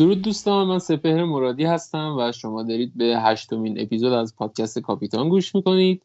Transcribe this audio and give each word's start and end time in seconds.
درود 0.00 0.22
دوستان 0.22 0.66
من 0.66 0.78
سپهر 0.78 1.24
مرادی 1.24 1.64
هستم 1.64 2.16
و 2.18 2.32
شما 2.32 2.62
دارید 2.62 2.96
به 2.96 3.04
هشتمین 3.04 3.80
اپیزود 3.80 4.12
از 4.12 4.36
پادکست 4.36 4.78
کاپیتان 4.78 5.28
گوش 5.28 5.54
می‌کنید. 5.54 6.02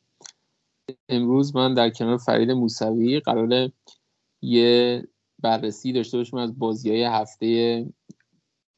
امروز 1.09 1.55
من 1.55 1.73
در 1.73 1.89
کنار 1.89 2.17
فرید 2.17 2.51
موسوی 2.51 3.19
قرار 3.19 3.71
یه 4.41 5.03
بررسی 5.39 5.93
داشته 5.93 6.17
باشیم 6.17 6.39
از 6.39 6.59
بازی 6.59 6.89
های 6.89 7.03
هفته 7.03 7.85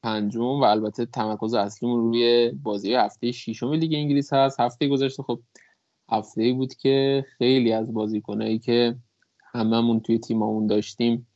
پنجم 0.02 0.40
و 0.40 0.64
البته 0.64 1.06
تمرکز 1.06 1.54
اصلیمون 1.54 2.00
روی 2.00 2.50
بازی 2.50 2.94
هفته 2.94 3.32
ششم 3.32 3.72
لیگ 3.72 3.94
انگلیس 3.94 4.32
هست. 4.32 4.60
هفته 4.60 4.88
گذشته 4.88 5.22
خب 5.22 5.40
هفته 6.10 6.52
بود 6.52 6.74
که 6.74 7.24
خیلی 7.38 7.72
از 7.72 7.94
بازیکنایی 7.94 8.58
که 8.58 8.96
هممون 9.54 10.00
توی 10.00 10.18
تیممون 10.18 10.66
داشتیم 10.66 11.26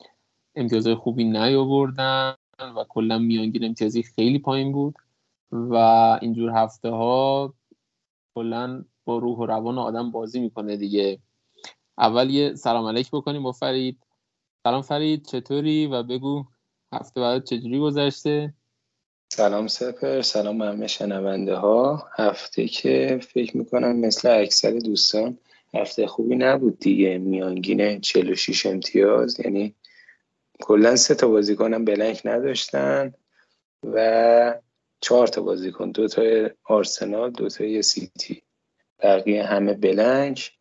امتیازهای 0.54 0.94
خوبی 0.94 1.24
نیاوردن. 1.24 2.34
و 2.58 2.84
کلا 2.88 3.18
میانگین 3.18 3.64
امتیازی 3.64 4.02
خیلی 4.02 4.38
پایین 4.38 4.72
بود 4.72 4.94
و 5.52 5.74
اینجور 6.22 6.50
هفته 6.50 6.88
ها 6.88 7.54
کلا 8.34 8.84
با 9.04 9.18
روح 9.18 9.38
و 9.38 9.46
روان 9.46 9.78
آدم 9.78 10.10
بازی 10.10 10.40
می‌کنه 10.40 10.76
دیگه. 10.76 11.18
اول 11.98 12.30
یه 12.30 12.54
سلام 12.54 12.86
علیک 12.86 13.10
بکنیم 13.12 13.42
با 13.42 13.52
فرید. 13.52 13.98
سلام 14.62 14.82
فرید 14.82 15.26
چطوری؟ 15.26 15.86
و 15.86 16.02
بگو 16.02 16.44
هفته 16.92 17.20
بعد 17.20 17.44
چجوری 17.44 17.78
گذشته؟ 17.78 18.54
سلام 19.32 19.66
سپر 19.66 20.22
سلام 20.22 20.62
همه 20.62 20.86
شنونده 20.86 21.56
ها 21.56 22.08
هفته 22.16 22.68
که 22.68 23.20
فکر 23.22 23.56
می‌کنم 23.56 23.96
مثل 23.96 24.40
اکثر 24.40 24.70
دوستان 24.70 25.38
هفته 25.74 26.06
خوبی 26.06 26.36
نبود 26.36 26.78
دیگه. 26.78 27.18
میانگین 27.18 28.00
46 28.00 28.66
امتیاز 28.66 29.40
یعنی 29.40 29.74
کلا 30.62 30.96
سه 30.96 31.14
تا 31.14 31.28
بازیکنم 31.28 31.84
بلنک 31.84 32.22
نداشتن 32.24 33.12
و 33.84 34.60
چهار 35.00 35.26
تا 35.26 35.42
بازیکن 35.42 35.90
دو 35.90 36.08
تا 36.08 36.22
آرسنال 36.64 37.30
دو 37.30 37.48
تا 37.48 37.82
سیتی. 37.82 38.42
بقیه 39.02 39.44
همه 39.44 39.74
بلنک 39.74 40.52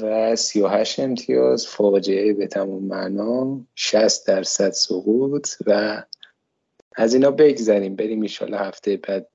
و 0.00 0.36
38 0.36 1.00
امتیاز 1.00 1.66
فاجعه 1.66 2.32
به 2.32 2.46
تمام 2.46 2.82
معنا 2.82 3.60
60 3.74 4.26
درصد 4.26 4.70
سقوط 4.70 5.48
و 5.66 6.02
از 6.96 7.14
اینا 7.14 7.30
بگذریم 7.30 7.96
بریم 7.96 8.22
ایشالا 8.22 8.58
هفته 8.58 8.96
بعد 8.96 9.28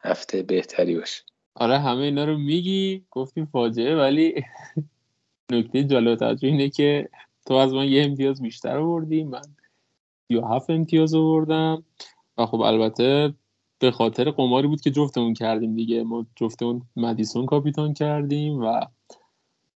هفته 0.00 0.42
بهتری 0.42 0.98
باشه. 0.98 1.22
آره 1.54 1.78
همه 1.78 2.00
اینا 2.00 2.24
رو 2.24 2.38
میگی 2.38 3.04
گفتیم 3.10 3.46
فاجعه 3.46 3.96
ولی 3.96 4.44
نکته 5.52 5.84
جالب 5.84 6.18
توجه 6.18 6.48
اینه 6.48 6.68
که 6.68 7.08
تو 7.48 7.54
از 7.54 7.72
من 7.72 7.88
یه 7.88 8.04
امتیاز 8.04 8.42
بیشتر 8.42 8.76
آوردی 8.76 9.24
من 9.24 9.42
یا 10.30 10.48
هفت 10.48 10.70
امتیاز 10.70 11.14
آوردم. 11.14 11.84
و 12.38 12.46
خب 12.46 12.60
البته 12.60 13.34
به 13.78 13.90
خاطر 13.90 14.30
قماری 14.30 14.68
بود 14.68 14.80
که 14.80 14.90
جفتمون 14.90 15.34
کردیم 15.34 15.74
دیگه. 15.74 16.02
ما 16.02 16.26
جفتمون 16.36 16.82
مدیسون 16.96 17.46
کاپیتان 17.46 17.94
کردیم 17.94 18.60
و 18.60 18.80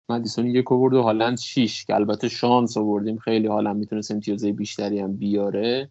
مدیسون 0.09 0.45
یک 0.45 0.71
آورد 0.71 0.93
و 0.93 1.01
هالند 1.01 1.37
شیش 1.37 1.85
که 1.85 1.95
البته 1.95 2.29
شانس 2.29 2.77
آوردیم. 2.77 3.17
خیلی 3.17 3.47
حالا 3.47 3.73
می‌تونست 3.73 4.11
امتیازه 4.11 4.51
بیشتری 4.51 4.99
هم 4.99 5.15
بیاره. 5.15 5.89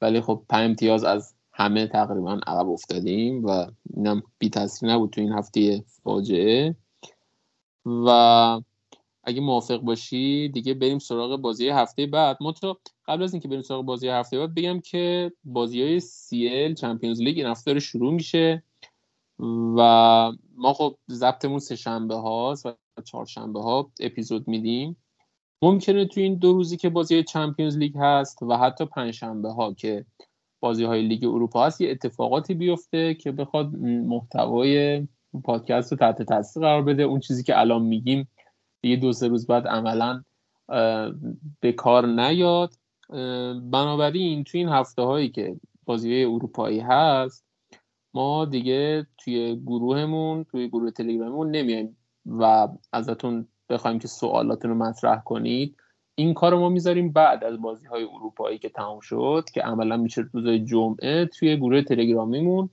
ولی 0.00 0.20
خب 0.20 0.42
پنج 0.48 0.70
امتیاز 0.70 1.04
از 1.04 1.34
همه 1.52 1.86
تقریبا 1.86 2.40
عقب 2.46 2.68
افتادیم 2.68 3.44
و 3.44 3.66
اینم 3.94 4.22
بی 4.38 4.50
تاثیر 4.50 4.90
نبود 4.90 5.10
تو 5.10 5.20
این 5.20 5.32
هفته 5.32 5.84
فاجعه. 6.02 6.76
و 7.86 8.60
اگه 9.28 9.40
موافق 9.40 9.80
باشی 9.80 10.48
دیگه 10.48 10.74
بریم 10.74 10.98
سراغ 10.98 11.40
بازی 11.40 11.68
هفته 11.68 12.06
بعد. 12.06 12.38
تو 12.60 12.78
قبل 13.06 13.22
از 13.22 13.34
اینکه 13.34 13.48
بریم 13.48 13.62
سراغ 13.62 13.84
بازی 13.84 14.08
هفته 14.08 14.38
بعد 14.38 14.54
بگم 14.54 14.80
که 14.80 15.32
بازی 15.44 15.82
های 15.82 16.00
سی 16.00 16.74
چمپیونز 16.74 17.20
لیگ 17.20 17.38
این 17.38 17.46
هفته 17.46 17.78
شروع 17.78 18.12
میشه 18.12 18.62
و 19.76 20.32
ما 20.56 20.72
خب 20.72 20.96
ضبطمون 21.10 21.58
سه 21.58 21.76
شنبه 21.76 22.14
هاست 22.14 22.66
و 22.66 22.72
چهارشنبه 23.04 23.60
ها 23.60 23.90
اپیزود 24.00 24.48
میدیم. 24.48 24.96
ممکنه 25.62 26.04
تو 26.04 26.20
این 26.20 26.34
دو 26.34 26.52
روزی 26.52 26.76
که 26.76 26.88
بازی 26.88 27.22
چمپیونز 27.22 27.78
لیگ 27.78 27.96
هست 28.00 28.42
و 28.42 28.56
حتی 28.56 28.84
پنجشنبه 28.84 29.48
ها 29.48 29.74
که 29.74 30.04
بازی 30.60 30.84
های 30.84 31.02
لیگ 31.02 31.24
اروپا 31.24 31.66
هست 31.66 31.80
یه 31.80 31.90
اتفاقاتی 31.90 32.54
بیفته 32.54 33.14
که 33.14 33.32
بخواد 33.32 33.76
محتوای 33.76 35.06
پادکست 35.44 35.92
رو 35.92 35.98
تحت 35.98 36.22
تاثیر 36.22 36.62
قرار 36.62 36.82
بده. 36.82 37.02
اون 37.02 37.20
چیزی 37.20 37.42
که 37.42 37.60
الان 37.60 37.82
میگیم 37.82 38.28
دیگه 38.80 38.96
دو 38.96 39.12
سه 39.12 39.28
روز 39.28 39.46
بعد 39.46 39.66
عملا 39.66 40.22
به 41.60 41.72
کار 41.76 42.06
نیاد. 42.06 42.74
بنابراین 43.70 44.44
توی 44.44 44.60
این 44.60 44.68
هفته 44.68 45.02
هایی 45.02 45.28
که 45.28 45.56
بازی 45.84 46.24
اروپایی 46.24 46.80
هست 46.80 47.44
ما 48.14 48.44
دیگه 48.44 49.06
توی 49.18 49.56
گروهمون 49.66 50.44
توی 50.44 50.68
گروه 50.68 50.90
تلگراممون 50.90 51.50
نمیایم 51.50 51.96
و 52.26 52.68
ازتون 52.92 53.48
بخوایم 53.68 53.98
که 53.98 54.08
سوالاتون 54.08 54.70
رو 54.70 54.76
مطرح 54.76 55.22
کنید. 55.22 55.76
این 56.14 56.34
کار 56.34 56.54
ما 56.54 56.68
می‌ذاریم 56.68 57.12
بعد 57.12 57.44
از 57.44 57.60
بازی 57.60 57.86
های 57.86 58.04
اروپایی 58.04 58.58
که 58.58 58.68
تمام 58.68 59.00
شد 59.00 59.44
که 59.54 59.60
عملا 59.62 59.96
میشه 59.96 60.24
روزای 60.32 60.64
جمعه 60.64 61.26
توی 61.26 61.56
گروه 61.56 61.82
تلگرامیمون. 61.82 62.70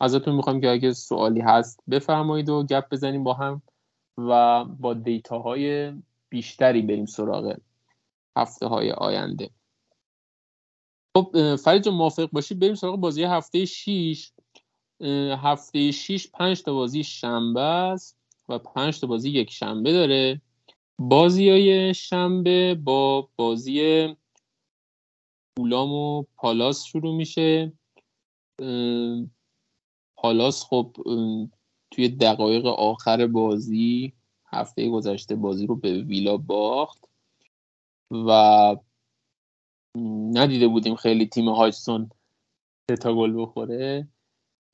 ازتون 0.00 0.34
می‌خوایم 0.34 0.60
که 0.60 0.70
اگه 0.70 0.92
سوالی 0.92 1.40
هست 1.40 1.80
بفرمایید 1.90 2.48
و 2.48 2.64
گپ 2.64 2.84
بزنیم 2.90 3.24
با 3.24 3.32
هم. 3.32 3.62
و 4.18 4.64
با 4.64 4.94
دیتاهای 4.94 5.92
بیشتری 6.28 6.82
بریم 6.82 7.06
سراغ 7.06 7.56
هفته 8.36 8.66
های 8.66 8.90
آینده. 8.90 9.50
خب 11.16 11.56
فرید 11.56 11.88
موافق 11.88 12.28
باشی؟ 12.32 12.54
بریم 12.54 12.74
سراغ 12.74 12.96
بازی 12.96 13.24
هفته 13.24 13.64
6 13.64 14.32
هفته 15.42 15.90
6 15.90 16.30
پنج 16.30 16.62
تا 16.62 16.74
بازی 16.74 17.04
شنبه 17.04 17.60
است 17.60 18.18
و 18.48 18.58
پنج 18.58 19.00
تا 19.00 19.06
بازی 19.06 19.30
یک 19.30 19.50
شنبه 19.50 19.92
داره. 19.92 20.40
بازی 20.98 21.50
های 21.50 21.94
شنبه 21.94 22.74
با 22.74 23.28
بازی 23.36 24.08
فولام 25.56 25.92
و 25.92 26.24
پالاس 26.36 26.84
شروع 26.84 27.16
میشه. 27.16 27.72
پالاس 30.16 30.64
خب 30.64 30.96
توی 31.90 32.08
دقایق 32.08 32.66
آخر 32.66 33.26
بازی 33.26 34.12
هفته 34.46 34.88
گذشته 34.88 35.36
بازی 35.36 35.66
رو 35.66 35.76
به 35.76 36.02
ویلا 36.02 36.36
باخت 36.36 37.04
و 38.10 38.76
ندیده 40.32 40.68
بودیم 40.68 40.96
خیلی 40.96 41.26
تیم 41.26 41.48
هایستون 41.48 42.10
تا 43.00 43.14
گل 43.14 43.42
بخوره. 43.42 44.08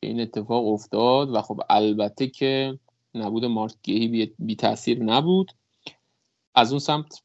این 0.01 0.21
اتفاق 0.21 0.67
افتاد 0.67 1.31
و 1.35 1.43
خب 1.43 1.61
البته 1.71 2.27
که 2.27 2.79
نبود 3.15 3.45
مارک 3.45 3.75
گیهی 3.83 4.35
بی 4.39 4.57
تاثیر 4.57 5.03
نبود. 5.03 5.53
از 6.55 6.73
اون 6.73 6.79
سمت 6.79 7.23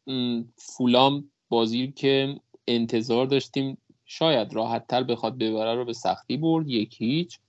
فولام 0.57 1.31
بازی 1.49 1.91
که 1.91 2.39
انتظار 2.67 3.25
داشتیم 3.25 3.77
شاید 4.05 4.53
راحت 4.53 4.87
تر 4.87 5.03
بخواد 5.03 5.37
ببره 5.37 5.75
رو 5.75 5.85
به 5.85 5.93
سختی 5.93 6.37
برد 6.37 6.69
یک 6.69 7.01
هیچ. 7.01 7.39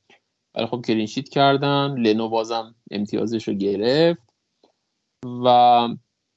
ولی 0.55 0.67
خب 0.67 0.82
کلینشیت 0.87 1.29
کردن 1.29 1.94
لنو 1.99 2.29
بازم 2.29 2.75
امتیازش 2.91 3.49
رو 3.49 3.55
گرفت. 3.55 4.31
و 5.44 5.88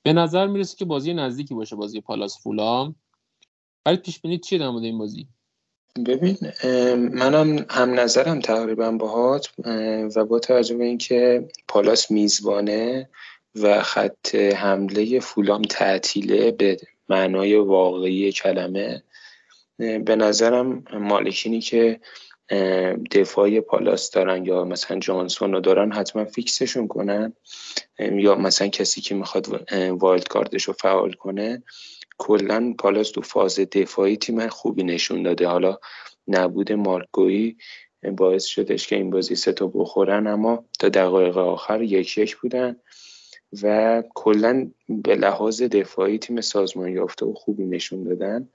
به 0.04 0.13
نظر 0.13 0.48
می‌رسه 0.48 0.77
که 0.77 0.86
بازی 0.86 1.13
نزدیکی 1.13 1.54
باشه 1.54 1.75
بازی 1.75 2.01
پالاس 2.01 2.44
فولام. 2.44 2.95
ولی 3.86 3.98
پیش 3.98 4.19
بینی 4.19 4.38
چیه 4.38 4.60
در 4.60 4.69
مورد 4.69 4.83
این 4.83 4.98
بازی؟ 4.98 5.27
ببین 6.06 6.38
منم 6.94 7.65
هم 7.69 8.00
نظرم 8.00 8.39
تقریبا 8.39 8.92
باهات 8.92 9.50
و 10.16 10.25
با 10.25 10.39
توجه 10.39 10.77
به 10.77 10.83
اینکه 10.83 11.48
پالاس 11.68 12.12
میزبانه 12.12 13.09
و 13.56 13.81
خط 13.81 14.36
حمله 14.36 15.19
فولام 15.19 15.62
تعطیله 15.62 16.51
به 16.51 16.77
معنای 17.09 17.56
واقعی 17.56 18.31
کلمه 18.31 19.04
به 19.77 20.16
نظرم 20.16 20.83
مالکینی 20.94 21.62
که 21.62 22.00
دفاعی 23.12 23.62
پالاس 23.62 24.12
دارن 24.12 24.45
یا 24.45 24.63
مثلا 24.63 25.00
جانسون 25.00 25.54
رو 25.54 25.60
دارن 25.60 25.92
حتما 25.92 26.25
فیکسشون 26.25 26.88
کنن. 26.88 27.34
یا 28.00 28.36
مثلا 28.36 28.68
کسی 28.68 29.01
که 29.01 29.16
می‌خواد 29.16 29.48
وایلد 29.90 30.28
کاردش 30.28 30.63
رو 30.63 30.74
فعال 30.74 31.13
کنه. 31.13 31.63
کلا 32.18 32.74
پالاس 32.80 33.12
تو 33.12 33.22
فاز 33.22 33.60
دفاعی 33.60 34.18
تیم 34.18 34.48
خوبی 34.48 34.84
نشون 34.84 35.24
داده. 35.24 35.48
حالا 35.48 35.78
نبود 36.28 36.72
مارکویی 36.72 37.57
باعث 38.18 38.45
شدش 38.45 38.88
که 38.88 38.95
این 38.95 39.10
بازی 39.10 39.36
سه 39.36 39.54
تا 39.54 39.68
بخورن 39.68 40.28
اما 40.28 40.66
تا 40.80 40.90
دقایق 40.90 41.38
آخر 41.38 41.81
یک 41.81 42.18
یک 42.18 42.36
بودن. 42.36 42.75
و 43.63 44.04
کلا 44.16 44.72
به 44.90 45.16
لحاظ 45.16 45.62
دفاعی 45.62 46.18
تیم 46.18 46.42
سازمان 46.42 46.92
یافته 46.92 47.25
و 47.25 47.34
خوبی 47.34 47.66
نشون 47.66 48.04
دادن. 48.04 48.50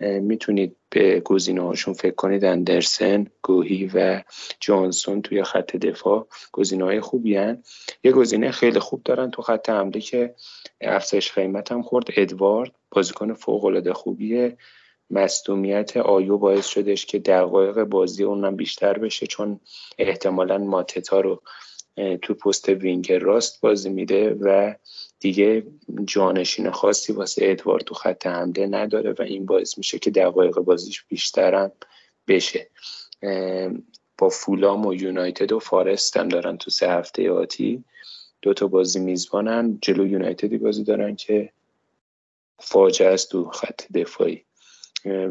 می‌تونید 0.00 0.76
به 0.90 1.20
گزینه 1.20 1.62
هاشون 1.62 1.94
فکر 1.94 2.14
کنید. 2.14 2.44
اندرسن 2.44 3.26
گوهی 3.42 3.90
و 3.94 4.22
جانسون 4.60 5.22
توی 5.22 5.42
خط 5.42 5.76
دفاع 5.76 6.26
گزینه 6.52 6.84
های 6.84 7.00
خوبی 7.00 7.36
هن. 7.36 7.62
یه 8.04 8.12
گزینه 8.12 8.50
خیلی 8.50 8.78
خوب 8.78 9.02
دارن 9.02 9.30
تو 9.30 9.42
خط 9.42 9.68
حمله 9.68 10.00
که 10.00 10.34
افزایش 10.80 11.32
قیمت 11.32 11.72
هم 11.72 11.82
خورد. 11.82 12.06
ادوارد 12.16 12.72
بازیکن 12.90 13.34
فوق 13.34 13.64
العاده 13.64 13.92
خوبیه. 13.92 14.56
مصدومیت 15.10 15.96
آیو 15.96 16.38
باعث 16.38 16.66
شدش 16.66 17.06
که 17.06 17.18
دقایق 17.18 17.84
بازی 17.84 18.24
اونم 18.24 18.56
بیشتر 18.56 18.98
بشه 18.98 19.26
چون 19.26 19.60
احتمالا 19.98 20.58
ماتتا 20.58 21.20
رو 21.20 21.42
تو 22.22 22.34
پست 22.34 22.68
وینگر 22.68 23.18
راست 23.18 23.60
بازی 23.60 23.90
میده 23.90 24.36
و 24.40 24.74
دیگه 25.20 25.66
جانشین 26.04 26.70
خاصی 26.70 27.12
واسه 27.12 27.50
ادوار 27.50 27.80
تو 27.80 27.94
خط 27.94 28.26
حمله 28.26 28.66
نداره 28.66 29.14
و 29.18 29.22
این 29.22 29.46
باعث 29.46 29.78
میشه 29.78 29.98
که 29.98 30.10
دقایق 30.10 30.54
بازیش 30.54 31.04
بیشترم 31.08 31.72
بشه. 32.28 32.70
با 34.18 34.28
فولام 34.28 34.86
و 34.86 34.94
یونایتد 34.94 35.52
و 35.52 35.58
فارست 35.58 36.16
هم 36.16 36.28
دارن 36.28 36.56
تو 36.56 36.70
سه 36.70 36.90
هفته 36.90 37.30
آتی. 37.30 37.84
دو 38.42 38.54
تا 38.54 38.66
بازی 38.66 39.00
میزبانن. 39.00 39.78
جلو 39.82 40.06
یونایتدی 40.06 40.58
بازی 40.58 40.84
دارن 40.84 41.16
که 41.16 41.52
فاجعه 42.58 43.08
است 43.08 43.30
تو 43.30 43.44
خط 43.44 43.92
دفاعی. 43.94 44.44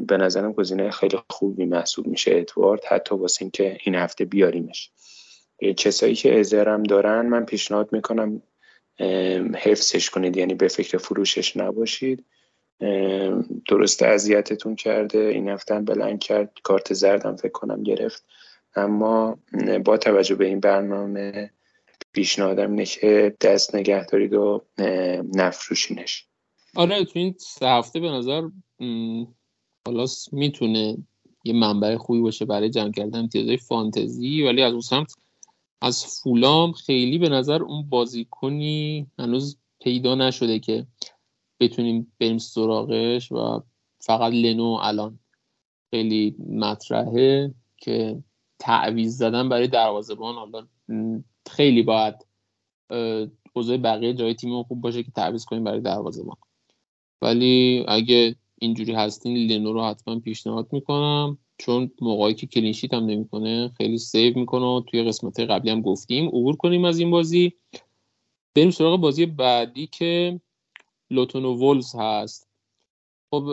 به 0.07 0.18
نظرم 0.18 0.53
گزینه 0.53 0.91
خیلی 0.91 1.18
خوبی 1.29 1.65
محسوب 1.65 2.07
میشه 2.07 2.31
ادوارد 2.36 2.86
حتی 2.86 3.15
واسه 3.15 3.41
اینکه 3.41 3.77
این 3.83 3.95
هفته 3.95 4.25
بیاریمش. 4.25 4.91
کسایی 5.77 6.15
که 6.15 6.39
ازرم 6.39 6.83
دارن 6.83 7.25
من 7.25 7.45
پیشنهاد 7.45 7.94
می‌کنم 7.94 8.41
حفظش 9.55 10.09
کنید 10.09 10.37
یعنی 10.37 10.53
به 10.53 10.67
فکر 10.67 10.97
فروشش 10.97 11.57
نباشید. 11.57 12.25
درست 13.67 14.03
اذیتتون 14.03 14.75
کرده 14.75 15.19
این 15.19 15.49
هفته 15.49 15.79
بلند 15.79 16.19
کرد 16.19 16.51
کارت 16.63 16.93
زردم 16.93 17.35
فکر 17.35 17.51
کنم 17.51 17.83
گرفت. 17.83 18.25
اما 18.75 19.37
با 19.85 19.97
توجه 19.97 20.35
به 20.35 20.45
این 20.45 20.59
برنامه 20.59 21.51
پیشنهادم 22.11 22.71
اینه 22.71 22.85
که 22.85 23.35
دست 23.41 23.75
نگه 23.75 24.05
دارید 24.05 24.33
و 24.33 24.63
نفروشینش. 25.35 26.25
آره 26.75 27.05
تو 27.05 27.19
این 27.19 27.35
سه 27.37 27.67
هفته 27.67 27.99
به 27.99 28.09
نظر 28.09 28.41
حالا 29.87 30.05
می‌تونه 30.31 30.97
یه 31.43 31.53
منبع 31.53 31.97
خوبی 31.97 32.21
باشه 32.21 32.45
برای 32.45 32.69
جمع 32.69 32.91
کردن 32.91 33.19
امتیازهای 33.19 33.57
فانتزی 33.57 34.43
ولی 34.43 34.61
از 34.61 34.71
اون 34.71 34.81
سمت 34.81 35.13
از 35.83 36.06
فولام 36.06 36.71
خیلی 36.71 37.18
به 37.18 37.30
نظر 37.30 37.63
اون 37.63 37.89
بازیکنی 37.89 39.07
هنوز 39.19 39.57
پیدا 39.81 40.15
نشده 40.15 40.59
که 40.59 40.88
بتونیم 41.59 42.13
بریم 42.19 42.38
سراغش 42.38 43.31
و 43.31 43.63
فقط 44.00 44.33
لنو 44.33 44.77
الان 44.81 45.19
خیلی 45.91 46.35
مطرحه 46.50 47.53
که 47.77 48.24
تعویض 48.59 49.17
زدن 49.18 49.50
برای 49.50 49.68
دروازه‌بان. 49.68 50.35
حالا 50.35 50.68
خیلی 51.50 51.81
باید 51.83 52.15
اوضاع 53.53 53.77
بقیه 53.77 54.13
جای 54.13 54.33
تیم 54.33 54.63
خوب 54.63 54.81
باشه 54.81 55.03
که 55.03 55.12
تعویض 55.11 55.45
کنیم 55.45 55.63
برای 55.63 55.81
دروازه‌بان. 55.81 56.38
ولی 57.21 57.86
اگه 57.88 58.36
اینجوری 58.59 58.94
هستین 58.94 59.38
لنو 59.38 59.74
رو 59.74 59.83
حتما 59.83 60.19
پیشنهاد 60.19 60.68
می‌کنم. 60.74 61.38
چون 61.57 61.91
موقعی 62.01 62.33
که 62.33 62.47
clean 62.47 62.70
sheet 62.70 62.94
هم 62.94 63.05
نمی‌کنه 63.05 63.71
خیلی 63.77 63.97
save 63.97 64.39
می‌کنه 64.39 64.81
توی 64.81 65.03
قسمت 65.03 65.39
قبلی 65.39 65.71
هم 65.71 65.81
گفتیم. 65.81 66.27
عبور 66.27 66.55
کنیم 66.55 66.85
از 66.85 67.00
این 67.00 67.11
بازی. 67.11 67.53
بریم 68.55 68.71
سراغ 68.71 69.00
بازی 69.00 69.25
بعدی 69.25 69.88
که 69.88 70.41
لوتون 71.11 71.45
و 71.45 71.53
ولز 71.53 71.95
هست. 71.95 72.50
خب 73.33 73.44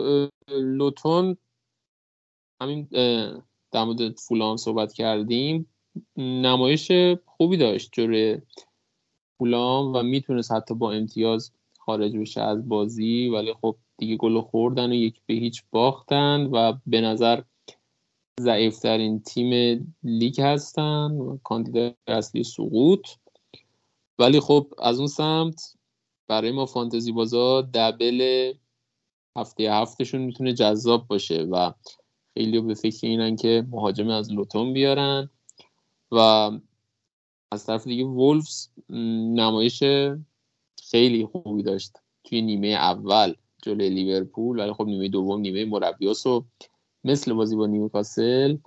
لوتون 0.49 1.37
همین 2.61 2.87
در 3.71 3.83
مورد 3.83 4.19
فولان 4.19 4.57
صحبت 4.57 4.93
کردیم. 4.93 5.73
نمایش 6.17 6.91
خوبی 7.25 7.57
داشت 7.57 7.89
جوره 7.91 8.43
فولان 9.37 9.85
و 9.85 10.03
می‌تونست 10.03 10.51
حتی 10.51 10.73
با 10.73 10.91
امتیاز 10.91 11.51
خارج 11.79 12.17
بشه 12.17 12.41
از 12.41 12.69
بازی. 12.69 13.27
ولی 13.27 13.53
خب 13.53 13.77
دیگه 13.97 14.17
گل 14.17 14.41
خوردن 14.41 14.91
و 14.91 14.93
یک 14.93 15.21
به 15.25 15.33
هیچ 15.33 15.63
باختن 15.71 16.45
و 16.45 16.73
به 16.87 17.01
نظر 17.01 17.41
ضعیفترین 18.39 19.21
تیم 19.21 19.93
لیگ 20.03 20.41
هستن 20.41 21.39
کاندیدای 21.43 21.93
اصلی 22.07 22.43
سقوط. 22.43 23.07
ولی 24.19 24.39
خب 24.39 24.73
از 24.79 24.97
اون 24.97 25.07
سمت 25.07 25.75
برای 26.27 26.51
ما 26.51 26.65
فانتزی 26.65 27.11
بازا 27.11 27.61
دبل 27.61 28.53
هفته 29.37 29.73
هفتشون 29.73 30.21
می‌تونه 30.21 30.53
جذاب 30.53 31.07
باشه 31.07 31.41
و 31.43 31.71
خیلی 32.33 32.61
به 32.61 32.73
فکر 32.73 33.07
اینن 33.07 33.35
که 33.35 33.65
مهاجم 33.71 34.09
از 34.09 34.31
لوتون 34.31 34.73
بیارن 34.73 35.29
و 36.11 36.17
از 37.51 37.65
طرف 37.65 37.83
دیگه 37.83 38.03
وولفز 38.03 38.67
نمایش 39.35 39.83
خیلی 40.89 41.25
خوبی 41.25 41.63
داشت 41.63 41.97
توی 42.23 42.41
نیمه 42.41 42.67
اول 42.67 43.33
جلوی 43.63 43.89
لیورپول. 43.89 44.59
ولی 44.59 44.73
خب 44.73 44.85
نیمه 44.85 45.07
دوم 45.07 45.41
نیمه 45.41 45.65
مربیاس 45.65 46.25
و 46.25 46.45
مثل 47.03 47.33
بازی 47.33 47.55
با 47.55 47.67
نیوکاسل 47.67 48.57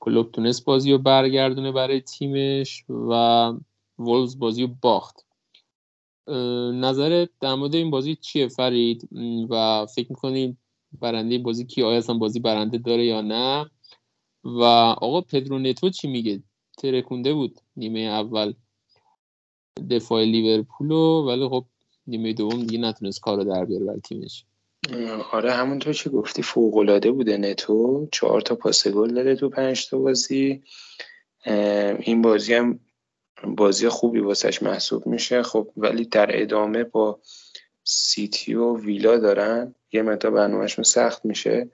کلوب 0.00 0.32
تونست 0.32 0.64
بازی 0.64 0.92
رو 0.92 0.98
برگردونه 0.98 1.72
برای 1.72 2.00
تیمش 2.00 2.84
و 2.88 3.52
وولز 3.98 4.38
بازی 4.38 4.62
رو 4.62 4.68
باخت. 4.82 5.24
نظر 6.74 7.26
در 7.40 7.54
مورد 7.54 7.74
این 7.74 7.90
بازی 7.90 8.16
چیه 8.16 8.48
فرید؟ 8.48 9.08
و 9.50 9.86
فکر 9.86 10.06
می‌کنید 10.10 10.56
برنده 11.00 11.38
بازی 11.38 11.64
کی؟ 11.64 11.82
آیا 11.82 11.98
اصلا 11.98 12.18
بازی 12.18 12.40
برنده 12.40 12.78
داره 12.78 13.06
یا 13.06 13.20
نه؟ 13.20 13.70
و 14.44 14.62
آقا 15.00 15.20
پدرو 15.20 15.58
نتو 15.58 15.90
چی 15.90 16.08
میگه؟ 16.08 16.42
ترکونده 16.78 17.34
بود 17.34 17.60
نیمه 17.76 18.00
اول 18.00 18.54
دفاع 19.90 20.24
لیورپولو 20.24 21.26
ولی 21.26 21.48
خب 21.48 21.64
نیمه 22.06 22.32
دوم 22.32 22.60
دیگه 22.60 22.78
نتونست 22.78 23.20
کارو 23.20 23.44
در 23.44 23.64
بیاره 23.64 23.84
برای 23.84 24.00
تیمش. 24.00 24.44
آره 25.32 25.52
همونطور 25.52 25.92
که 25.92 26.10
گفتی 26.10 26.42
فوق 26.42 26.76
العاده 26.76 27.10
بوده 27.10 27.36
نتو. 27.36 28.08
چهار 28.12 28.40
تا 28.40 28.54
پاس 28.54 28.88
گل 28.88 29.14
داده 29.14 29.36
تو 29.36 29.48
پنج 29.48 29.88
تا 29.88 29.98
بازی. 29.98 30.62
این 31.98 32.22
بازی 32.22 32.54
هم 32.54 32.80
بازی 33.44 33.88
خوبی 33.88 34.20
واسش 34.20 34.62
محسوب 34.62 35.06
میشه. 35.06 35.42
خب 35.42 35.70
ولی 35.76 36.04
در 36.04 36.42
ادامه 36.42 36.84
با 36.84 37.20
سیتی 37.84 38.54
و 38.54 38.76
ویلا 38.76 39.18
دارن. 39.18 39.74
یه 39.92 40.02
متا 40.02 40.30
برنامهشون 40.30 40.84
سخت 40.84 41.24
میشه. 41.24 41.68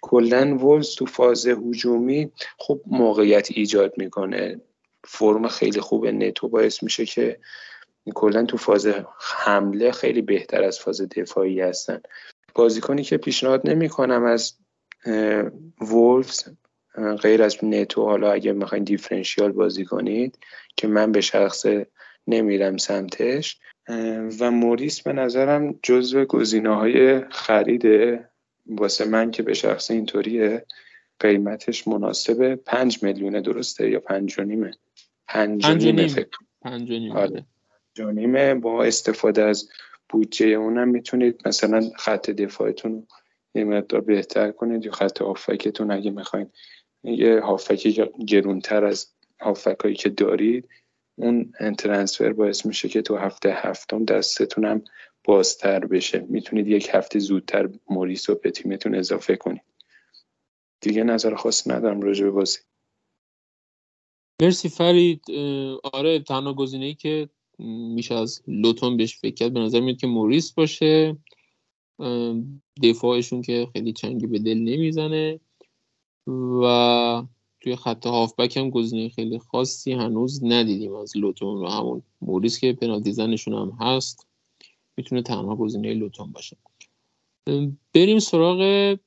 کلا 0.00 0.56
وولز 0.56 0.94
تو 0.94 1.06
فاز 1.06 1.46
هجومی 1.46 2.32
خب 2.58 2.80
موقعیت 2.86 3.48
ایجاد 3.50 3.92
می‌کنه. 3.96 4.60
فرم 5.04 5.48
خیلی 5.48 5.80
خوب 5.80 6.06
نتو 6.06 6.48
باعث 6.48 6.82
میشه 6.82 7.06
که 7.06 7.40
کلا 8.14 8.44
تو 8.44 8.56
فاز 8.56 8.88
حمله 9.20 9.92
خیلی 9.92 10.22
بهتر 10.22 10.64
از 10.64 10.78
فاز 10.78 11.02
دفاعی 11.02 11.60
هستن. 11.60 12.00
بازیکنی 12.54 13.02
که 13.02 13.16
پیشنهاد 13.16 13.68
نمی 13.68 13.88
کنم 13.88 14.24
از 14.24 14.54
وولفز 15.80 16.48
غیر 17.22 17.42
از 17.42 17.64
نتو. 17.64 18.04
حالا 18.04 18.32
اگه 18.32 18.52
می‌خواین 18.52 18.84
دیفرنشیال 18.84 19.52
بازی 19.52 19.84
کنید 19.84 20.38
که 20.76 20.88
من 20.88 21.12
به 21.12 21.20
شخص 21.20 21.66
نمیرم 22.26 22.76
سمتش. 22.76 23.60
و 24.40 24.50
موریس 24.50 25.02
به 25.02 25.12
نظرم 25.12 25.78
جزو 25.82 26.24
گزینه 26.24 26.76
های 26.76 27.28
خریده 27.28 28.28
واسه 28.66 29.04
من 29.04 29.30
که 29.30 29.42
به 29.42 29.54
شخص 29.54 29.90
اینطوریه 29.90 30.66
قیمتش 31.20 31.88
مناسب 31.88 32.54
پنج 32.54 33.02
میلیونه 33.02 33.40
درسته 33.40 33.90
یا 33.90 34.00
پنج 34.00 34.38
و 34.38 34.42
نیمه؟ 34.42 34.70
پنج 35.28 35.66
و 35.66 35.74
نیمه 35.74 36.26
پنج 36.62 36.90
و 37.98 38.10
نیمه 38.10 38.54
با 38.54 38.84
استفاده 38.84 39.42
از 39.42 39.68
بودجه 40.10 40.46
اونم 40.46 40.88
می‌تونید 40.88 41.48
مثلا 41.48 41.90
خط 41.96 42.30
دفاعتون 42.30 43.06
یه 43.54 43.64
مقدار 43.64 44.00
بهتر 44.00 44.50
کنید 44.50 44.84
یا 44.84 44.92
خط 44.92 45.22
هافکتون 45.22 45.90
اگه 45.90 46.10
می‌خواین 46.10 46.50
یه 47.04 47.40
هافکی 47.40 48.04
گرونتر 48.26 48.84
از 48.84 49.14
هافکایی 49.40 49.94
که 49.94 50.08
دارید 50.08 50.68
اون 51.16 51.52
ترنسفر 51.78 52.32
باعث 52.32 52.66
میشه 52.66 52.88
که 52.88 53.02
تو 53.02 53.16
هفته 53.16 53.52
هفتم 53.52 54.04
دستتونم 54.04 54.82
بازتر 55.24 55.80
بشه. 55.80 56.26
می‌تونید 56.28 56.68
یک 56.68 56.88
هفته 56.92 57.18
زودتر 57.18 57.68
موریس 57.90 58.30
رو 58.30 58.36
به 58.36 58.50
تیمتون 58.50 58.94
اضافه 58.94 59.36
کنید. 59.36 59.62
دیگه 60.80 61.04
نظر 61.04 61.34
خاص 61.34 61.68
ندارم 61.68 62.00
راجع 62.00 62.24
به 62.24 62.30
بازی. 62.30 62.58
مرسی 64.42 64.68
فرید. 64.68 65.24
آره 65.92 66.20
تنها 66.20 66.54
گزینه 66.54 66.86
ای 66.86 66.94
که 66.94 67.28
میشه 67.94 68.14
از 68.14 68.42
لوتون 68.46 68.96
بهش 68.96 69.18
فکر 69.18 69.34
کرد. 69.34 69.52
به 69.52 69.60
نظر 69.60 69.80
میاد 69.80 69.96
که 69.96 70.06
موریس 70.06 70.52
باشه. 70.52 71.16
دفاعشون 72.82 73.42
که 73.42 73.68
خیلی 73.72 73.92
چنگی 73.92 74.26
به 74.26 74.38
دل 74.38 74.58
نمی‌زنه. 74.58 75.40
و 76.62 77.22
توی 77.60 77.76
خط 77.76 78.06
هافبک 78.06 78.56
هم 78.56 78.70
گزینه 78.70 79.08
خیلی 79.08 79.38
خاصی 79.38 79.92
هنوز 79.92 80.44
ندیدیم 80.44 80.94
از 80.94 81.16
لوتون 81.16 81.64
و 81.64 81.68
همون 81.68 82.02
موریس 82.20 82.58
که 82.58 82.72
پنالتی 82.72 83.12
زنشون 83.12 83.54
هم 83.54 83.76
هست. 83.80 84.26
می‌تونه 84.96 85.22
تنها 85.22 85.56
گزینه 85.56 85.94
لوتون 85.94 86.32
باشه. 86.32 86.56
بریم 87.94 88.18
سراغ 88.18 88.98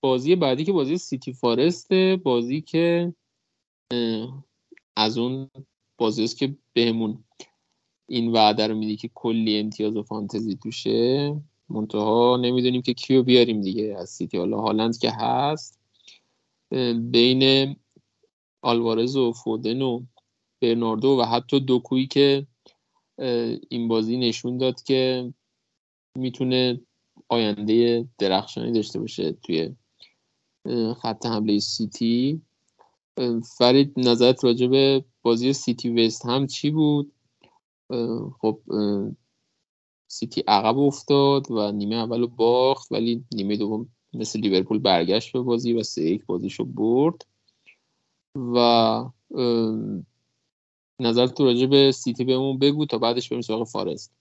بازی 0.00 0.36
بعدی 0.36 0.64
که 0.64 0.72
بازی 0.72 0.98
سیتی 0.98 1.32
فارسته. 1.32 2.20
بازی 2.24 2.60
که 2.60 3.14
از 4.96 5.18
اون 5.18 5.50
بازی 5.98 6.24
است 6.24 6.36
که 6.38 6.56
بهمون 6.72 7.24
این 8.08 8.32
وعده 8.32 8.66
رو 8.66 8.74
میده 8.74 8.96
که 8.96 9.10
کلی 9.14 9.58
امتیاز 9.58 9.96
و 9.96 10.02
فانتزی 10.02 10.58
توشه؟ 10.62 11.36
منتها 11.68 12.36
نمی‌دونیم 12.36 12.82
که 12.82 12.94
کیو 12.94 13.22
بیاریم 13.22 13.60
دیگه 13.60 13.96
از 13.98 14.10
سیتی. 14.10 14.38
حالا 14.38 14.60
هالند 14.60 14.98
که 14.98 15.10
هست 15.10 15.80
بین 16.94 17.76
آلوارز 18.62 19.16
و 19.16 19.32
فودن 19.32 19.82
و 19.82 20.02
برناردو 20.60 21.08
و 21.20 21.22
حتی 21.22 21.60
دوکویی 21.60 22.06
که 22.06 22.46
این 23.68 23.88
بازی 23.88 24.16
نشون 24.16 24.58
داد 24.58 24.82
که 24.82 25.32
می‌تونه 26.14 26.80
آینده 27.28 28.08
درخشانی 28.18 28.72
داشته 28.72 28.98
باشه 28.98 29.32
توی 29.32 29.74
خط 31.02 31.26
حمله 31.26 31.58
سیتی. 31.58 32.40
فرید 33.58 33.92
نظرت 33.96 34.44
راجع 34.44 34.66
به 34.66 35.04
بازی 35.22 35.52
سیتی 35.52 35.90
وست 35.90 36.26
هم 36.26 36.46
چی 36.46 36.70
بود؟ 36.70 37.12
خب 38.40 38.60
سیتی 40.08 40.44
عقب 40.48 40.78
افتاد 40.78 41.50
و 41.50 41.72
نیمه 41.72 41.96
اول 41.96 42.26
باخت 42.26 42.92
ولی 42.92 43.24
نیمه 43.34 43.56
دوم 43.56 43.88
مثل 44.14 44.40
لیورپول 44.40 44.78
برگشت 44.78 45.32
به 45.32 45.40
بازی 45.40 45.72
و 45.72 45.82
سه 45.82 46.02
یک 46.02 46.26
بازیشو 46.26 46.64
برد. 46.64 47.26
و 48.36 49.04
نظر 51.00 51.26
تو 51.26 51.44
راجع 51.44 51.66
به 51.66 51.92
سیتی 51.92 52.24
بهمون 52.24 52.58
بگو 52.58 52.86
تا 52.86 52.98
بعدش 52.98 53.28
بریم 53.28 53.42
سراغ 53.42 53.64
فارست. 53.66 54.12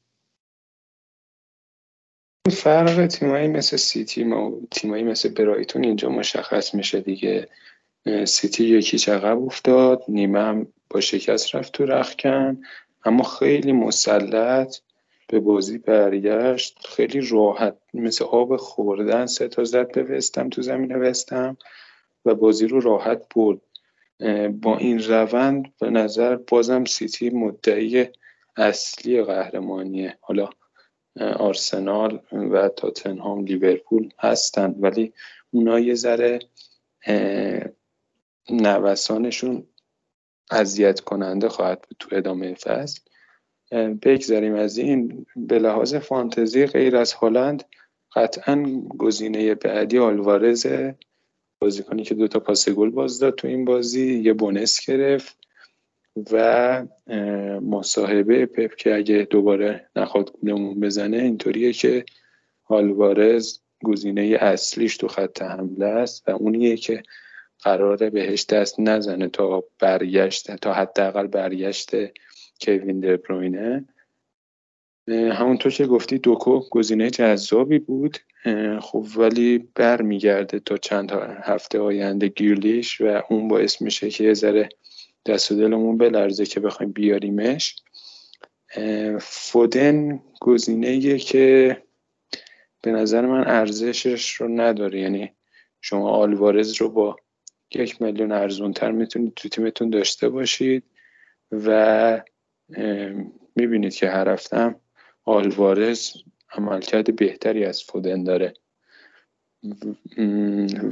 فرق 2.51 3.07
تیمایی 3.07 3.47
مثل 3.47 3.77
سیتی 3.77 4.23
و 4.23 4.59
تیمایی 4.71 5.03
مثل 5.03 5.29
برایتون 5.29 5.83
اینجا 5.83 6.09
مشخص 6.09 6.75
میشه 6.75 7.01
دیگه. 7.01 7.49
سیتی 8.25 8.65
یکی 8.65 9.11
عقب 9.11 9.43
افتاد 9.43 10.03
نیمه 10.07 10.39
هم 10.39 10.67
با 10.89 11.01
شکست 11.01 11.55
رفت 11.55 11.73
تو 11.73 11.85
رخکن. 11.85 12.61
اما 13.05 13.23
خیلی 13.23 13.71
مسلط 13.71 14.77
به 15.27 15.39
بازی 15.39 15.77
برگشت 15.77 16.87
خیلی 16.87 17.21
راحت. 17.21 17.77
مثل 17.93 18.25
آب 18.25 18.55
خوردن 18.55 19.25
سه 19.25 19.47
تا 19.47 19.63
زد 19.63 19.91
به 19.91 20.03
وستم 20.03 20.49
تو 20.49 20.61
زمین 20.61 20.95
وستم 20.95 21.57
و 22.25 22.35
بازی 22.35 22.67
رو 22.67 22.79
راحت 22.79 23.21
برد. 23.35 23.61
با 24.51 24.77
این 24.77 25.03
روند 25.03 25.73
به 25.79 25.89
نظر 25.89 26.35
بازم 26.35 26.85
سیتی 26.85 27.29
مدعی 27.29 28.05
اصلی 28.57 29.23
قهرمانیه. 29.23 30.17
حالا 30.21 30.49
آرسنال 31.19 32.19
و 32.31 32.69
تاتنهام 32.69 33.45
لیورپول 33.45 34.09
هستند 34.19 34.83
ولی 34.83 35.13
اونا 35.51 35.79
یه 35.79 35.95
ذره 35.95 36.39
نوسانشون 38.49 39.67
اذیت 40.51 40.99
کننده 40.99 41.49
خواهد 41.49 41.81
بود 41.81 41.97
تو 41.99 42.15
ادامه 42.15 42.53
فصل. 42.53 43.01
بگذاریم 44.01 44.55
از 44.55 44.77
این. 44.77 45.25
به 45.35 45.59
لحاظ 45.59 45.95
فانتزی 45.95 46.65
غیر 46.65 46.97
از 46.97 47.13
هالند 47.13 47.63
قطعا 48.15 48.81
گزینه 48.97 49.55
بعدی 49.55 49.97
آلوارز 49.97 50.67
بازیکنی 51.59 52.03
که 52.03 52.15
دوتا 52.15 52.39
پاس 52.39 52.69
گل 52.69 52.89
باز 52.89 53.19
داد 53.19 53.35
تو 53.35 53.47
این 53.47 53.65
بازی 53.65 54.19
یه 54.19 54.33
بونس 54.33 54.89
گرفت 54.89 55.37
و 56.31 56.85
مصاحبه 57.61 58.45
پپ 58.45 58.75
که 58.75 58.95
اگه 58.95 59.27
دوباره 59.29 59.89
نخواد 59.95 60.31
گولمون 60.31 60.79
بزنه 60.79 61.17
اینطوریه 61.17 61.73
که 61.73 62.05
آلوارز 62.65 63.59
گزینه 63.83 64.37
اصلیش 64.41 64.97
تو 64.97 65.07
خط 65.07 65.41
حمله 65.41 65.85
است 65.85 66.29
و 66.29 66.31
اونیه 66.31 66.77
که 66.77 67.03
قراره 67.63 68.09
بهش 68.09 68.45
دست 68.45 68.79
نزنه 68.79 69.27
تا 69.27 69.63
برگشت 69.79 70.55
تا 70.55 70.73
حداقل 70.73 71.27
برگشت 71.27 71.91
کوین 72.61 72.99
دبروینه 72.99 73.85
همونطور 75.07 75.71
که 75.71 75.85
گفتی 75.85 76.17
دوکو 76.17 76.59
گزینه 76.71 77.09
جذابی 77.09 77.79
بود. 77.79 78.17
خب 78.81 79.05
ولی 79.17 79.69
برمیگرده 79.75 80.59
تا 80.59 80.77
چند 80.77 81.11
هفته 81.43 81.79
آینده 81.79 82.27
گیرلیش 82.27 83.01
و 83.01 83.21
اون 83.29 83.47
باعث 83.47 83.81
میشه 83.81 84.09
که 84.09 84.23
یه 84.23 84.33
ذره 84.33 84.69
دست 85.25 85.51
و 85.51 85.55
دلمون 85.55 85.97
بلرزه 85.97 86.45
که 86.45 86.59
بخوایم 86.59 86.91
بیاریمش. 86.91 87.75
فودن 89.19 90.19
گزینه 90.41 91.17
که 91.17 91.77
به 92.81 92.91
نظر 92.91 93.25
من 93.25 93.47
ارزشش 93.47 94.35
رو 94.35 94.47
نداره. 94.47 94.99
یعنی 94.99 95.31
شما 95.81 96.09
آلوارز 96.09 96.73
رو 96.81 96.89
با 96.89 97.15
یک 97.75 98.01
میلیون 98.01 98.31
ارزونتر 98.31 98.91
می‌تونید 98.91 99.33
تو 99.33 99.49
تیمتون 99.49 99.89
داشته 99.89 100.29
باشید 100.29 100.83
و 101.51 102.21
می‌بینید 103.55 103.95
که 103.95 104.09
هر 104.09 104.29
هفتم 104.29 104.75
آلوارز 105.23 106.11
عملکرد 106.51 107.15
بهتری 107.15 107.65
از 107.65 107.83
فودن 107.83 108.23
داره. 108.23 108.53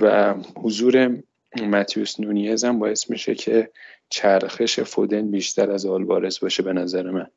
و 0.02 0.36
حضور 0.56 1.24
متیوس 1.62 2.20
نونیز 2.20 2.64
هم 2.64 2.80
باعث 2.80 3.10
میشه 3.10 3.36
که 3.36 3.72
چرخش 4.10 4.80
فودن 4.80 5.32
بیشتر 5.32 5.72
از 5.72 5.86
آلوارز 5.86 6.40
باشه 6.40 6.64
به 6.64 6.74
نظر 6.74 7.10
من. 7.10 7.28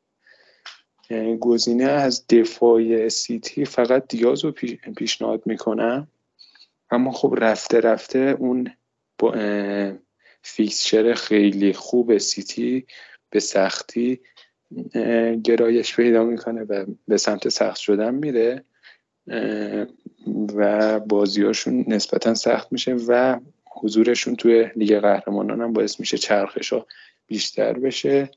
یعنی 1.09 1.37
گزینه 1.37 1.83
از 1.83 2.27
دفاع 2.27 3.09
سیتی 3.09 3.65
فقط 3.65 4.07
دیاز 4.07 4.45
رو 4.45 4.51
پیشنهاد 4.97 5.41
می‌کنم. 5.45 6.07
اما 6.91 7.11
خب 7.11 7.35
رفته 7.37 7.79
رفته 7.79 8.35
اون 8.39 8.71
با 9.17 9.35
fixture 10.41 11.13
خیلی 11.13 11.73
خوب 11.73 12.17
سیتی 12.17 12.85
به 13.29 13.39
سختی 13.39 14.19
گرایش 15.43 15.95
پیدا 15.95 16.23
می‌کنه 16.23 16.63
و 16.63 16.85
به 17.07 17.17
سمت 17.17 17.49
سخت 17.49 17.77
شدن 17.77 18.13
میره 18.13 18.63
و 20.55 20.99
بازیاشون 20.99 21.85
نسبتا 21.87 22.33
سخت 22.33 22.71
میشه 22.71 22.93
و 22.93 23.39
حضورشون 23.71 24.35
توی 24.35 24.69
لیگ 24.75 24.99
قهرمانان 24.99 25.61
هم 25.61 25.73
باعث 25.73 25.99
میشه 25.99 26.17
چرخش 26.17 26.73
ها 26.73 26.87
بیشتر 27.27 27.73
بشه. 27.73 28.31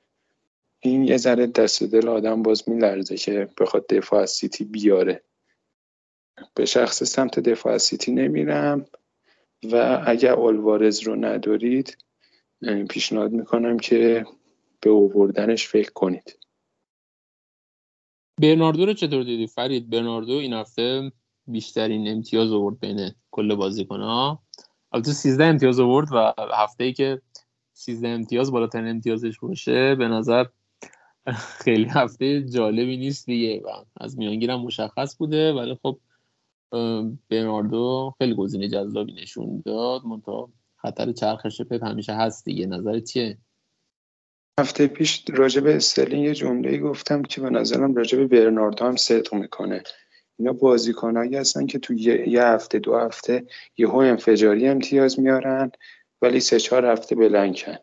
این 0.80 1.04
یه 1.04 1.16
ذره 1.16 1.46
دست 1.46 1.82
دل 1.82 2.08
آدم 2.08 2.42
باز 2.42 2.68
میلرزه 2.68 3.16
که 3.16 3.48
بخواد 3.60 3.86
دفاع 3.86 4.22
از 4.22 4.30
سیتی 4.30 4.64
بیاره. 4.64 5.22
به 6.54 6.64
شخص 6.64 7.02
سمت 7.04 7.40
دفاع 7.40 7.72
از 7.72 7.82
سیتی 7.82 8.12
نمیرم. 8.12 8.86
و 9.64 10.02
اگر 10.06 10.34
آلوارز 10.34 11.00
رو 11.00 11.16
ندارید 11.16 11.98
پیشنهاد 12.88 13.32
می‌کنم 13.32 13.78
که 13.78 14.26
به 14.80 14.90
اووردنش 14.90 15.68
فکر 15.68 15.92
کنید. 15.92 16.38
برناردو 18.40 18.86
رو 18.86 18.92
چطور 18.92 19.22
دیدی؟ 19.22 19.46
فرید 19.46 19.90
برناردو 19.90 20.32
این 20.32 20.52
هفته 20.52 21.12
بیشترین 21.46 22.08
امتیاز 22.08 22.52
آورد 22.52 22.80
بین 22.80 23.10
کل 23.30 23.54
بازیکن 23.54 24.00
ها. 24.00 24.42
البته 24.92 25.12
13 25.12 25.44
امتیاز 25.44 25.80
آورد 25.80 26.08
و 26.12 26.34
هفته 26.54 26.84
ای 26.84 26.92
که 26.92 27.22
13 27.72 28.08
امتیاز 28.08 28.52
بالاترین 28.52 28.88
امتیازش 28.88 29.38
باشه 29.38 29.94
به 29.94 30.08
نظر 30.08 30.44
خیلی 31.64 31.84
هفته 31.84 32.42
جالبی 32.42 32.96
نیست 32.96 33.26
دیگه 33.26 33.60
و 33.60 33.68
از 33.96 34.18
میانگیرم 34.18 34.60
مشخص 34.60 35.16
بوده. 35.16 35.52
ولی 35.52 35.78
خب 35.82 35.98
برناردو 37.30 38.14
خیلی 38.18 38.34
گزینه 38.34 38.68
جذابی 38.68 39.12
نشون 39.12 39.62
داد. 39.66 40.04
منتها 40.04 40.52
خطر 40.76 41.12
چرخش 41.12 41.62
پپ 41.62 41.84
همیشه 41.84 42.12
هست 42.12 42.44
دیگه. 42.44 42.66
نظر 42.66 43.00
چیه؟ 43.00 43.38
هفته 44.60 44.86
پیش 44.86 45.24
راجع 45.28 45.60
به 45.60 45.76
استرلینگ 45.76 46.24
یه 46.24 46.34
جمله 46.34 46.78
گفتم 46.78 47.22
که 47.22 47.40
به 47.40 47.50
نظرم 47.50 47.94
راجع 47.94 48.18
به 48.18 48.26
برناردو 48.26 48.84
هم 48.84 48.96
صدق 48.96 49.34
می‌کنه. 49.34 49.82
اینا 50.38 50.52
بازیکنایی 50.52 51.36
هستن 51.36 51.66
که 51.66 51.78
تو 51.78 51.94
یه 51.94 52.44
هفته 52.44 52.78
دو 52.78 52.96
هفته 52.96 53.46
یهو 53.76 53.96
انفجاری 53.96 54.68
امتیاز 54.68 55.20
میارن 55.20 55.72
ولی 56.22 56.40
سه 56.40 56.60
چهار 56.60 56.86
هفته 56.86 57.14
بلنکن. 57.14 57.76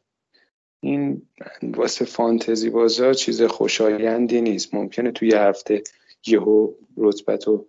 این 0.79 1.21
واسه 1.63 2.05
فانتزی 2.05 2.69
بازا 2.69 3.13
چیز 3.13 3.41
خوشایندی 3.41 4.41
نیست. 4.41 4.73
ممکنه 4.73 5.11
توی 5.11 5.27
یه 5.29 5.39
هفته 5.39 5.83
یهو 6.27 6.73
رتبت 6.97 7.47
رو 7.47 7.67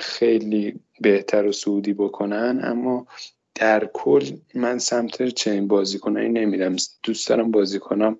خیلی 0.00 0.80
بهتر 1.00 1.46
و 1.46 1.52
سعودی 1.52 1.92
بکنن 1.92 2.60
اما 2.62 3.06
در 3.54 3.90
کل 3.92 4.24
من 4.54 4.78
سمت 4.78 5.28
چنین 5.28 5.68
بازیکنایی 5.68 6.28
نمیدم 6.28 6.76
دوست 7.02 7.28
دارم 7.28 7.50
بازی 7.50 7.78
کنم 7.78 8.18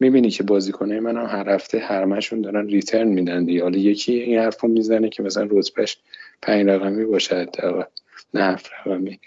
می‌بینی 0.00 0.30
که 0.30 0.42
بازیکنای 0.42 1.00
من 1.00 1.26
هر 1.26 1.48
هفته 1.48 1.78
هرمشون 1.78 2.40
دارن 2.40 2.66
ریترن 2.66 3.08
میدن 3.08 3.44
دیگه. 3.44 3.62
حالا 3.62 3.78
یکی 3.78 4.12
این 4.12 4.38
حرف 4.38 4.64
می‌زنه 4.64 5.08
که 5.08 5.22
مثلا 5.22 5.48
رتبهش 5.50 5.98
پنج 6.42 6.66
رقمی 6.68 7.04
باشه 7.04 7.46
نه 8.34 8.42
هفت 8.42 8.70
رقمی. 8.72 9.20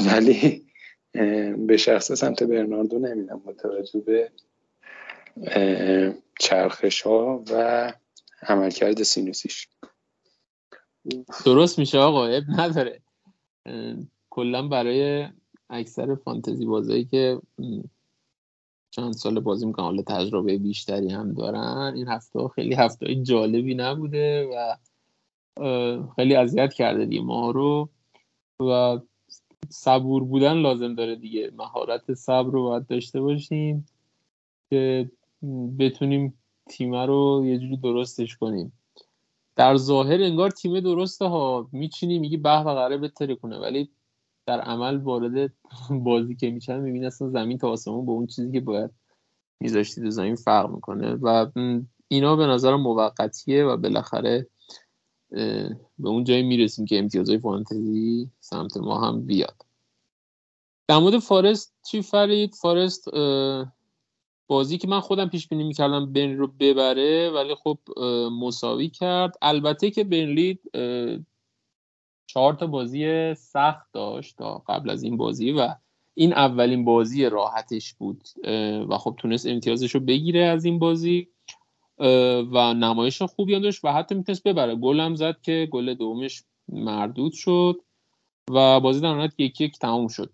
ولی 0.00 0.64
به 1.66 1.76
شخص 1.76 2.12
سمت 2.12 2.42
برناردو 2.42 2.98
نمیدم 2.98 3.38
با 3.38 3.52
توجه 3.52 4.00
به 4.00 4.30
چرخش 6.40 7.02
ها 7.02 7.44
و 7.50 7.92
عملکرد 8.42 9.02
سینوسیش. 9.02 9.68
درست 11.44 11.78
میشه 11.78 11.98
آقا 11.98 12.26
اب 12.26 12.42
نداره. 12.48 13.00
کلا 14.30 14.68
برای 14.68 15.28
اکثر 15.70 16.14
فانتزی 16.14 16.66
بازایی 16.66 17.04
که 17.04 17.40
چند 18.90 19.12
سال 19.12 19.40
بازی 19.40 19.66
می‌کنن 19.66 19.84
حالا 19.84 20.02
تجربه 20.02 20.58
بیشتری 20.58 21.10
هم 21.10 21.32
دارن 21.32 21.92
این 21.96 22.08
هفته 22.08 22.48
خیلی 22.48 22.74
هفته 22.74 23.14
جالبی 23.14 23.74
نبوده 23.74 24.48
و 24.54 24.76
خیلی 26.16 26.34
اذیت 26.34 26.72
کرده 26.72 27.06
دیگه 27.06 27.22
ما 27.22 27.50
رو 27.50 27.88
و 28.60 29.00
صبور 29.68 30.24
بودن 30.24 30.52
لازم 30.52 30.94
داره 30.94 31.16
دیگه. 31.16 31.52
مهارت 31.56 32.14
صبر 32.14 32.50
رو 32.50 32.62
باید 32.62 32.86
داشته 32.86 33.20
باشیم 33.20 33.86
که 34.70 35.10
بتونیم 35.78 36.38
تیم 36.68 36.94
رو 36.94 37.42
یه 37.46 37.58
جوری 37.58 37.76
درستش 37.76 38.36
کنیم. 38.36 38.72
در 39.58 39.76
ظاهر 39.76 40.22
انگار 40.22 40.50
تیم 40.50 40.80
درسته 40.80 41.24
ها. 41.24 41.68
میچینی 41.72 42.18
میگی 42.18 42.36
به 42.36 42.50
و 42.50 42.64
قراره 42.64 42.98
بتره 42.98 43.34
کنه. 43.34 43.58
ولی 43.58 43.90
در 44.46 44.60
عمل 44.60 44.96
وارد 44.96 45.52
بازی 45.90 46.34
که 46.34 46.50
میشن 46.50 46.80
می‌بینی 46.80 47.06
اصلا 47.06 47.28
زمین 47.28 47.58
تا 47.58 47.70
آسمون 47.70 48.06
با 48.06 48.12
اون 48.12 48.26
چیزی 48.26 48.52
که 48.52 48.60
باید 48.60 48.90
میذاشتی 49.60 50.00
تو 50.00 50.10
زمین 50.10 50.34
فرق 50.34 50.70
می‌کنه. 50.70 51.14
و 51.14 51.46
اینا 52.08 52.36
به 52.36 52.46
نظر 52.46 52.76
موقتیه 52.76 53.64
و 53.64 53.76
بالاخره 53.76 54.46
به 55.98 56.08
اون 56.08 56.24
جایی 56.24 56.42
می‌رسیم 56.42 56.84
که 56.84 56.98
امتیازهای 56.98 57.38
فانتزی 57.38 58.30
سمت 58.40 58.76
ما 58.76 59.00
هم 59.00 59.26
بیاد. 59.26 59.62
در 60.88 60.98
مورد 60.98 61.18
فارست 61.18 61.74
چی 61.86 62.02
فرید؟ 62.02 62.54
فارست 62.54 63.08
بازی 64.48 64.78
که 64.78 64.88
من 64.88 65.00
خودم 65.00 65.28
پیش 65.28 65.48
بینی 65.48 65.64
می‌کردم 65.64 66.12
برنلی 66.12 66.36
رو 66.36 66.46
ببره 66.60 67.30
ولی 67.30 67.54
خب 67.54 67.78
مساوی 68.32 68.88
کرد. 68.88 69.34
البته 69.42 69.90
که 69.90 70.04
برنلی 70.04 70.58
چهار 72.26 72.54
تا 72.54 72.66
بازی 72.66 73.34
سخت 73.34 73.92
داشت 73.92 74.36
تا 74.36 74.62
قبل 74.68 74.90
از 74.90 75.02
این 75.02 75.16
بازی 75.16 75.52
و 75.52 75.74
این 76.14 76.32
اولین 76.32 76.84
بازی 76.84 77.24
راحتش 77.24 77.94
بود 77.94 78.24
و 78.88 78.98
خب 78.98 79.14
تونست 79.18 79.46
امتیازش 79.46 79.94
رو 79.94 80.00
بگیره 80.00 80.44
از 80.44 80.64
این 80.64 80.78
بازی 80.78 81.28
و 82.52 82.74
نمایش 82.74 83.22
خوبی 83.22 83.54
هم 83.54 83.62
داشت 83.62 83.84
و 83.84 83.92
حتی 83.92 84.14
می‌تونست 84.14 84.42
ببره. 84.42 84.74
گل 84.74 85.00
هم 85.00 85.14
زد 85.14 85.40
که 85.42 85.68
گل 85.72 85.94
دومش 85.94 86.42
مردود 86.68 87.32
شد 87.32 87.80
و 88.50 88.80
بازی 88.80 89.00
در 89.00 89.14
نهایت 89.14 89.34
یک 89.38 89.60
یک 89.60 89.78
تموم 89.78 90.08
شد. 90.08 90.30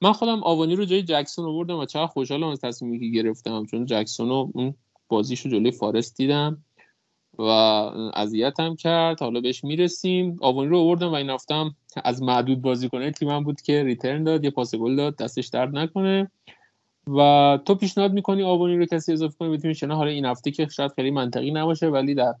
من 0.00 0.12
خودم 0.12 0.42
آوانی 0.42 0.76
رو 0.76 0.84
جای 0.84 1.02
جکسون 1.02 1.44
آوردم 1.44 1.78
و 1.78 1.84
چقدر 1.84 2.06
خوشحالم 2.06 2.48
از 2.48 2.60
تصمیمی 2.60 2.98
که 2.98 3.06
گرفتم 3.06 3.66
چون 3.66 3.86
جکسون 3.86 4.28
رو 4.28 4.50
اون 4.54 4.74
رو 5.10 5.22
جلوی 5.22 5.70
فارست 5.70 6.16
دیدم 6.16 6.64
و 7.38 7.42
اذیتم 8.14 8.76
کرد. 8.76 9.20
حالا 9.20 9.40
بهش 9.40 9.64
می‌رسیم. 9.64 10.36
آوانی 10.40 10.70
رو 10.70 10.78
آوردم 10.78 11.10
و 11.10 11.14
این 11.14 11.30
هفتم 11.30 11.76
از 12.04 12.22
معدود 12.22 12.62
بازیکنه 12.62 13.10
تیمم 13.10 13.44
بود 13.44 13.60
که 13.60 13.82
ریترن 13.82 14.24
داد 14.24 14.44
یه 14.44 14.50
پاس 14.50 14.74
گل 14.74 14.96
داد 14.96 15.16
دستش 15.16 15.48
درد 15.48 15.76
نکنه. 15.76 16.30
و 17.06 17.58
تو 17.64 17.74
پیشنهاد 17.74 18.12
می‌کنی 18.12 18.42
آوانی 18.42 18.76
رو 18.76 18.86
کسی 18.86 19.12
اضافه 19.12 19.36
کنی 19.38 19.56
بتونی 19.56 19.74
نه 19.82 19.94
حالا 19.94 20.10
این 20.10 20.24
هفته 20.24 20.50
که 20.50 20.68
شاید 20.68 20.92
خیلی 20.92 21.10
منطقی 21.10 21.50
نباشه 21.50 21.86
ولی 21.86 22.14
در 22.14 22.34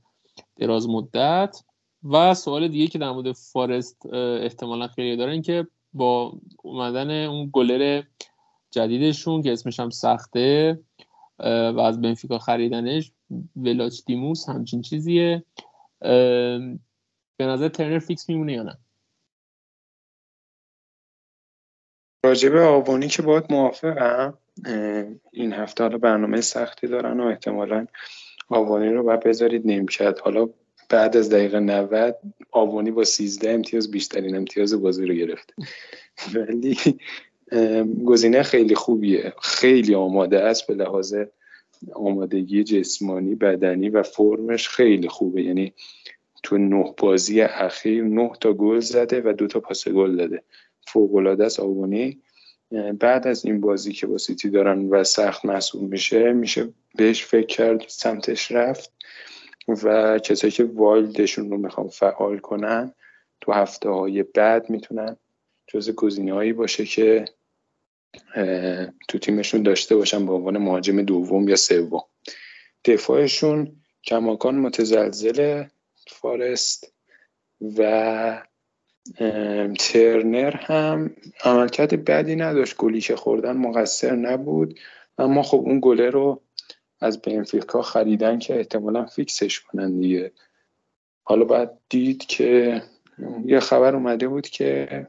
دراز 0.56 0.88
مدت. 0.88 1.64
و 2.04 2.34
سوال 2.34 2.68
دیگه 2.68 2.86
که 2.86 2.98
در 2.98 3.10
مورد 3.10 3.32
فارست 3.32 4.06
احتمالا 4.42 4.88
خیلی 4.88 5.16
دارن 5.16 5.42
که 5.42 5.66
با 5.92 6.32
اومدن 6.62 7.10
اون 7.10 7.50
گلر 7.52 8.02
جدیدشون 8.70 9.42
که 9.42 9.52
اسمش 9.52 9.80
هم 9.80 9.90
سخته 9.90 10.78
و 11.38 11.80
از 11.80 12.00
بنفیکا 12.00 12.38
خریدنش 12.38 13.12
ولاچ 13.56 14.00
دیموس 14.06 14.48
همچین 14.48 14.82
چیزیه. 14.82 15.44
به 17.36 17.46
نظر 17.46 17.68
ترنر 17.68 17.98
فیکس 17.98 18.28
میمونه 18.28 18.52
یا 18.52 18.62
نه؟ 18.62 18.78
راجبه 22.24 22.60
آبانی 22.60 23.08
که 23.08 23.22
باید 23.22 23.44
موافقم 23.50 24.38
این 25.32 25.52
هفته 25.52 25.84
حالا 25.84 25.98
برنامه 25.98 26.40
سختی 26.40 26.86
دارن 26.86 27.20
و 27.20 27.24
احتمالا 27.24 27.86
آبانی 28.48 28.88
رو 28.88 29.02
باید 29.02 29.20
بذارید 29.20 29.66
نیمکت 29.66 30.20
حالا 30.24 30.48
بعد 30.90 31.16
از 31.16 31.30
دقیقه 31.30 31.60
90 31.60 32.16
آبانی 32.50 32.90
با 32.90 33.04
13 33.04 33.50
امتیاز 33.50 33.90
بیشترین 33.90 34.36
امتیاز 34.36 34.82
بازی 34.82 35.06
رو 35.06 35.14
گرفته. 35.14 35.54
ولی 36.34 36.76
گزینه 38.04 38.42
خیلی 38.42 38.74
خوبیه. 38.74 39.32
خیلی 39.42 39.94
آماده 39.94 40.40
است 40.40 40.66
به 40.66 40.74
لحاظ 40.74 41.14
آمادگی 41.92 42.64
جسمانی 42.64 43.34
بدنی 43.34 43.88
و 43.88 44.02
فرمش 44.02 44.68
خیلی 44.68 45.08
خوبه. 45.08 45.42
یعنی 45.42 45.72
تو 46.42 46.58
نه 46.58 46.94
بازی 46.98 47.40
اخیر 47.40 48.04
نه 48.04 48.30
تا 48.40 48.52
گل 48.52 48.80
زده 48.80 49.22
و 49.24 49.32
دو 49.32 49.46
تا 49.46 49.60
پاس 49.60 49.88
گل 49.88 50.16
داده. 50.16 50.42
فوق 50.86 51.14
العاده 51.14 51.44
است 51.44 51.60
آوونیی 51.60 52.20
بعد 53.00 53.26
از 53.26 53.44
این 53.44 53.60
بازی 53.60 53.92
که 53.92 54.06
با 54.06 54.18
سیتی 54.18 54.50
دارن 54.50 54.88
و 54.88 55.04
سخت 55.04 55.44
محسوب 55.44 55.88
میشه 55.88 56.32
میشه 56.32 56.68
بهش 56.96 57.24
فکر 57.24 57.46
کرد 57.46 57.84
سمتش 57.88 58.52
رفت. 58.52 58.92
و 59.84 60.18
کسایی 60.18 60.50
که 60.50 60.64
wild 60.64 61.07
شون 61.07 61.50
رو 61.50 61.56
می‌خوان 61.56 61.88
فعال 61.88 62.38
کنن 62.38 62.94
تو 63.40 63.52
هفته 63.52 63.88
های 63.88 64.22
بعد 64.22 64.70
می‌تونن 64.70 65.16
جز 65.66 65.90
گزینه 65.90 66.32
هایی 66.32 66.52
باشه 66.52 66.84
که 66.84 67.24
تو 69.08 69.18
تیمشون 69.18 69.62
داشته 69.62 69.96
باشن 69.96 70.26
به 70.26 70.32
عنوان 70.32 70.58
مهاجم 70.58 71.02
دوم 71.02 71.48
یا 71.48 71.56
سوم. 71.56 72.02
دفاعشون 72.84 73.76
کماکان 74.04 74.54
متزلزل 74.54 75.64
فارست 76.06 76.92
و 77.78 78.42
ترنر 79.78 80.56
هم 80.56 81.16
عملکرد 81.44 82.04
بدی 82.04 82.36
نداشت. 82.36 82.76
گلی 82.76 83.00
که 83.00 83.16
خوردن 83.16 83.56
مقصر 83.56 84.14
نبود 84.16 84.78
اما 85.18 85.42
خب 85.42 85.58
اون 85.58 85.78
گلره 85.82 86.10
رو 86.10 86.42
از 87.00 87.22
بنفیکا 87.22 87.82
خریدن 87.82 88.38
که 88.38 88.56
احتمالا 88.56 89.06
فیکسش 89.06 89.60
کنن 89.60 90.00
دیگه. 90.00 90.32
حالا 91.22 91.44
باید 91.44 91.70
دید 91.88 92.26
که 92.26 92.82
یه 93.44 93.60
خبر 93.60 93.94
اومده 93.94 94.28
بود 94.28 94.48
که 94.48 95.06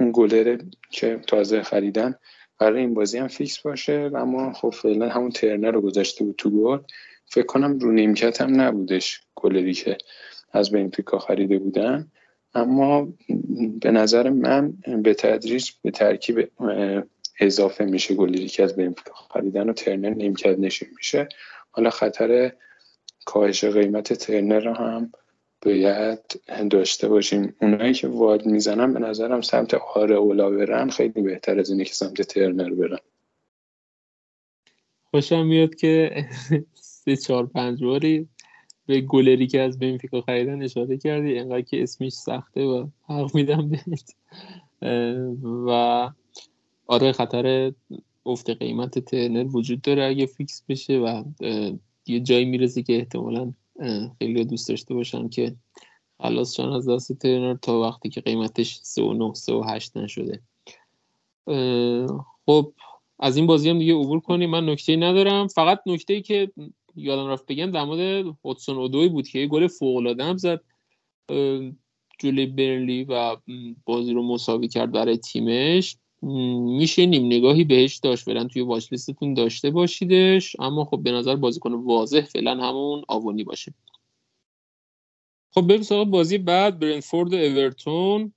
اون 0.00 0.10
گلره 0.14 0.58
که 0.90 1.20
تازه 1.26 1.62
خریدن 1.62 2.14
برای 2.58 2.80
این 2.80 2.94
بازی 2.94 3.18
هم 3.18 3.28
فیکس 3.28 3.60
باشه 3.60 4.10
اما 4.14 4.52
خب 4.52 4.70
فعلا 4.70 5.08
همون 5.08 5.30
ترنر 5.30 5.70
رو 5.70 5.80
گذاشته 5.80 6.24
بود 6.24 6.34
تو 6.38 6.50
گل. 6.50 6.78
فکر 7.26 7.46
کنم 7.46 7.78
رو 7.78 7.92
نیمکت 7.92 8.40
هم 8.40 8.60
نبودش 8.60 9.22
گلری 9.34 9.74
که 9.74 9.98
از 10.52 10.70
بنفیکا 10.70 11.18
خریده 11.18 11.58
بودن. 11.58 12.10
اما 12.54 13.08
به 13.80 13.90
نظر 13.90 14.30
من 14.30 14.72
به 15.02 15.14
تدریج 15.14 15.70
به 15.82 15.90
ترکیب 15.90 16.50
اضافه 17.40 17.84
میشه 17.84 18.14
گلری 18.14 18.48
که 18.48 18.62
از 18.62 18.76
بنفیکا 18.76 19.14
خریدن 19.14 19.68
و 19.68 19.72
ترنر 19.72 20.10
نیمکت 20.10 20.58
نشین 20.58 20.88
میشه. 20.96 21.28
حالا 21.70 21.90
خطر 21.90 22.52
کاهش 23.24 23.64
قیمت 23.64 24.12
ترنر 24.12 24.60
رو 24.60 24.74
هم 24.74 25.12
باید 25.62 26.18
داشته 26.70 27.08
باشیم. 27.08 27.54
اونایی 27.60 27.94
که 27.94 28.08
واد 28.08 28.46
می‌زنن 28.46 28.92
به 28.94 29.00
نظرم 29.00 29.40
سمت 29.40 29.74
آره 29.74 30.16
اولا 30.16 30.50
برن 30.50 30.90
خیلی 30.90 31.22
بهتر 31.22 31.58
از 31.58 31.70
اینه 31.70 31.84
که 31.84 31.94
سمت 31.94 32.22
ترنر 32.22 32.70
برن. 32.70 32.98
خوشم 35.10 35.46
میاد 35.46 35.74
که 35.74 36.24
سه 36.74 37.16
چهار 37.16 37.46
پنج 37.46 37.84
باری 37.84 38.28
به 38.86 39.00
گلری 39.00 39.46
که 39.46 39.60
از 39.60 39.78
بنفیکا 39.78 40.20
خریدن 40.20 40.62
اشاره 40.62 40.96
کردی 40.98 41.38
انقدر 41.38 41.60
که 41.60 41.82
اسمش 41.82 42.12
سخته 42.12 42.60
و 42.60 42.86
حق 43.08 43.34
میدم 43.34 43.70
بهت. 43.70 44.14
و 45.66 46.10
آره 46.92 47.12
خطر 47.12 47.72
افت 48.26 48.50
قیمت 48.50 48.98
ترنر 48.98 49.56
وجود 49.56 49.82
داره 49.82 50.04
اگه 50.04 50.26
فیکس 50.26 50.62
بشه 50.68 50.98
و 50.98 51.24
یه 52.06 52.20
جایی 52.20 52.44
می‌رسه 52.44 52.82
که 52.82 52.96
احتمالا 52.96 53.52
خیلی 54.18 54.44
دوست 54.44 54.68
داشته 54.68 54.94
باشن 54.94 55.28
که 55.28 55.56
خلاص 56.22 56.54
چند 56.54 56.72
از 56.72 56.88
دست 56.88 57.12
ترنر 57.12 57.54
تا 57.54 57.80
وقتی 57.80 58.08
که 58.08 58.20
قیمتش 58.20 58.80
3 58.82 59.02
و 59.02 59.12
9 59.12 59.34
3 59.34 59.52
و 59.52 59.62
8 59.68 59.96
نشده. 59.96 60.40
خب 62.46 62.72
از 63.18 63.36
این 63.36 63.46
بازی 63.46 63.70
هم 63.70 63.78
دیگه 63.78 63.94
عبور 63.94 64.20
کنیم. 64.20 64.50
من 64.50 64.68
نکته 64.68 64.96
ندارم. 64.96 65.46
فقط 65.46 65.80
نکته 65.86 66.14
ای 66.14 66.22
که 66.22 66.52
یادم 66.96 67.26
رفت 67.26 67.46
بگم 67.46 67.70
در 67.70 67.84
مورد 67.84 68.26
هودسون 68.44 68.76
اودوی 68.76 69.08
بود 69.08 69.28
که 69.28 69.38
یه 69.38 69.46
گل 69.46 69.66
فوق 69.66 69.96
العاده 69.96 70.24
هم 70.24 70.36
زد. 70.36 70.60
جلوی 72.18 72.46
برلی 72.46 73.04
و 73.04 73.36
بازی 73.84 74.12
رو 74.12 74.22
مساوی 74.22 74.68
کرد 74.68 74.92
برای 74.92 75.16
تیمش. 75.16 75.96
میشه 76.22 77.06
نیم 77.06 77.26
نگاهی 77.26 77.64
بهش 77.64 77.96
داشت 77.96 78.24
فعلا 78.24 78.44
توی 78.44 78.62
واچ 78.62 78.92
لیستتون 78.92 79.34
داشته 79.34 79.70
باشیدش. 79.70 80.56
اما 80.60 80.84
خب 80.84 81.02
به 81.02 81.12
نظر 81.12 81.36
بازیکن 81.36 81.72
واضح 81.72 82.20
فعلا 82.20 82.50
همون 82.50 83.02
آوونی 83.08 83.44
باشه. 83.44 83.74
خب 85.50 85.60
بریم 85.60 85.82
سراغ 85.82 86.08
بازی 86.08 86.38
بعد. 86.38 86.78
برنتفورد 86.78 87.34
و 87.34 87.36
اورتون 87.36 88.32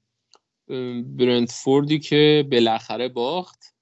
برنتفوردی 1.17 1.99
که 1.99 2.47
بالاخره 2.51 3.09
باخت 3.09 3.75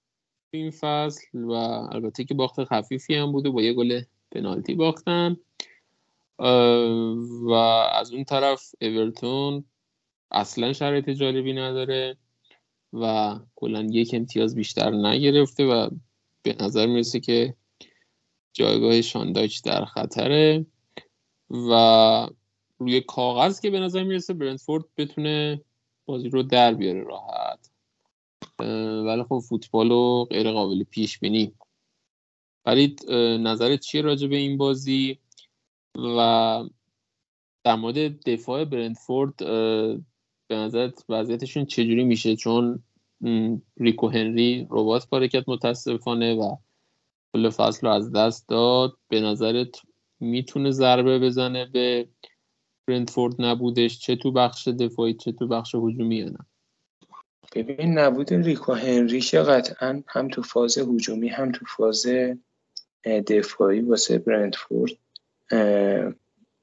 این 0.51 0.71
فصل 0.71 1.37
و 1.37 1.51
البته 1.91 2.23
که 2.23 2.33
باخت 2.33 2.63
خفیفی 2.63 3.15
هم 3.15 3.31
بوده 3.31 3.49
با 3.49 3.61
یه 3.61 3.73
گل 3.73 4.01
پنالتی 4.31 4.75
باختن. 4.75 5.37
و 6.39 7.51
از 7.93 8.13
اون 8.13 8.23
طرف 8.23 8.75
اورتون 8.81 9.63
اصلا 10.31 10.73
شرایط 10.73 11.09
جالبی 11.09 11.53
نداره. 11.53 12.17
و 12.93 13.35
کلا 13.55 13.81
یک 13.81 14.13
امتیاز 14.13 14.55
بیشتر 14.55 14.91
نگرفته 14.91 15.65
و 15.65 15.89
به 16.43 16.55
نظر 16.59 16.85
می‌رسه 16.85 17.19
که 17.19 17.55
جایگاه 18.53 19.01
شانداچ 19.01 19.61
در 19.61 19.85
خطره 19.85 20.65
و 21.49 22.29
روی 22.77 23.01
کاغذ 23.01 23.59
که 23.59 23.69
به 23.69 23.79
نظر 23.79 24.03
می‌رسه 24.03 24.33
برنتفورد 24.33 24.83
بتونه 24.97 25.61
بازی 26.05 26.29
رو 26.29 26.43
در 26.43 26.73
بیاره 26.73 27.03
راحت. 27.03 27.69
ولی 29.05 29.23
خب 29.23 29.39
فوتبال 29.39 29.91
و 29.91 30.25
غیر 30.25 30.51
قابل 30.51 30.83
پیش 30.83 31.19
بینی. 31.19 31.53
ولی 32.65 32.95
نظرت 33.39 33.79
چیه 33.79 34.01
راجع 34.01 34.27
به 34.27 34.35
این 34.35 34.57
بازی؟ 34.57 35.19
و 36.17 36.63
در 37.63 37.75
مورد 37.75 38.23
دفاع 38.29 38.65
برنتفورد 38.65 39.33
به 40.47 40.55
نظرت 40.55 41.05
وضعیتشون 41.09 41.65
چجوری 41.65 42.03
میشه؟ 42.03 42.35
چون 42.35 42.83
ریکو 43.77 44.07
هنری 44.07 44.67
ربات 44.69 45.07
پارکت 45.09 45.43
متاسفانه 45.47 46.35
و 46.35 46.55
کل 47.33 47.49
فصل 47.49 47.87
رو 47.87 47.93
از 47.93 48.11
دست 48.11 48.47
داد. 48.47 48.97
به 49.07 49.21
نظرت 49.21 49.75
می‌تونه 50.19 50.71
ضربه 50.71 51.19
بزنه 51.19 51.65
به 51.65 52.07
برنتفورد 52.87 53.35
نبودش؟ 53.39 53.99
چه 53.99 54.15
تو 54.15 54.31
بخش 54.31 54.67
دفاعی 54.67 55.13
چه 55.13 55.31
تو 55.31 55.47
بخش 55.47 55.75
هجومی 55.75 56.23
نه؟ 56.23 56.37
ببین 57.55 57.99
نبود 57.99 58.33
ریکو 58.33 58.73
هنری 58.73 59.21
که 59.21 59.39
قطعا 59.39 60.03
هم 60.07 60.27
تو 60.27 60.41
فاز 60.41 60.77
هجومی 60.77 61.27
هم 61.27 61.51
تو 61.51 61.65
فاز 61.65 62.05
دفاعی 63.27 63.81
واسه 63.81 64.17
برنتفورد 64.17 64.91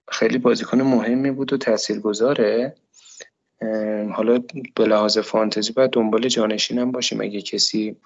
خیلی 0.08 0.38
بازیکن 0.38 0.82
مهمی 0.82 1.30
بود 1.30 1.52
و 1.52 1.56
تاثیرگذاره. 1.56 2.74
حالا 4.14 4.42
به 4.74 4.84
لحاظ 4.84 5.18
فانتزی 5.18 5.72
باید 5.72 5.90
دنبال 5.90 6.28
جانشینم 6.28 6.92
باشیم 6.92 7.20
اگه 7.20 7.42
کسی 7.42 7.96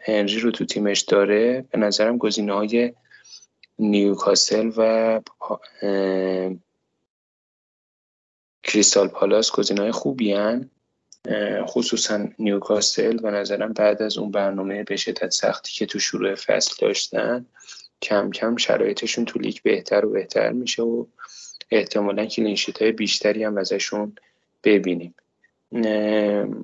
هنری 0.00 0.40
رو 0.40 0.50
تو 0.50 0.64
تیمش 0.64 1.00
داره 1.00 1.64
به 1.70 1.78
نظرم 1.78 2.18
گزینه 2.18 2.52
های 2.52 2.92
نیوکاسل 3.78 4.72
و 4.76 5.20
کریستال 8.62 9.08
پالاس 9.08 9.52
گزینه 9.52 9.80
های 9.80 9.92
خوبی 9.92 10.32
هن. 10.32 10.70
خصوصا 11.66 12.28
نیوکاسل 12.38 13.16
به 13.16 13.30
نظرم 13.30 13.72
بعد 13.72 14.02
از 14.02 14.18
اون 14.18 14.30
برنامه 14.30 14.84
به 14.84 14.96
شدت 14.96 15.30
سختی 15.30 15.72
که 15.72 15.86
تو 15.86 15.98
شروع 15.98 16.34
فصل 16.34 16.74
داشتن 16.80 17.46
کم 18.02 18.30
کم 18.30 18.56
شرایطشون 18.56 19.24
تو 19.24 19.38
لیگ 19.38 19.56
بهتر 19.62 20.06
و 20.06 20.10
بهتر 20.10 20.52
میشه 20.52 20.82
و 20.82 21.06
احتمالا 21.70 22.26
clean 22.26 22.54
sheet 22.54 22.82
های 22.82 22.92
بیشتری 22.92 23.44
هم 23.44 23.58
ازشون 23.58 24.12
ببینیم. 24.64 25.14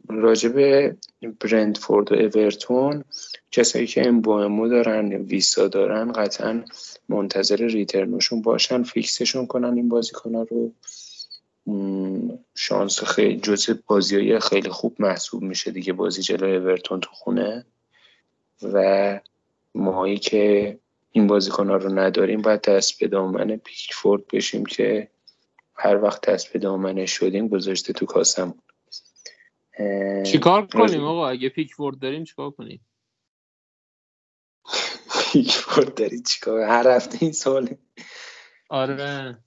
راجب 0.08 0.86
برندفورد 1.40 2.12
و 2.12 2.14
اورتون 2.14 3.04
کسایی 3.50 3.86
که 3.86 4.08
امبومو 4.08 4.68
دارن 4.68 5.12
ویسا 5.12 5.68
دارن 5.68 6.12
قطعا 6.12 6.64
منتظر 7.08 7.56
ریترنشون 7.56 8.42
باشن 8.42 8.82
فیکسشون 8.82 9.46
کنن 9.46 9.74
این 9.74 9.88
بازیکن 9.88 10.34
رو. 10.34 10.72
شانس 12.54 13.02
خیلی 13.02 13.36
جزء 13.36 13.74
بازی 13.86 14.16
های 14.16 14.40
خیلی 14.40 14.68
خوب 14.68 14.96
محسوب 14.98 15.42
میشه 15.42 15.70
دیگه 15.70 15.92
بازی 15.92 16.22
جلوی 16.22 16.56
اورتون 16.56 17.00
تو 17.00 17.10
خونه. 17.12 17.64
و 18.62 19.20
ماهی 19.74 20.18
که 20.18 20.78
این 21.16 21.26
بازیکن 21.26 21.68
ها 21.68 21.76
رو 21.76 21.98
نداریم 21.98 22.42
باید 22.42 22.60
دست 22.60 22.98
به 23.00 23.08
دامن 23.08 23.56
پیکفورد 23.56 24.26
بشیم 24.26 24.66
که 24.66 25.10
هر 25.74 26.02
وقت 26.02 26.30
دست 26.30 26.52
به 26.52 26.58
دامنه 26.58 27.06
شدیم 27.06 27.48
گذاشته 27.48 27.92
تو 27.92 28.06
کاسم 28.06 28.54
چیکار 30.26 30.66
کنیم 30.66 31.04
آقا؟ 31.04 31.28
اگه 31.28 31.48
پیکفورد 31.48 31.98
داریم 31.98 32.24
چیکار 32.24 32.50
کنیم؟ 32.50 32.86
پیکفورد 35.32 35.94
داری 35.94 36.22
چیکار؟ 36.22 36.60
هر 36.60 36.88
هفته 36.88 37.18
این 37.20 37.32
سواله 37.32 37.78
آره. 38.70 39.38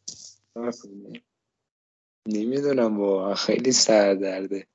نمی‌دونم 2.25 2.97
با 2.97 3.36
خیلی 3.36 3.71
سردرده. 3.71 4.67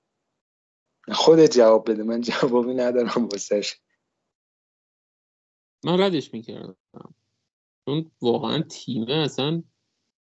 خودت 1.12 1.57
جواب 1.57 1.90
بده 1.90 2.02
من 2.02 2.20
جوابی 2.20 2.74
ندارم 2.74 3.28
واسش. 3.33 3.76
من 5.85 6.01
ردش 6.01 6.35
می‌کردم. 6.35 6.77
چون 7.88 8.11
واقعا 8.23 8.62
تیمه 8.62 9.12
اصلا 9.12 9.62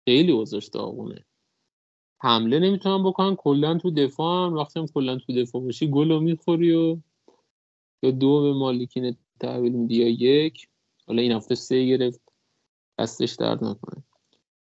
خیلی 0.04 0.32
وضعش 0.32 0.66
داغونه. 0.66 1.24
حمله 2.22 2.58
نمی‌تونم 2.58 3.04
بکنن 3.10 3.36
کلا 3.36 3.78
تو 3.78 3.90
دفاع 3.90 4.46
هم. 4.46 4.54
وقتی 4.54 4.80
هم 4.80 4.86
کلا 4.86 5.18
تو 5.18 5.32
دفاع 5.32 5.62
باشی 5.62 5.90
گل 5.90 6.10
رو 6.10 6.20
می‌خوری 6.20 6.72
و 6.72 6.98
یا 8.02 8.10
دو 8.10 8.42
به 8.42 8.52
مالکین 8.52 9.16
تحویل 9.40 9.72
میدی 9.72 9.94
یا 9.96 10.08
یک. 10.08 10.68
حالا 11.06 11.22
این 11.22 11.32
هفته 11.32 11.54
سه 11.54 11.86
گرفت. 11.86 12.20
دستش 12.98 13.32
درد 13.34 13.64
نکنه. 13.64 14.04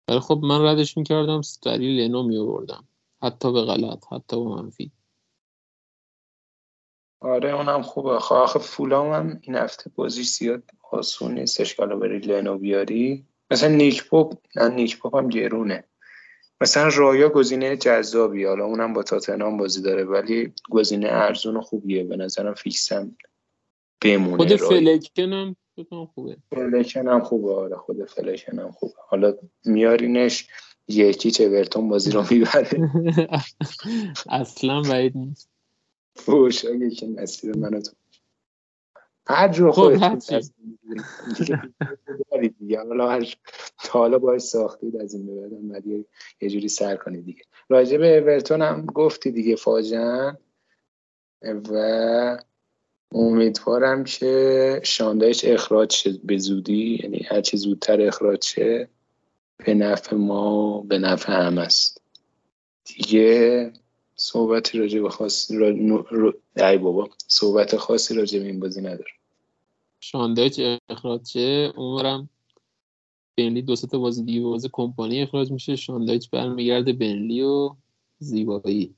ولی 0.09 0.21
خب 0.21 0.41
من 0.43 0.63
ردش 0.63 0.97
می‌کردم 0.97 1.43
سری 1.43 1.97
لنو 1.97 2.23
میآوردم. 2.23 2.89
حتی 3.23 3.53
به 3.53 3.63
غلط 3.63 4.13
حتی 4.13 4.45
به 4.45 4.51
منفی. 4.51 4.93
آره 7.21 7.51
اونم 7.51 7.83
خوبه. 7.83 8.19
خواهد 8.19 8.59
فولام 8.59 9.13
هم 9.13 9.39
این 9.43 9.57
هفته 9.57 9.91
بازی 9.95 10.23
زیاد 10.23 10.63
آسون 10.91 11.35
نیستش 11.35 11.75
که 11.75 11.87
بری 11.87 12.19
لنو 12.19 12.59
بیاری. 12.59 13.27
مثلا 13.51 13.69
نیک 13.69 14.09
پاپ 14.09 14.35
نه 14.57 14.69
نیک 14.69 14.99
پاپ 14.99 15.17
هم 15.17 15.29
گرونه. 15.29 15.85
مثلا 16.61 16.89
رایا 16.95 17.29
گزینه 17.29 17.77
جذابی 17.77 18.45
حالا 18.45 18.65
اونم 18.65 18.93
با 18.93 19.03
تاتنام 19.03 19.57
بازی 19.57 19.83
داره 19.83 20.05
ولی 20.05 20.53
گزینه 20.71 21.09
ارزون 21.09 21.57
و 21.57 21.61
خوبیه. 21.61 22.05
به 22.05 22.17
نظرم 22.17 22.55
فیکسم 22.55 23.17
بمونه 24.01 24.37
خود 24.37 24.57
فلکن 24.57 25.33
هم 25.33 25.57
خوبه. 26.15 26.37
فلکن 26.51 27.09
هم 27.09 27.21
خوبه. 27.21 27.53
آره 27.53 27.77
خود 27.77 28.05
فلکن 28.05 28.59
هم 28.59 28.73
خوبه. 28.73 28.95
حالا 29.09 29.35
میارینش 29.65 30.49
یکی 30.89 31.31
چورتون 31.31 31.89
بازی 31.89 32.11
رو 32.11 32.25
می‌بره. 32.31 32.91
اصلا 34.29 34.83
بعید 34.83 35.17
نیست. 35.17 35.58
فوشا 36.19 36.71
یکی 36.71 37.07
مسیر 37.07 37.57
منو 37.57 37.81
تو 37.81 37.93
هر 39.27 39.49
جور 39.49 39.73
خب 39.73 39.93
دیگه. 42.59 42.79
حالا 42.79 43.09
هر 43.09 43.35
تا 43.85 43.99
حالا 43.99 44.19
باید 44.19 44.41
ساختید 44.41 44.97
از 44.97 45.15
این 45.15 45.27
ببردم 45.27 45.69
بعد 45.69 45.87
یه 45.87 46.05
جوری 46.41 46.69
سر 46.69 46.97
کنید 46.97 47.25
دیگه. 47.25 47.43
راجع 47.69 47.99
به 47.99 48.19
اورتون 48.19 48.63
هم 48.63 48.87
گفتی 48.87 49.31
دیگه 49.31 49.57
فاجن 49.57 50.37
و 51.43 52.39
امیدوارم 53.13 54.05
که 54.05 54.81
شاندایش 54.85 55.45
اخراج 55.45 55.91
شد 55.91 56.21
به 56.23 56.39
زودی. 56.39 57.01
یعنی 57.03 57.27
هر 57.31 57.41
چه 57.41 57.57
زودتر 57.57 58.01
اخراج 58.01 58.45
شه 58.45 58.89
به 59.57 59.75
نفع 59.75 60.17
ما 60.17 60.81
به 60.81 60.99
نفع 60.99 61.33
هم 61.33 61.59
است. 61.59 62.03
دیگه 62.85 63.73
صحبتی 64.21 64.79
راجع 64.79 65.01
به 65.01 65.11
خاصی 65.11 65.59
را... 65.59 66.35
ای 66.57 66.79
بابا 66.79 67.11
صحبت 67.29 67.77
خاصی 67.77 68.15
راجع 68.15 68.39
به 68.39 68.47
این 68.47 68.61
بازی 68.61 68.81
نداره 68.81 69.11
شاندایچ 70.01 70.61
اخراج 70.89 71.27
شه 71.27 71.73
عمرم 71.77 72.29
بنلی 73.39 73.63
دو 73.63 73.77
تا 73.77 73.99
بازی 73.99 74.25
دیگه 74.25 74.41
بازی 74.41 74.69
کمپانی 74.73 75.23
اخراج 75.23 75.53
میشه. 75.53 75.77
شاندایچ 75.77 76.31
برمیگرده 76.31 76.93
بنلی 76.93 77.43
و 77.43 77.77
زیبایی. 78.19 78.95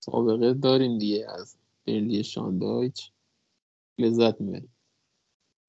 سابقه 0.00 0.54
داریم 0.54 0.98
دیگه 0.98 1.26
از 1.30 1.56
بنلی 1.86 2.24
شاندایچ 2.24 3.10
لذت 3.98 4.40
می‌بریم. 4.40 4.76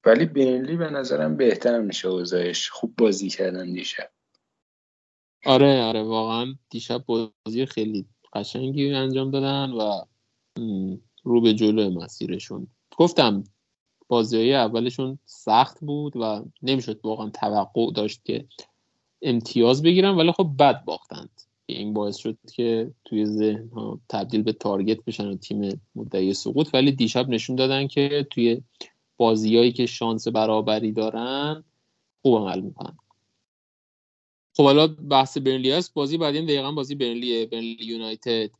ولی 0.04 0.26
بنلی 0.26 0.76
به 0.76 0.90
نظرم 0.90 1.36
بهتر 1.36 1.80
میشه 1.80 2.08
اوضاعش. 2.08 2.70
خوب 2.70 2.94
بازی 2.96 3.28
کردن 3.28 3.72
دیشب. 3.72 4.10
آره 5.46 5.82
آره 5.82 6.02
واقعا 6.02 6.54
دیشب 6.70 7.04
بازی 7.06 7.66
خیلی 7.66 8.06
قشنگی 8.32 8.94
انجام 8.94 9.30
دادن 9.30 9.70
و 9.70 10.00
رو 11.22 11.40
به 11.40 11.54
جلو 11.54 11.90
مسیرشون. 11.90 12.66
گفتم 12.96 13.44
بازی 14.08 14.36
های 14.36 14.54
اولشون 14.54 15.18
سخت 15.24 15.80
بود 15.80 16.16
و 16.16 16.44
نمی‌شد 16.62 17.00
واقعا 17.04 17.30
توقع 17.30 17.92
داشت 17.92 18.24
که 18.24 18.44
امتیاز 19.22 19.82
بگیرن 19.82 20.14
ولی 20.14 20.32
خب 20.32 20.50
بد 20.58 20.84
باختند. 20.84 21.42
این 21.66 21.92
باعث 21.92 22.16
شد 22.16 22.38
که 22.52 22.90
توی 23.04 23.26
ذهن 23.26 23.68
ها 23.68 24.00
تبدیل 24.08 24.42
به 24.42 24.52
تارگت 24.52 25.04
بشن 25.04 25.26
و 25.26 25.36
تیم 25.36 25.80
مدعی 25.94 26.34
سقوط. 26.34 26.74
ولی 26.74 26.92
دیشب 26.92 27.28
نشون 27.28 27.56
دادن 27.56 27.86
که 27.86 28.26
توی 28.30 28.62
بازیایی 29.16 29.72
که 29.72 29.86
شانس 29.86 30.28
برابری 30.28 30.92
دارن 30.92 31.64
خوب 32.22 32.36
عمل 32.36 32.60
می‌کنن. 32.60 32.96
خب 34.56 34.62
حالا 34.62 34.86
بحث 34.86 35.38
برنلی 35.38 35.72
هست 35.72 35.94
بازی 35.94 36.18
بعدی 36.18 36.42
دقیقا 36.42 36.72
بازی 36.72 36.94
برنلیه 36.94 37.46
برنلی 37.46 37.84
یونایتد. 37.84 38.50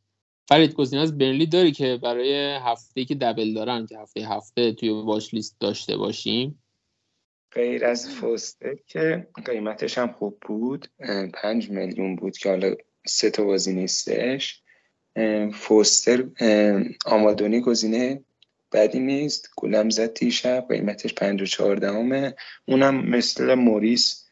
فرید 0.47 0.73
گزینه 0.73 1.01
از 1.01 1.17
برنلی 1.17 1.45
داری 1.45 1.71
که 1.71 1.99
برای 2.03 2.59
هفته 2.61 3.05
که 3.05 3.15
دبل 3.15 3.53
دارن 3.53 3.85
که 3.85 3.97
هفته 3.97 4.21
هفته 4.21 4.71
توی 4.71 4.89
واش 4.89 5.33
لیست 5.33 5.59
داشته 5.59 5.97
باشیم؟ 5.97 6.63
غیر 7.51 7.85
از 7.85 8.09
فوستر 8.09 8.75
که 8.87 9.27
قیمتش 9.45 9.97
هم 9.97 10.11
خوب 10.11 10.37
بود. 10.47 10.87
پنج 11.33 11.69
میلیون 11.69 12.15
بود 12.15 12.37
که 12.37 12.49
حالا 12.49 12.75
سه 13.07 13.29
تا 13.29 13.43
بازی 13.43 13.73
نیستش. 13.73 14.61
فوستر 15.53 16.25
آمادونی 17.05 17.61
گزینه 17.61 18.23
بدی 18.71 18.99
نیست. 18.99 19.49
گلم 19.55 19.89
زد 19.89 20.13
دیشب 20.13 20.65
قیمتش 20.69 21.13
پنج 21.13 21.41
و 21.41 21.45
چهاردهمه. 21.45 22.35
اونم 22.67 23.09
مثل 23.09 23.53
موریس 23.53 24.26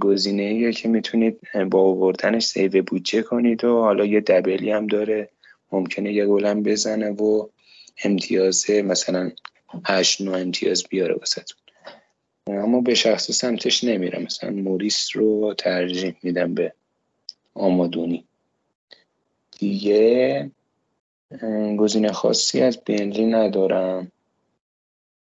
گزینه 0.00 0.72
که 0.72 0.88
می‌تونید 0.88 1.40
با 1.70 1.80
آوردنش 1.80 2.44
save 2.44 2.82
بودجه 2.82 3.22
کنید 3.22 3.64
و 3.64 3.80
حالا 3.80 4.04
یه 4.04 4.20
double 4.20 4.63
ی 4.63 4.70
هم 4.70 4.86
داره. 4.86 5.28
ممکنه 5.72 6.12
یه 6.12 6.26
گلم 6.26 6.62
بزنه 6.62 7.10
و 7.10 7.48
امتیاز 8.04 8.70
مثلا 8.70 9.30
هشت 9.84 10.20
نو 10.20 10.32
امتیاز 10.32 10.84
بیاره 10.90 11.14
واسهتون. 11.14 11.58
اما 12.46 12.80
به 12.80 12.94
شخصه 12.94 13.30
سمتش 13.30 13.84
نمیرم. 13.84 14.22
مثلا 14.22 14.50
موریس 14.50 15.16
رو 15.16 15.54
ترجیح 15.58 16.16
میدم 16.22 16.54
به 16.54 16.72
آمدونی. 17.54 18.24
دیگه 19.58 20.50
گزینه 21.78 22.12
خاصی 22.12 22.60
از 22.60 22.84
بنلی 22.84 23.26
ندارم. 23.26 24.12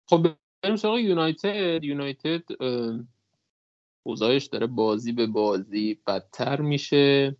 خب 0.06 0.26
بریم 0.62 0.76
سراغ 0.76 0.98
یونایتد. 0.98 1.84
یونایتد 1.84 2.42
اوضاعش 4.02 4.46
داره 4.46 4.66
بازی 4.66 5.12
به 5.12 5.26
بازی 5.26 5.98
بدتر 6.06 6.60
میشه. 6.60 7.36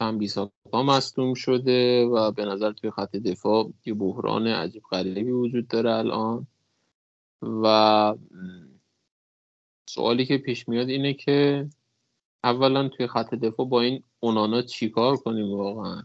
هم 0.00 0.18
بیساکا 0.18 0.82
مصدوم 0.82 1.34
شده 1.34 2.04
و 2.04 2.30
به 2.30 2.44
نظر 2.44 2.72
توی 2.72 2.90
خط 2.90 3.16
دفاع 3.16 3.72
یه 3.84 3.94
بحران 3.94 4.46
عجیب 4.46 4.82
غریبی 4.90 5.30
وجود 5.30 5.68
داره 5.68 5.90
الان. 5.90 6.46
و 7.42 8.14
سوالی 9.88 10.26
که 10.26 10.38
پیش 10.38 10.68
میاد 10.68 10.88
اینه 10.88 11.14
که 11.14 11.68
اولا 12.44 12.88
توی 12.88 13.06
خط 13.06 13.34
دفاع 13.34 13.66
با 13.66 13.80
این 13.80 14.02
اونانا 14.20 14.62
چیکار 14.62 15.16
کنیم 15.16 15.50
واقعا؟ 15.50 16.02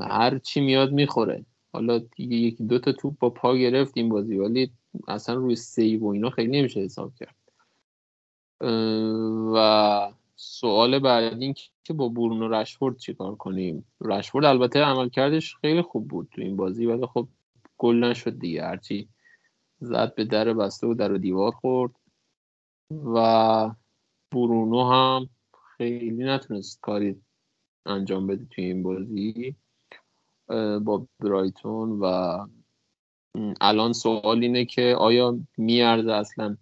هر 0.00 0.38
چی 0.38 0.60
میاد 0.60 0.92
می‌خوره. 0.92 1.46
حالا 1.72 2.00
یکی 2.18 2.64
دو 2.64 2.78
تا 2.78 2.92
توپ 2.92 3.18
با 3.18 3.30
پا 3.30 3.56
گرفت 3.56 3.92
این 3.96 4.08
بازی 4.08 4.36
ولی 4.36 4.70
اصلا 5.08 5.34
روی 5.34 5.56
سیو 5.56 6.00
و 6.00 6.06
اینا 6.06 6.30
خیلی 6.30 6.58
نمیشه 6.58 6.80
حساب 6.80 7.14
کرد. 7.14 7.36
و 9.54 10.12
سوال 10.36 10.98
بعد 10.98 11.42
این 11.42 11.54
که 11.84 11.92
با 11.92 12.08
برونو 12.08 12.48
رشفورد 12.48 12.98
چیکار 12.98 13.34
کنیم؟ 13.34 13.86
رشفورد 14.00 14.44
البته 14.44 14.80
عملکردش 14.80 15.56
خیلی 15.56 15.82
خوب 15.82 16.08
بود 16.08 16.28
تو 16.32 16.40
این 16.42 16.56
بازی 16.56 16.86
ولی 16.86 17.06
خب 17.06 17.28
گل 17.78 18.04
نشد 18.04 18.38
دیگه. 18.38 18.62
هرچی 18.64 19.08
زد 19.78 20.14
به 20.14 20.24
در 20.24 20.52
بسته 20.52 20.86
و 20.86 20.94
در 20.94 21.12
و 21.12 21.18
دیوار 21.18 21.52
خورد 21.52 21.92
و 22.90 23.70
برونو 24.32 24.84
هم 24.84 25.28
خیلی 25.76 26.24
نتونست 26.24 26.80
کاری 26.80 27.22
انجام 27.86 28.26
بده 28.26 28.46
توی 28.50 28.64
این 28.64 28.82
بازی. 28.82 29.56
با 30.84 31.06
برایتون 31.20 31.98
و 32.00 32.38
الان 33.60 33.92
سوال 33.92 34.42
اینه 34.42 34.64
که 34.64 34.96
آیا 34.98 35.38
میارزه 35.56 36.12
اصلا 36.12 36.56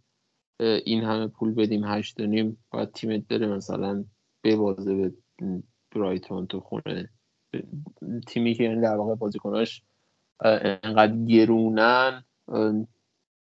این 0.63 1.05
همه 1.05 1.27
پول 1.27 1.55
بدیم 1.55 1.85
هشت 1.85 2.21
و 2.21 2.27
نیم 2.27 2.65
باید 2.71 2.93
تیمت 2.93 3.29
بره 3.29 3.47
مثلا 3.47 4.05
ببازه 4.45 4.95
به 4.95 5.13
برایتون 5.95 6.47
تو 6.47 6.61
خونه. 6.61 7.09
تیمی 8.27 8.55
که 8.55 8.65
یعنی 8.65 8.81
در 8.81 8.97
واقع 8.97 9.15
بازیکناش 9.15 9.83
انقدر 10.41 11.17
گرونن 11.17 12.25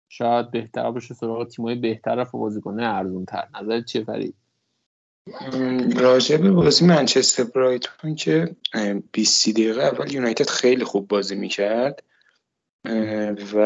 شاید 0.10 0.52
بهتر 0.52 0.92
باشه 0.92 1.14
سراغ 1.14 1.48
تیمای 1.48 1.76
بهتر 1.76 2.20
و 2.34 2.38
بازیکنه 2.38 2.84
ارزون 2.84 3.26
تر 3.26 3.48
نظر 3.62 3.82
چه 3.82 4.04
فرید؟ 4.04 4.36
راجع 5.96 6.38
به 6.38 6.52
بازی 6.52 6.86
منچستر 6.86 7.44
برایتون 7.44 8.16
که 8.16 8.56
20 9.12 9.50
دقیقه 9.50 9.82
اول 9.82 10.12
یونایتد 10.12 10.50
خیلی 10.50 10.84
خوب 10.84 11.08
بازی 11.08 11.36
می‌کرد 11.36 12.04
و 13.56 13.60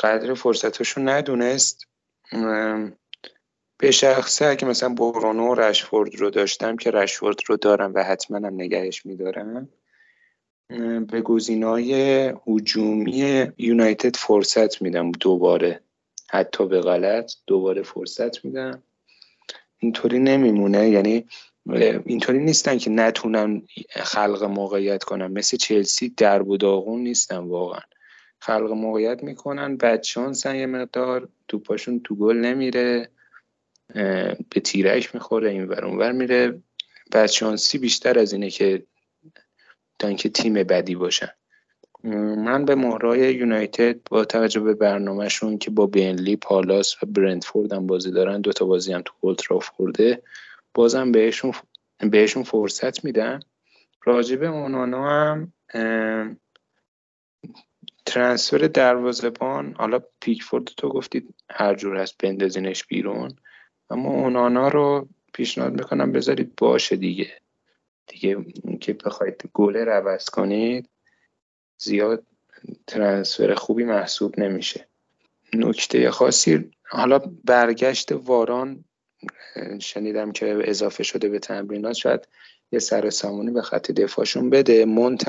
قدر 0.00 0.34
فرصتاشو 0.34 1.00
ندونست. 1.00 1.87
به 3.78 3.90
شخصه 3.90 4.46
اگه 4.46 4.68
مثلا 4.68 4.88
برونو 4.88 5.48
و 5.48 5.54
رشفورد 5.54 6.16
رو 6.16 6.30
داشتم 6.30 6.76
که 6.76 6.90
رشفورد 6.90 7.36
رو 7.46 7.56
دارم 7.56 7.94
و 7.94 8.04
حتما 8.04 8.36
هم 8.36 8.54
نگهش 8.54 9.06
میدارم 9.06 9.68
به 11.10 11.20
گزینای 11.20 11.92
هجومی 12.46 13.46
یونایتد 13.58 14.16
فرصت 14.16 14.82
میدم 14.82 15.12
دوباره. 15.12 15.80
حتی 16.30 16.66
به 16.66 16.80
غلط 16.80 17.32
دوباره 17.46 17.82
فرصت 17.82 18.44
میدم. 18.44 18.82
اینطوری 19.78 20.18
نمیمونه. 20.18 20.88
یعنی 20.88 21.26
اینطوری 22.06 22.38
نیستن 22.38 22.78
که 22.78 22.90
نتونن 22.90 23.62
خلق 23.90 24.42
موقعیت 24.42 25.04
کنن 25.04 25.26
مثل 25.26 25.56
چلسی 25.56 26.08
درب 26.08 26.48
و 26.48 26.56
داغون 26.56 27.00
نیستن 27.00 27.38
واقعا. 27.38 27.80
خلق 28.38 28.70
موقعیت 28.70 29.22
می‌کنن 29.22 29.76
بدشانسن 29.76 30.56
یه 30.56 30.66
مقدار 30.66 31.28
توپاشون 31.48 32.00
تو 32.00 32.14
گل 32.14 32.36
نمیره 32.36 33.08
به 34.50 34.60
تیرش 34.64 35.14
می‌خوره 35.14 35.50
این 35.50 35.64
ور 35.64 35.84
اونور 35.84 36.12
میره. 36.12 36.62
بدشانسی 37.12 37.78
بیشتر 37.78 38.18
از 38.18 38.32
اینه 38.32 38.50
که 38.50 38.86
تا 39.98 40.08
اینکه 40.08 40.28
تیم 40.28 40.54
بدی 40.54 40.94
باشن. 40.94 41.30
من 42.04 42.64
به 42.64 42.74
مهرای 42.74 43.34
یونایتد 43.34 44.00
با 44.10 44.24
توجه 44.24 44.60
به 44.60 44.74
برنامهشون 44.74 45.58
که 45.58 45.70
با 45.70 45.86
بینلی 45.86 46.36
پالاس 46.36 47.02
و 47.02 47.06
برندفورد 47.06 47.72
هم 47.72 47.86
بازی 47.86 48.10
دارن 48.10 48.40
دوتا 48.40 48.64
بازی 48.64 48.92
هم 48.92 49.02
تو 49.04 49.12
اولترافورده 49.20 50.22
بازم 50.74 51.12
بهشون 51.12 51.52
بهشون 52.10 52.42
فرصت 52.42 53.04
میدن. 53.04 53.40
راجب 54.04 54.42
اونانا 54.42 55.08
هم 55.08 55.52
ترانسفر 58.08 58.58
دروازبان 58.58 59.74
حالا 59.74 60.00
پیکفورد 60.20 60.64
تو 60.64 60.88
گفتید 60.88 61.34
هر 61.50 61.74
جور 61.74 61.96
هست 61.96 62.18
بندازینش 62.18 62.84
بیرون 62.84 63.36
اما 63.90 64.10
اونانا 64.10 64.68
رو 64.68 65.08
پیشنهاد 65.32 65.72
می‌کنم 65.72 66.12
بذارید 66.12 66.56
باشه 66.56 66.96
دیگه. 66.96 67.40
دیگه 68.06 68.44
که 68.80 68.92
بخواید 68.92 69.50
گله 69.54 69.84
رو 69.84 70.18
کنید 70.32 70.88
زیاد 71.78 72.26
ترانسفر 72.86 73.54
خوبی 73.54 73.84
محسوب 73.84 74.38
نمیشه. 74.40 74.88
نکته 75.54 76.10
خاصی 76.10 76.70
حالا 76.88 77.18
برگشت 77.44 78.12
واران 78.12 78.84
شنیدم 79.80 80.32
که 80.32 80.58
اضافه 80.64 81.02
شده 81.02 81.28
به 81.28 81.38
تمرینات 81.38 81.92
شاید 81.92 82.28
یه 82.72 82.78
سر 82.78 83.10
سامونی 83.10 83.50
به 83.50 83.62
خط 83.62 83.90
دفاعشون 83.90 84.50
بده. 84.50 84.84
مونت 84.84 85.28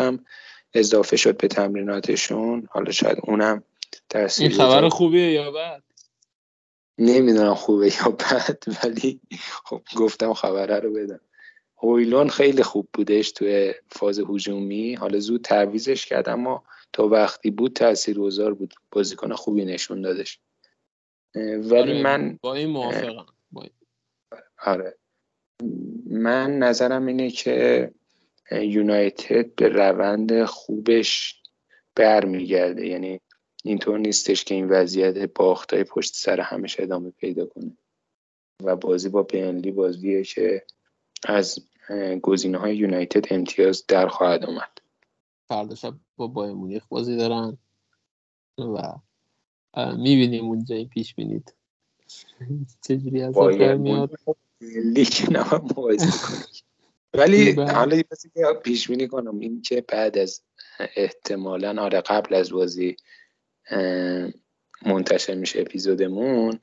اضافه 0.73 1.17
شد 1.17 1.37
به 1.37 1.47
تمریناتشون. 1.47 2.67
حالا 2.71 2.91
شاید 2.91 3.17
اونم 3.23 3.63
تاثیر 4.09 4.47
این 4.47 4.57
خبر 4.57 4.89
خوبیه 4.89 5.31
یا 5.31 5.51
بد؟ 5.51 5.83
نمی‌دونم 6.97 7.55
خوبه 7.55 7.87
یا 7.87 8.09
بد 8.09 8.63
ولی 8.83 9.19
خب 9.63 9.81
گفتم 9.95 10.33
خبره 10.33 10.79
رو 10.79 10.93
بدم. 10.93 11.19
هویلون 11.77 12.29
خیلی 12.29 12.63
خوب 12.63 12.89
بودش 12.93 13.31
توی 13.31 13.73
فاز 13.89 14.19
هجومی. 14.19 14.93
حالا 14.95 15.19
زود 15.19 15.41
تعویزش 15.41 16.05
کرد 16.05 16.29
اما 16.29 16.63
تا 16.93 17.07
وقتی 17.07 17.51
بود 17.51 17.73
تاثیرگذار 17.73 18.53
بود. 18.53 18.73
بازیکن 18.91 19.33
خوبی 19.33 19.65
نشون 19.65 20.01
دادش. 20.01 20.39
ولی 21.35 21.77
آره، 21.77 22.03
من 22.03 22.39
با 22.41 22.53
این 22.53 22.69
موافقم. 22.69 23.25
آره. 24.65 24.97
من 26.05 26.59
نظرم 26.59 27.05
اینه 27.05 27.31
که 27.31 27.91
یونایتد 28.51 29.55
به 29.55 29.69
روند 29.69 30.45
خوبش 30.45 31.41
برمیگرده. 31.95 32.87
یعنی 32.87 33.19
اینطور 33.63 33.99
نیستش 33.99 34.43
که 34.43 34.55
این 34.55 34.69
وضعیت 34.69 35.17
باختای 35.17 35.83
پشت 35.83 36.15
سر 36.15 36.39
همش 36.39 36.79
ادامه 36.79 37.09
پیدا 37.09 37.45
کنه. 37.45 37.77
و 38.63 38.75
بازی 38.75 39.09
با 39.09 39.23
بینلی 39.23 39.71
بازیه 39.71 40.23
که 40.23 40.65
از 41.23 41.59
گزینه 42.21 42.57
های 42.57 42.77
یونایتد 42.77 43.33
امتیاز 43.33 43.85
در 43.87 44.07
خواهد 44.07 44.45
آمد. 44.45 44.71
فردا 45.47 45.75
شب 45.75 45.93
با 46.17 46.27
بایر 46.27 46.53
مونیخ 46.53 46.85
بازی 46.89 47.17
دارن 47.17 47.57
و 48.57 48.93
می‌بینیم 49.97 50.45
اونجا 50.45 50.75
این 50.75 50.89
پیش 50.89 51.15
بینید 51.15 51.53
چجوری 52.81 53.21
از 53.21 53.37
میاد؟ 53.77 54.11
لیگ 54.61 55.13
ولی. 57.13 57.51
حالا 57.51 58.01
که 58.01 58.43
پیش 58.63 58.87
بینی 58.87 59.07
کنم 59.07 59.39
این 59.39 59.61
که 59.61 59.81
بعد 59.87 60.17
از 60.17 60.43
احتمالا 60.95 61.83
آره 61.83 62.01
قبل 62.01 62.35
از 62.35 62.51
بازی 62.51 62.95
منتشر 64.85 65.35
میشه 65.35 65.61
اپیزودمون 65.61 66.59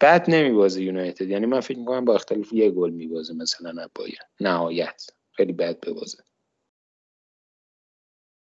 بعد 0.00 0.30
نمیبازه 0.30 0.82
یونایتد. 0.82 1.28
یعنی 1.28 1.46
من 1.46 1.60
فکر 1.60 1.78
می‌کنم 1.78 2.04
با 2.04 2.14
اختلاف 2.14 2.52
یه 2.52 2.70
گل 2.70 2.90
میبازه 2.90 3.34
مثلا 3.34 3.88
باید 3.94 4.18
نهایت. 4.40 5.06
خیلی 5.32 5.52
بد 5.52 5.80
ببازه. 5.80 6.18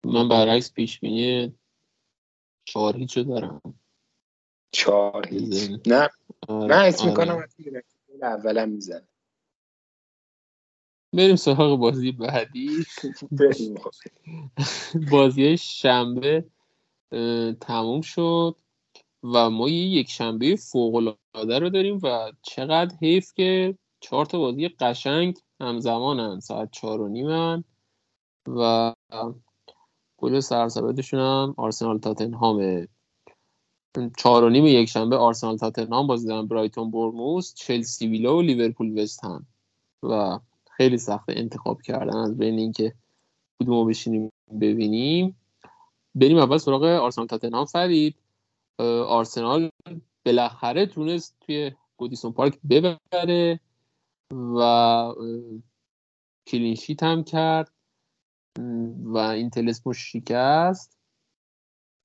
من 0.05 0.29
برعکس 0.29 0.73
پیش 0.73 0.99
بینی 0.99 1.59
چهار 2.65 2.97
هیچو 2.97 3.23
دارم 3.23 3.61
چهار 4.71 5.27
هیچ 5.27 5.71
نه. 5.87 6.09
آره. 6.47 6.75
من 6.75 6.85
اسم 6.85 7.07
می‌کنم 7.07 7.35
آره. 7.35 7.49
اولا 8.21 8.65
می‌زنه. 8.65 9.07
بریم 11.15 11.35
سراغ 11.35 11.79
بازی 11.79 12.11
بعدی. 12.11 12.85
بازی 15.11 15.57
شنبه 15.57 16.45
تموم 17.61 18.01
شد 18.01 18.55
و 19.23 19.49
ما 19.49 19.69
یه 19.69 19.75
یک 19.75 20.09
شنبه 20.09 20.55
فوق 20.55 20.91
فوقالعاده 20.91 21.59
رو 21.59 21.69
داریم 21.69 21.99
و 22.03 22.31
چقدر 22.41 22.95
حیف 23.01 23.33
که 23.33 23.77
چهار 23.99 24.25
تا 24.25 24.39
بازی 24.39 24.67
قشنگ 24.67 25.37
همزمانن. 25.61 26.39
ساعت 26.39 26.71
چهار 26.71 27.01
و 27.01 27.07
نیمن 27.07 27.63
و 28.47 28.93
گل 30.17 30.39
سرسبدشون 30.39 31.19
هم 31.19 31.53
آرسنال 31.57 31.99
تاتنهامه 31.99 32.87
چهار 34.17 34.43
و 34.43 34.49
نیم 34.49 34.65
یک 34.65 34.89
شنبه 34.89 35.17
آرسنال 35.17 35.57
تاتنهام 35.57 36.07
بازی 36.07 36.27
دارن 36.27 36.47
برایتون 36.47 36.91
برموس 36.91 37.53
چلسی 37.53 38.07
ویلا 38.07 38.37
و 38.37 38.41
لیورپول 38.41 38.99
وست 38.99 39.23
هم 39.23 39.45
و 40.03 40.39
خیلی 40.77 40.97
سخت 40.97 41.25
انتخاب 41.27 41.81
کردن 41.81 42.17
از 42.17 42.37
بین 42.37 42.59
اینکه 42.59 42.93
کدومو 43.59 43.85
بشینیم 43.85 44.31
ببینیم. 44.61 45.35
بریم 46.15 46.37
اول 46.37 46.57
سراغ 46.57 46.83
آرسنال 46.83 47.27
تاتنهام 47.27 47.65
فرید. 47.65 48.15
آرسنال 49.07 49.69
بالاخره 50.25 50.85
تونست 50.85 51.35
توی 51.41 51.71
گودیسون 51.97 52.31
پارک 52.31 52.59
ببره 52.69 53.59
و 54.31 55.13
کلینشیت 56.47 57.03
هم 57.03 57.23
کرد. 57.23 57.71
و 59.03 59.17
این 59.17 59.49
تلسمو 59.49 59.93
شکست. 59.93 60.97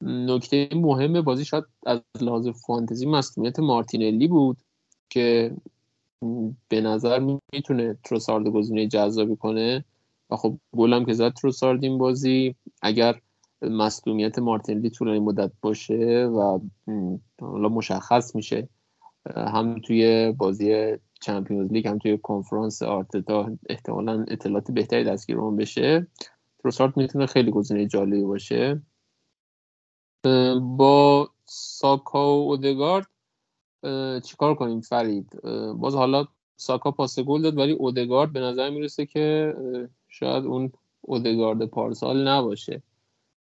نکته 0.02 0.68
مهم 0.72 1.20
بازی 1.20 1.44
شاید 1.44 1.64
از 1.86 2.00
لحاظ 2.20 2.48
فانتزی 2.48 3.06
مصومیت 3.06 3.58
مارتینلی 3.58 4.28
بود 4.28 4.62
که 5.10 5.56
به 6.68 6.80
نظر 6.80 7.36
می‌تونه 7.52 7.98
تروسارد 8.04 8.48
گزینه 8.48 8.86
جذابی 8.86 9.36
کنه. 9.36 9.84
و 10.30 10.36
خب 10.36 10.58
گلم 10.76 11.04
که 11.04 11.12
زد 11.12 11.32
تروسارد 11.32 11.84
این 11.84 11.98
بازی. 11.98 12.54
اگر 12.82 13.20
مصدومیت 13.62 14.38
مارتینلی 14.38 14.90
طولانی 14.90 15.18
مدت 15.18 15.52
باشه 15.62 16.30
و 16.36 16.58
حالا 17.40 17.68
مشخص 17.68 18.34
میشه 18.34 18.68
هم 19.36 19.80
توی 19.80 20.32
بازی 20.32 20.96
چمپیونز 21.20 21.72
لیگ 21.72 21.88
هم 21.88 21.98
توی 21.98 22.18
کنفرانس 22.18 22.82
آرتتا 22.82 23.50
احتمالا 23.68 24.24
اطلاعات 24.28 24.70
بهتری 24.70 25.04
دستگیر 25.04 25.38
اون 25.38 25.56
بشه 25.56 26.06
تروسارد 26.58 26.96
می‌تونه 26.96 27.26
خیلی 27.26 27.50
گزینه 27.50 27.86
جالبی 27.86 28.22
باشه. 28.22 28.82
با 30.60 31.30
ساکا 31.44 32.38
و 32.38 32.48
اودگارد 32.48 33.06
چیکار 34.24 34.54
کنیم 34.54 34.80
فرید؟ 34.80 35.40
باز 35.74 35.94
حالا 35.94 36.26
ساکا 36.56 36.90
پاس 36.90 37.18
گل 37.18 37.42
داد 37.42 37.58
ولی 37.58 37.72
اودگارد 37.72 38.32
به 38.32 38.40
نظر 38.40 38.70
می‌رسه 38.70 39.06
که 39.06 39.54
شاید 40.08 40.44
اون 40.44 40.72
اودگارد 41.00 41.64
پارسال 41.66 42.28
نباشه. 42.28 42.82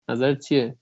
نظر 0.09 0.35
چیه؟ 0.35 0.75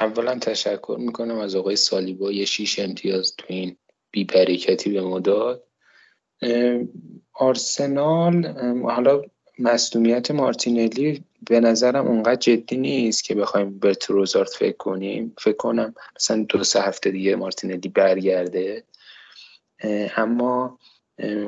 اولا 0.00 0.38
تشکر 0.38 0.96
می‌کنم 1.00 1.38
از 1.38 1.56
آقای 1.56 1.76
سالیبا 1.76 2.32
یه 2.32 2.44
شیش 2.44 2.78
امتیاز 2.78 3.34
تو 3.36 3.44
این 3.48 3.76
بیپریکتی 4.10 4.90
به 4.90 5.02
ما 5.02 5.18
داد. 5.18 5.64
آرسنال 7.32 8.46
حالا 8.82 9.22
مصدومیت 9.58 10.30
مارتینلی 10.30 11.24
به 11.42 11.60
نظرم 11.60 12.06
اونقدر 12.06 12.36
جدی 12.36 12.76
نیست 12.76 13.24
که 13.24 13.34
بخوایم 13.34 13.78
به 13.78 13.94
تروزارد 13.94 14.48
فکر 14.48 14.76
کنیم. 14.76 15.34
فکر 15.38 15.56
کنم 15.56 15.94
مثلا 16.16 16.46
دو 16.48 16.64
سه 16.64 16.82
هفته 16.82 17.10
دیگه 17.10 17.36
مارتینلی 17.36 17.88
برگرده. 17.88 18.84
اما 20.16 20.78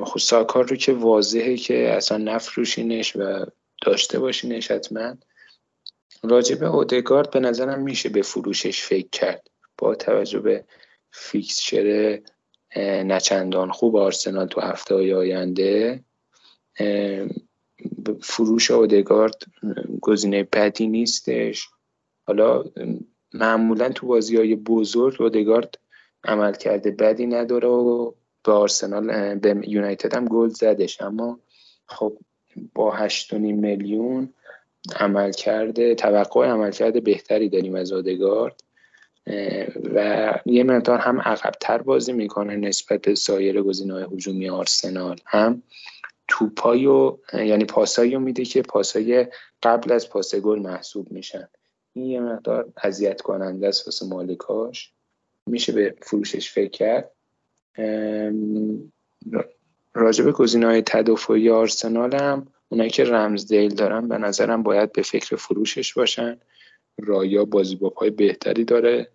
خب 0.03 0.19
ساکار 0.19 0.67
رو 0.67 0.75
که 0.75 0.93
واضحه 0.93 1.57
که 1.57 1.93
اصلا 1.93 2.17
نفروشینش 2.17 3.15
و 3.15 3.45
داشته 3.81 4.19
باشینش 4.19 4.71
حتما. 4.71 5.17
راجب 6.23 6.63
اودگارد 6.63 7.31
به 7.31 7.39
نظرم 7.39 7.81
میشه 7.81 8.09
به 8.09 8.21
فروشش 8.21 8.81
فکر 8.81 9.09
کرد. 9.11 9.47
با 9.77 9.95
توجه 9.95 10.39
به 10.39 10.65
فیکسچر 11.11 12.19
نچندان 12.77 13.71
خوب 13.71 13.95
آرسنال 13.95 14.47
تو 14.47 14.61
هفته 14.61 14.95
های 14.95 15.13
آینده. 15.13 16.03
فروش 18.21 18.71
اودگارد 18.71 19.43
گزینه 20.01 20.43
بدی 20.43 20.87
نیستش. 20.87 21.69
حالا 22.27 22.63
معمولا 23.33 23.89
تو 23.89 24.07
بازی 24.07 24.37
های 24.37 24.55
بزرگ 24.55 25.21
اودگارد 25.21 25.79
عمل 26.23 26.53
کرده 26.53 26.91
بدی 26.91 27.27
نداره 27.27 27.67
و 27.67 28.11
به 28.43 28.51
آرسنال 28.51 29.35
به 29.35 29.61
یونایتد 29.67 30.15
هم 30.15 30.25
گل 30.25 30.47
زدش. 30.47 31.01
اما 31.01 31.39
خب 31.85 32.17
با 32.73 33.07
8.5 33.07 33.33
میلیون 33.33 34.33
عمل 34.95 35.31
کرده 35.31 35.95
توقع 35.95 36.47
عمل 36.47 36.71
کرده 36.71 36.99
بهتری 36.99 37.49
داریم 37.49 37.75
از 37.75 37.91
اودگارد. 37.91 38.63
و 39.93 40.39
یه 40.45 40.63
مقدار 40.63 40.99
هم 40.99 41.21
عقبتر 41.21 41.77
بازی 41.77 42.13
می‌کنه 42.13 42.55
نسبت 42.55 43.01
به 43.01 43.15
سایر 43.15 43.61
گزینه‌های 43.61 44.03
هجومی 44.03 44.49
آرسنال. 44.49 45.19
هم 45.25 45.63
توپایو 46.27 47.17
یعنی 47.33 47.65
پاسایی 47.65 48.17
میده 48.17 48.45
که 48.45 48.61
پاسای 48.61 49.27
قبل 49.63 49.91
از 49.91 50.09
پاس 50.09 50.35
گل 50.35 50.59
محسوب 50.59 51.11
میشن. 51.11 51.47
این 51.93 52.05
یه 52.05 52.19
مقدار 52.19 52.73
اذیت 52.83 53.21
کننده 53.21 53.67
است 53.67 53.87
واسه 53.87 54.05
مالکاش. 54.05 54.91
میشه 55.47 55.71
به 55.71 55.95
فروشش 56.01 56.51
فکر 56.51 56.69
کرد. 56.69 57.11
راجب 59.93 60.31
گزینه 60.31 60.65
های 60.65 60.81
تدافعی 60.85 61.49
آرسنال 61.49 62.15
هم 62.15 62.47
اونایی 62.69 62.89
که 62.89 63.03
رمزدیل 63.03 63.75
دارن 63.75 64.07
به 64.07 64.17
نظرم 64.17 64.63
باید 64.63 64.91
به 64.91 65.01
فکر 65.01 65.35
فروشش 65.35 65.93
باشن. 65.93 66.39
رایا 66.97 67.45
بازی 67.45 67.75
با 67.75 67.89
پای 67.89 68.09
بهتری 68.09 68.63
داره 68.65 69.09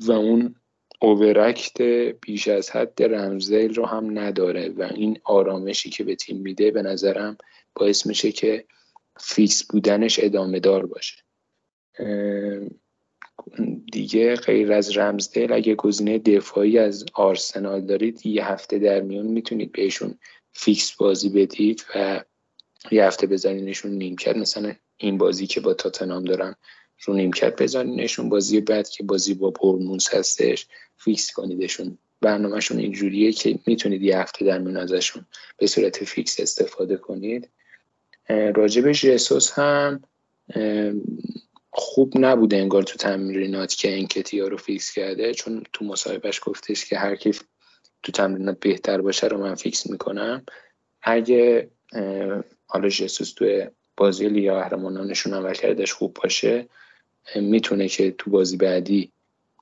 و 0.00 0.12
اون 0.12 0.54
overreact 1.02 1.82
بیش 2.20 2.48
از 2.48 2.70
حد 2.70 3.02
رمزدیل 3.02 3.74
رو 3.74 3.86
هم 3.86 4.18
نداره 4.18 4.68
و 4.68 4.82
این 4.82 5.18
آرامشی 5.24 5.90
که 5.90 6.04
به 6.04 6.14
تیم 6.14 6.36
میده 6.36 6.70
به 6.70 6.82
نظرم 6.82 7.36
باعث 7.74 8.06
میشه 8.06 8.32
که 8.32 8.64
فیکس 9.20 9.64
بودنش 9.64 10.20
ادامه 10.22 10.60
دار 10.60 10.86
باشه. 10.86 11.16
دیگه 13.92 14.34
غیر 14.34 14.72
از 14.72 14.96
رمزدیل 14.96 15.52
اگه 15.52 15.74
گزینه 15.74 16.18
دفاعی 16.18 16.78
از 16.78 17.04
آرسنال 17.14 17.80
دارید 17.80 18.26
یه 18.26 18.46
هفته 18.46 18.78
در 18.78 19.00
میون 19.00 19.26
می‌تونید 19.26 19.72
بهشون 19.72 20.18
فیکس 20.52 20.96
بازی 20.96 21.28
بدید 21.28 21.84
و 21.94 22.24
یه 22.90 23.04
هفته 23.04 23.26
بزنینشون 23.26 23.90
نیمکت. 23.90 24.36
مثلا 24.36 24.74
این 24.96 25.18
بازی 25.18 25.46
که 25.46 25.60
با 25.60 25.74
تاتنام 25.74 26.24
دارن 26.24 26.54
رو 27.04 27.14
نیمکت 27.14 27.62
بزنینشون 27.62 28.28
بازی 28.28 28.60
بعد 28.60 28.88
که 28.88 29.04
بازی 29.04 29.34
با 29.34 29.50
پرمونس 29.50 30.14
هستش 30.14 30.66
فیکس 30.96 31.32
کنیدشون. 31.32 31.98
برنامهشون 32.20 32.78
اینجوریه 32.78 33.32
که 33.32 33.58
می‌تونید 33.66 34.02
یه 34.02 34.18
هفته 34.18 34.44
در 34.44 34.58
میون 34.58 34.76
ازشون 34.76 35.26
به 35.58 35.66
صورت 35.66 36.04
فیکس 36.04 36.40
استفاده 36.40 36.96
کنید. 36.96 37.48
راجب 38.28 38.92
ژسوس 38.92 39.52
هم 39.52 40.02
خوب 41.70 42.12
نبوده 42.16 42.56
انگار 42.56 42.82
تو 42.82 42.96
تمرینات 42.98 43.74
که 43.74 43.92
انکتیا 43.92 44.48
رو 44.48 44.56
فیکس 44.56 44.92
کرده 44.92 45.34
چون 45.34 45.62
تو 45.72 45.84
مصاحبهش 45.84 46.40
گفتش 46.42 46.84
که 46.84 46.98
هر 46.98 47.16
کی 47.16 47.30
تو 48.02 48.12
تمرینات 48.12 48.60
بهتر 48.60 49.00
باشه 49.00 49.26
رو 49.26 49.38
من 49.38 49.54
فیکس 49.54 49.90
می‌کنم. 49.90 50.44
اگه 51.02 51.70
حالا 52.66 52.88
ژسوس 52.88 53.32
تو 53.32 53.62
بازی 53.96 54.28
لیگ 54.28 54.54
قهرمانانشون 54.54 55.34
عمل 55.34 55.54
کردش 55.54 55.92
خوب 55.92 56.18
باشه 56.22 56.68
می‌تونه 57.34 57.88
که 57.88 58.10
تو 58.10 58.30
بازی 58.30 58.56
بعدی 58.56 59.12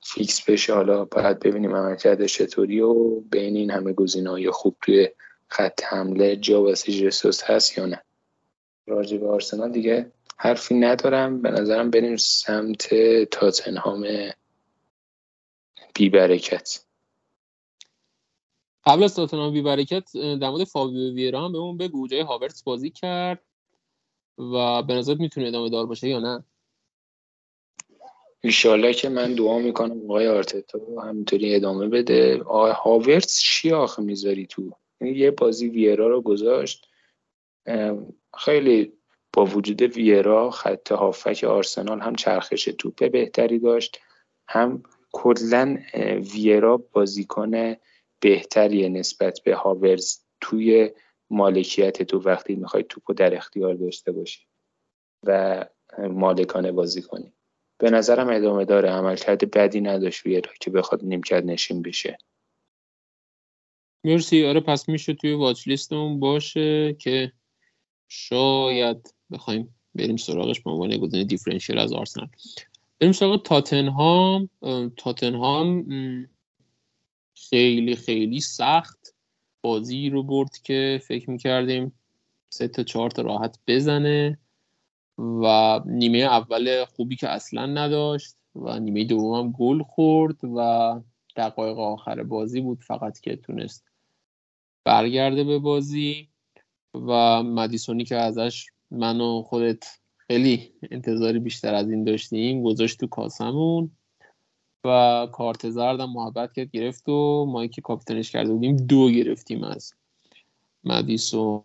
فیکس 0.03 0.49
بشه. 0.49 0.73
حالا 0.73 1.05
باید 1.05 1.39
ببینیم 1.39 1.75
عملکردش 1.75 2.37
چطوری 2.37 2.79
و 2.79 3.19
بین 3.19 3.55
این 3.55 3.71
همه 3.71 3.93
گزینه‌های 3.93 4.51
خوب 4.51 4.75
توی 4.81 5.09
خط 5.47 5.83
حمله 5.83 6.35
جا 6.35 6.63
واسه 6.63 6.91
ژسوس 6.91 7.43
هست 7.43 7.77
یا 7.77 7.85
نه. 7.85 8.03
راجع 8.87 9.17
به 9.17 9.27
آرسنال 9.27 9.71
دیگه 9.71 10.11
حرفی 10.37 10.75
ندارم. 10.75 11.41
به 11.41 11.51
نظرم 11.51 11.89
بریم 11.89 12.15
سمت 12.17 12.93
تاتنهام 13.23 14.07
بیبرکت. 15.95 16.83
قبل 18.85 19.03
از 19.03 19.15
تاتنهام 19.15 19.53
بیبرکت 19.53 20.11
در 20.13 20.49
مورد 20.49 20.63
فابیو 20.63 21.13
ویرا 21.13 21.45
هم 21.45 21.55
اون 21.55 21.77
بگو. 21.77 22.07
جای 22.07 22.19
هاورتس 22.19 22.63
بازی 22.63 22.89
کرد 22.89 23.41
و 24.37 24.83
به 24.83 24.93
نظر 24.93 25.15
می‌تونه 25.15 25.47
ادامه 25.47 25.69
دار 25.69 25.85
باشه 25.85 26.07
یا 26.07 26.19
نه؟ 26.19 26.43
ایشالله 28.41 28.93
که 28.93 29.09
من 29.09 29.33
دعا 29.33 29.59
می‌کنم 29.59 30.03
آقای 30.03 30.27
آرتتا 30.27 30.79
همینطوری 31.03 31.55
ادامه 31.55 31.87
بده. 31.87 32.43
آقای 32.43 32.71
هاورتس 32.71 33.39
چی 33.39 33.71
آخه 33.71 34.01
می‌ذاری 34.01 34.47
تو؟ 34.47 34.71
یه 35.01 35.31
بازی 35.31 35.69
ویرا 35.69 36.07
رو 36.07 36.21
گذاشت. 36.21 36.87
خیلی 38.37 38.93
با 39.33 39.45
وجود 39.45 39.81
ویرا 39.81 40.51
خط 40.51 40.91
هافک 40.91 41.43
آرسنال 41.43 41.99
هم 41.99 42.15
چرخش 42.15 42.63
توپ 42.65 43.11
بهتری 43.11 43.59
داشت. 43.59 43.99
هم 44.47 44.83
کلا 45.11 45.77
ویرا 46.33 46.77
بازیکن 46.77 47.75
بهتری 48.19 48.89
نسبت 48.89 49.39
به 49.45 49.55
هاورز 49.55 50.17
توی 50.41 50.91
مالکیت 51.29 52.03
تو 52.03 52.19
وقتی 52.19 52.55
می‌خوای 52.55 52.85
توپو 52.89 53.13
در 53.13 53.35
اختیار 53.35 53.73
داشته 53.73 54.11
باشی 54.11 54.47
و 55.23 55.65
مالکانه 55.99 56.71
بازی 56.71 57.01
کنی 57.01 57.33
به 57.79 57.89
نظرم 57.89 58.29
ادامه 58.29 58.65
داره. 58.65 58.89
عملکرد 58.89 59.51
بدی 59.51 59.81
نداشت 59.81 60.25
ویرا 60.25 60.51
که 60.61 60.71
بخواد 60.71 61.03
نیمکت 61.03 61.43
نشین 61.43 61.81
بشه. 61.81 62.17
مرسی. 64.03 64.45
آره 64.45 64.59
پس 64.59 64.89
میشه 64.89 65.13
توی 65.13 65.33
واچ 65.33 65.67
لیستمون 65.67 66.19
باشه 66.19 66.95
که 66.99 67.31
شاید 68.07 69.13
بخوایم 69.31 69.75
بریم 69.95 70.17
سراغش. 70.17 70.59
به 70.59 70.71
عنوان 70.71 70.97
گزینه 70.97 71.23
دیفرنشیل 71.23 71.77
از 71.77 71.93
آرسنال. 71.93 72.27
بریم 72.99 73.11
سراغ 73.11 73.43
تاتنهام. 73.43 74.49
تاتنهام 74.97 75.85
خیلی 77.49 77.95
خیلی 77.95 78.39
سخت 78.39 79.15
بازی 79.61 80.09
رو 80.09 80.23
برد 80.23 80.57
که 80.63 81.01
فکر 81.07 81.29
می‌کردیم 81.29 81.99
سه 82.49 82.67
تا 82.67 82.83
چهار 82.83 83.09
تا 83.09 83.21
راحت 83.21 83.59
بزنه. 83.67 84.39
و 85.19 85.79
نیمه 85.85 86.17
اول 86.17 86.85
خوبی 86.85 87.15
که 87.15 87.29
اصلا 87.29 87.65
نداشت 87.65 88.35
و 88.55 88.79
نیمه 88.79 89.03
دوم 89.03 89.39
هم 89.39 89.51
گل 89.51 89.83
خورد 89.83 90.45
و 90.45 90.99
دقایق 91.35 91.79
آخر 91.79 92.23
بازی 92.23 92.61
بود 92.61 92.83
فقط 92.83 93.19
که 93.19 93.35
تونست 93.35 93.85
برگرده 94.83 95.43
به 95.43 95.59
بازی 95.59 96.29
و 96.93 97.43
مدیسونی 97.43 98.05
که 98.05 98.15
ازش 98.15 98.65
من 98.91 99.21
و 99.21 99.41
خودت 99.41 99.83
خیلی 100.17 100.73
انتظاری 100.91 101.39
بیشتر 101.39 101.75
از 101.75 101.89
این 101.89 102.03
داشتیم 102.03 102.63
گذاشت 102.63 102.99
تو 102.99 103.07
کاسمون 103.07 103.91
و 104.85 105.27
کارت 105.31 105.69
زردم 105.69 106.09
محبت 106.09 106.53
کرد 106.53 106.71
گرفت 106.71 107.09
و 107.09 107.45
ما 107.45 107.67
که 107.67 107.81
کاپیتانش 107.81 108.31
کرده 108.31 108.53
بودیم 108.53 108.75
دو 108.75 109.09
گرفتیم 109.09 109.63
از 109.63 109.93
مدیسون 110.83 111.63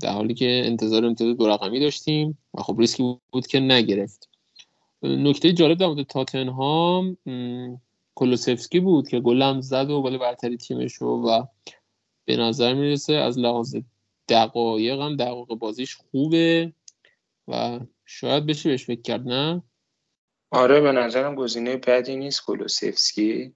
در 0.00 0.12
حالی 0.12 0.34
که 0.34 0.62
انتظار 0.64 1.04
امتیاز 1.04 1.36
دو 1.36 1.46
رقمی 1.46 1.80
داشتیم 1.80 2.38
و 2.54 2.62
خب 2.62 2.78
ریسکی 2.78 3.18
بود 3.32 3.46
که 3.46 3.60
نگرفت. 3.60 4.28
نکته 5.02 5.52
جالب 5.52 5.78
در 5.78 5.86
مورد 5.86 6.02
تاتنهام 6.02 7.16
کلوسفسکی 8.14 8.80
بود 8.80 9.08
که 9.08 9.20
گلم 9.20 9.60
زد 9.60 9.90
و 9.90 10.00
ولی 10.00 10.18
برتری 10.18 10.56
تیمش 10.56 11.02
و 11.02 11.46
به 12.24 12.36
نظر 12.36 12.74
می‌رسه 12.74 13.14
از 13.14 13.38
لحاظ 13.38 13.76
دقایق 14.28 15.00
هم 15.00 15.16
دقایق 15.16 15.48
بازیش 15.48 15.94
خوبه 15.94 16.72
و 17.48 17.80
شاید 18.04 18.46
بشه 18.46 18.68
بهش 18.68 18.84
فکر 18.84 19.02
کرد 19.02 19.28
نه؟ 19.28 19.62
آره 20.50 20.80
به 20.80 20.92
نظرم 20.92 21.34
گزینه 21.34 21.76
بدی 21.76 22.16
نیست 22.16 22.46
کلوسفسکی 22.46 23.54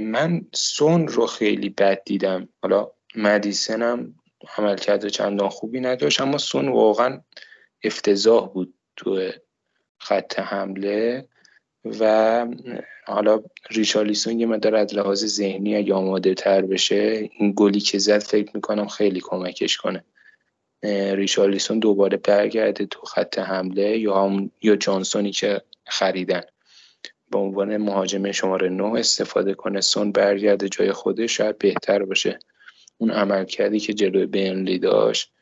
من 0.00 0.46
سون 0.54 1.08
رو 1.08 1.26
خیلی 1.26 1.68
بد 1.68 2.02
دیدم. 2.04 2.48
حالا 2.62 2.90
مدیسن 3.16 3.82
هم 3.82 4.14
عملکرد 4.58 5.08
چندان 5.08 5.48
خوبی 5.48 5.80
نداشت 5.80 6.20
اما 6.20 6.38
سون 6.38 6.68
واقعا 6.68 7.20
افتضاح 7.84 8.48
بود 8.48 8.74
تو 8.96 9.30
خط 9.98 10.38
حمله 10.38 11.28
و 12.00 12.46
حالا 13.06 13.42
ریشالیسون 13.70 14.40
یه 14.40 14.46
مدار 14.46 14.74
از 14.74 14.94
لحاظ 14.94 15.24
ذهنی 15.24 15.70
یا 15.70 15.96
آماده 15.96 16.34
تر 16.34 16.62
بشه 16.62 17.30
این 17.38 17.52
گلی 17.56 17.80
که 17.80 17.98
زد 17.98 18.22
فکر 18.22 18.50
می‌کنم 18.54 18.88
خیلی 18.88 19.20
کمکش 19.20 19.76
کنه. 19.76 20.04
ریشالیسون 21.12 21.78
دوباره 21.78 22.16
برگرده 22.16 22.86
تو 22.86 23.06
خط 23.06 23.38
حمله 23.38 23.98
یا 23.98 24.24
هم 24.24 24.50
یا 24.62 24.76
جانسونی 24.76 25.30
که 25.30 25.62
خریدن. 25.86 26.42
به 27.30 27.38
عنوان 27.38 27.76
مهاجم 27.76 28.32
شماره 28.32 28.68
9 28.68 28.84
استفاده 28.84 29.54
کنه. 29.54 29.80
سون 29.80 30.12
برگرده 30.12 30.68
جای 30.68 30.92
خودش 30.92 31.36
شاید 31.36 31.58
بهتر 31.58 32.04
باشه. 32.04 32.38
اون 32.98 33.10
عمل 33.10 33.44
کردی 33.44 33.80
که 33.80 33.94
جلوی 33.94 34.26
بینلی 34.26 34.78
داشت 34.78 35.32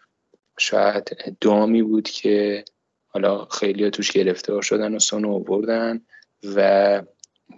شاید 0.58 1.36
دامی 1.40 1.82
بود 1.82 2.08
که 2.08 2.64
حالا 3.06 3.44
خیلی 3.44 3.90
توش 3.90 4.12
گرفتار 4.12 4.62
شدن 4.62 4.94
و 4.94 4.98
سون 4.98 5.24
آوردن 5.24 6.00
و 6.56 7.02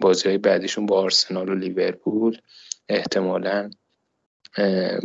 بازی 0.01 0.29
های 0.29 0.37
بعدیشون 0.37 0.85
با 0.85 0.99
آرسنال 0.99 1.49
و 1.49 1.55
لیورپول 1.55 2.37
احتمالا 2.89 3.69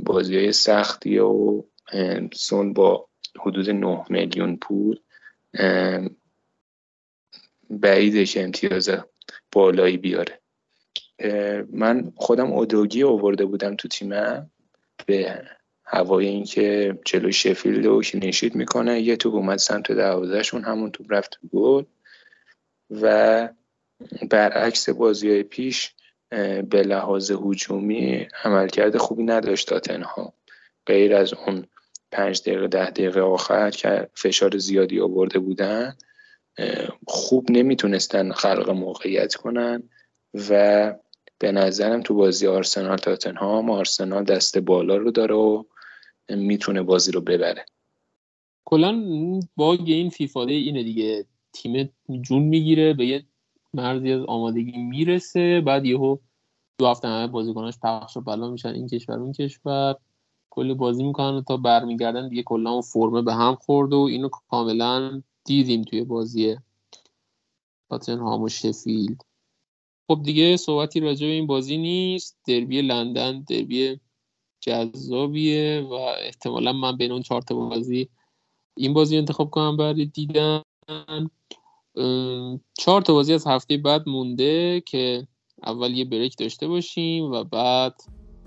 بازی 0.03 0.37
های 0.37 0.53
سختی 0.53 1.19
و 1.19 1.63
سون 2.35 2.73
با 2.73 3.09
حدود 3.41 3.71
9 3.71 4.05
میلیون 4.11 4.57
پول 4.57 4.99
بعیده 7.71 8.25
که 8.25 8.45
امتیاز 8.45 8.91
بالایی 9.53 9.97
بیاره. 9.97 10.41
من 11.71 12.13
خودم 12.17 12.53
ادوگی 12.53 13.03
آورده 13.03 13.45
بودم 13.45 13.77
تو 13.77 13.89
تیمم 13.89 14.51
به 15.07 15.43
هوای 15.85 16.27
اینکه 16.27 16.99
جلوی 17.05 17.33
شفیلد 17.33 17.87
و 17.87 18.03
نشید 18.15 18.55
می‌کنه 18.55 19.01
یه 19.01 19.17
توپ 19.17 19.35
اومد 19.35 19.59
سمت 19.59 19.93
دروازهشون 19.93 20.65
همون 20.65 20.91
توپ 20.91 21.07
رفت 21.13 21.39
گل. 21.53 21.85
و 23.01 23.49
برعکس 24.31 24.89
بازی 24.89 25.31
های 25.31 25.43
پیش 25.43 25.95
به 26.71 26.83
لحاظ 26.83 27.31
هجومی 27.31 28.29
عملکرد 28.45 28.97
خوبی 28.97 29.23
نداشت 29.23 29.69
تاتنها 29.69 30.35
غیر 30.87 31.15
از 31.17 31.35
اون 31.35 31.67
پنج 32.13 32.43
دقیقه 32.43 32.69
ده 32.69 32.91
دقیقه 32.91 33.21
آخر 33.21 33.71
که 33.71 34.09
فشار 34.15 34.59
زیادی 34.59 35.01
آورده 35.01 35.39
بودن 35.39 35.97
خوب 37.07 37.51
نمی‌تونستن 37.51 38.33
خلق 38.33 38.71
موقعیت 38.71 39.35
کنن 39.35 39.83
و 40.51 40.95
به 41.43 41.53
نظرم 41.53 42.03
تو 42.03 42.15
بازی 42.15 42.47
آرسنال 42.47 42.97
تاتنهام 42.97 43.71
آرسنال 43.71 44.25
دست 44.25 44.59
بالا 44.59 44.97
رو 44.97 45.11
داره 45.11 45.35
و 45.35 45.65
می‌تونه 46.29 46.83
بازی 46.83 47.13
رو 47.13 47.21
ببره. 47.21 47.67
کلا 48.65 49.05
باگ 49.57 49.81
این 49.87 50.11
فیفاده 50.11 50.53
اینه 50.53 50.83
دیگه. 50.83 51.27
تیم 51.53 51.93
جون 52.21 52.43
می‌گیره 52.43 52.95
به 52.95 53.07
یه 53.07 53.25
مرزی 53.75 54.13
از 54.13 54.23
آمادگی 54.23 54.79
می‌رسه 54.79 55.61
بعد 55.61 55.85
یهو 55.85 56.17
دو 56.79 56.87
هفته 56.87 57.09
همه 57.09 57.27
بازیکناش 57.27 57.75
پخش 57.83 58.17
و 58.17 58.21
بلا 58.21 58.51
میشن 58.51 58.69
این 58.69 58.89
کشور 58.89 59.19
اون 59.19 59.33
کشور. 59.33 59.97
کلی 60.51 60.75
بازی 60.75 61.05
می‌کنن 61.05 61.43
تا 61.43 61.57
برمیگردن 61.57 62.29
دیگه 62.29 62.43
کلا 62.43 62.71
اون 62.71 62.83
فرمه 62.83 63.23
به 63.23 63.35
هم 63.35 63.55
خورد 63.55 63.93
و 63.93 63.99
اینو 63.99 64.29
کاملا 64.29 65.23
دیدیم 65.45 65.83
توی 65.83 66.05
بازی 66.05 66.57
تاتنهام 67.91 68.43
و 68.43 68.49
شفیلد. 68.49 69.32
خب 70.13 70.23
دیگه 70.23 70.57
صحبتی 70.57 71.01
راجع 71.01 71.27
به 71.27 71.33
این 71.33 71.47
بازی 71.47 71.77
نیست. 71.79 72.39
دربی 72.47 72.83
لندن 72.83 73.41
دربی 73.49 74.01
جذابیه 74.61 75.87
و 75.91 75.93
احتمالا 75.95 76.73
من 76.73 76.97
بین 76.97 77.13
اون 77.13 77.23
چهار 77.23 77.43
بازی 77.51 78.09
این 78.77 78.95
بازی 78.95 79.17
انتخاب 79.17 79.51
کنم 79.51 79.77
برای 79.77 80.05
دیدن. 80.05 80.63
چهار 82.79 83.03
تا 83.03 83.13
بازی 83.13 83.35
از 83.35 83.47
هفته 83.47 83.77
بعد 83.77 84.09
مونده 84.09 84.83
که 84.87 85.27
اول 85.63 85.95
یه 85.95 86.05
بریک 86.05 86.37
داشته 86.39 86.69
باشیم 86.69 87.25
و 87.25 87.45
بعد 87.45 88.01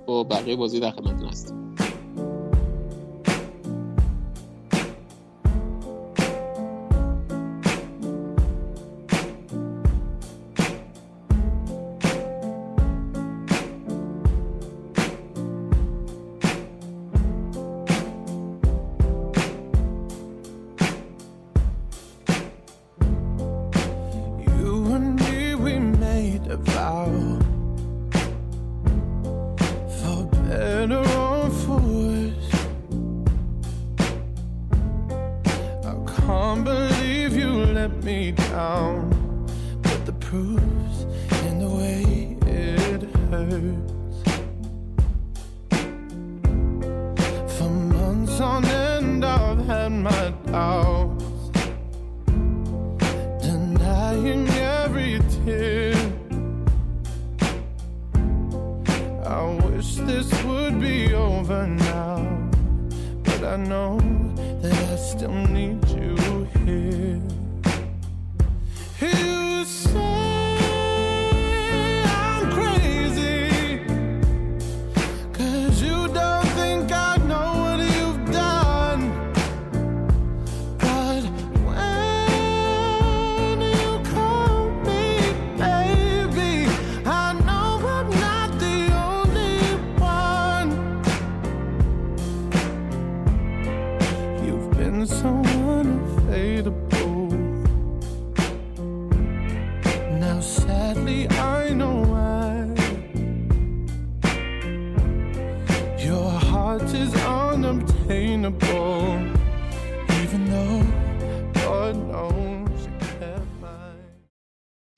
با 0.07 0.23
بقیه 0.23 0.55
بازی 0.55 0.79
در 0.79 0.91
خدمتتون 0.91 1.27
هستیم. 1.27 1.64
I 59.35 59.43
wish 59.67 59.95
this 59.95 60.31
would 60.45 60.79
be 60.79 61.13
over 61.13 61.67
now, 61.67 62.49
but 63.21 63.43
I 63.43 63.57
know 63.57 63.99
that 64.61 64.73
I 64.73 64.95
still 64.95 65.35
need 65.47 65.85
you 65.89 66.47
here. 66.63 67.21
You 69.01 69.65
say. 69.65 70.24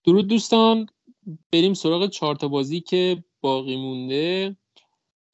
درود 0.08 0.28
دوستان. 0.28 0.88
بریم 1.52 1.74
سراغ 1.74 2.08
چهار 2.10 2.36
تا 2.36 2.48
بازی 2.48 2.82
که 2.82 3.24
باقی 3.42 3.76
مونده. 3.76 4.56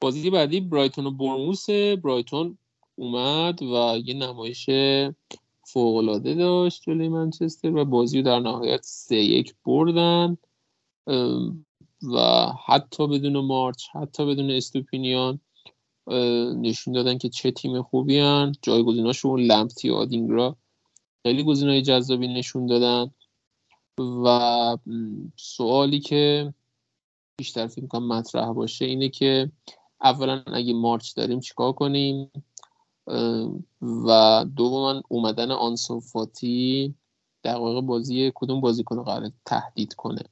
بازی 0.02 0.30
بعدی 0.30 0.62
برایتون 0.62 1.06
و 1.06 1.12
برموس 1.12 1.70
برایتون 1.70 2.58
اومد 2.96 3.62
و 3.62 3.98
یه 4.06 4.14
نمایش 4.14 4.70
فوقالعاده 5.64 6.34
داشت 6.34 6.82
جلوی 6.82 7.10
منچستر 7.10 7.76
و 7.76 7.86
بازی 7.86 8.18
رو 8.18 8.24
در 8.24 8.40
نهایت 8.40 8.80
سه 8.84 9.16
یک 9.16 9.56
بردن. 9.66 10.38
و 12.14 12.48
حتی 12.66 13.08
بدون 13.08 13.38
مارچ 13.38 13.84
حتی 13.94 14.26
بدون 14.26 14.52
استوپینیان 14.52 15.40
نشون 16.62 16.94
دادن 16.94 17.18
که 17.18 17.30
چه 17.30 17.52
تیم 17.52 17.82
خوبی 17.82 18.18
هن 18.18 18.52
جایگزیناشون 18.62 19.40
لمپتی 19.42 19.90
و 19.90 19.94
آدینگرا 19.96 20.56
خیلی 21.24 21.44
گزینای 21.44 21.82
جذابی 21.82 22.28
نشون 22.28 22.66
دادن. 22.66 23.12
و 24.00 24.78
سوالی 25.36 26.00
که 26.00 26.54
بیشتر 27.38 27.68
فکر 27.68 27.88
کنم 27.88 28.08
مطرح 28.08 28.54
باشه 28.54 28.86
اینه 28.86 29.10
که 29.10 29.52
اولا 30.02 30.44
اگه 30.48 30.74
مارچ 30.74 31.16
داریم 31.16 31.40
چیکار 31.40 31.72
کنیم؟ 31.72 32.32
و 33.82 34.46
دوما 34.56 35.04
اومدن 35.08 35.52
آنسوفاتی 35.52 36.96
واقع 37.46 37.82
بازی 37.82 38.32
کدوم 38.36 38.62
بازیکن 38.62 39.04
قرار 39.04 39.32
تهدید 39.46 39.94
کنه؟ 39.94 40.24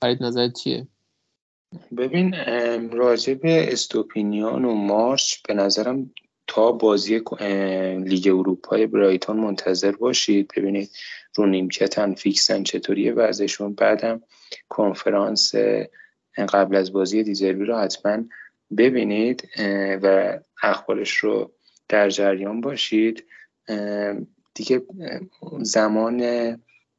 فرید 0.00 0.22
نظر 0.22 0.48
چیه؟ 0.48 0.86
ببین 1.96 2.34
راجع 2.90 3.34
به 3.34 3.72
استوپینیان 3.72 4.64
و 4.64 4.74
مارچ 4.74 5.42
به 5.48 5.54
نظرم 5.54 6.10
تا 6.46 6.72
بازی 6.72 7.20
لیگ 7.98 8.28
اروپای 8.28 8.86
برایتون 8.86 9.36
منتظر 9.36 9.92
باشید. 9.92 10.52
ببینید 10.56 10.90
رو 11.36 11.46
نیمکتن 11.46 12.14
فیکسن 12.14 12.62
چطوریه 12.62 13.12
وضعشون 13.12 13.74
بعدم 13.74 14.22
کنفرانس 14.68 15.54
قبل 16.48 16.76
از 16.76 16.92
بازی 16.92 17.22
دیزربی 17.22 17.64
رو 17.64 17.78
حتما 17.78 18.22
ببینید 18.76 19.48
و 20.02 20.38
اخبارش 20.62 21.16
رو 21.16 21.52
در 21.88 22.08
جریان 22.08 22.60
باشید. 22.60 23.24
دیگه 24.54 24.82
زمان 25.60 26.22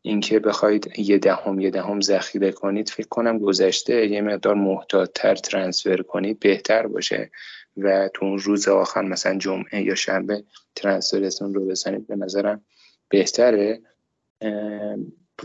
اینکه 0.02 0.40
بخواید 0.40 1.00
یه 1.00 1.18
دهم 1.18 1.60
یه 1.60 1.70
دهم 1.70 2.02
ذخیره 2.02 2.52
کنید 2.52 2.90
فکر 2.90 3.08
کنم 3.08 3.40
گذشته 3.40 4.08
یه 4.08 4.22
مقدار 4.22 4.56
محتاطتر 4.56 5.36
ترانسفر 5.36 6.02
کنید 6.02 6.40
بهتر 6.40 6.88
باشه. 6.88 7.32
و 7.78 8.10
تو 8.14 8.26
اون 8.26 8.40
روز 8.40 8.68
آخر 8.68 9.02
مثلا 9.02 9.38
جمعه 9.38 9.82
یا 9.82 9.96
شنبه 9.96 10.44
ترانسفرتون 10.76 11.54
رو 11.54 11.66
بزنید 11.66 12.08
به 12.08 12.16
نظرم 12.16 12.62
بهتره. 13.10 13.82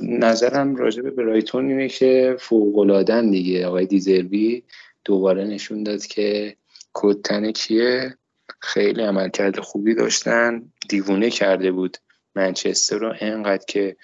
نظرم 0.02 0.76
راجع 0.76 1.02
به 1.02 1.10
برایتون 1.10 1.68
اینه 1.68 1.88
که 1.88 2.36
فوقلادن 2.40 3.30
دیگه. 3.30 3.66
آقای 3.66 3.86
دیزربی 3.86 4.64
دوباره 5.04 5.44
نشون 5.44 5.82
داد 5.82 6.06
که 6.06 6.56
کتن 6.94 7.50
کیه. 7.50 8.16
خیلی 8.60 9.02
عملکرد 9.02 9.60
خوبی 9.60 9.94
داشتن. 9.94 10.72
دیوونه 10.88 11.30
کرده 11.30 11.72
بود 11.72 11.96
منچستر 12.34 12.98
رو. 12.98 13.14
انقدر 13.20 13.64
که 13.68 13.96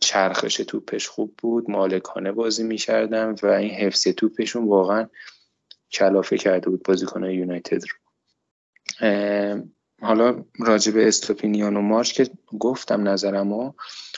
چرخش 0.00 0.56
توپش 0.56 1.08
خوب 1.08 1.34
بود. 1.38 1.70
مالکانه 1.70 2.32
بازی 2.32 2.62
می‌کردن 2.62 3.34
و 3.42 3.46
این 3.46 3.70
حفظ 3.70 4.08
توپشون 4.08 4.64
واقعا 4.64 5.08
کلافه 5.92 6.38
کرده 6.38 6.70
بود 6.70 6.82
بازیکن 6.82 7.24
یونایتد 7.24 7.82
رو. 7.82 7.96
حالا 10.02 10.44
راجع 10.58 10.92
به 10.92 11.08
استوپینیان 11.08 11.76
و 11.76 11.80
مارچ 11.80 12.12
که 12.12 12.30
گفتم 12.60 13.08
نظرم 13.08 13.52
و 13.52 13.72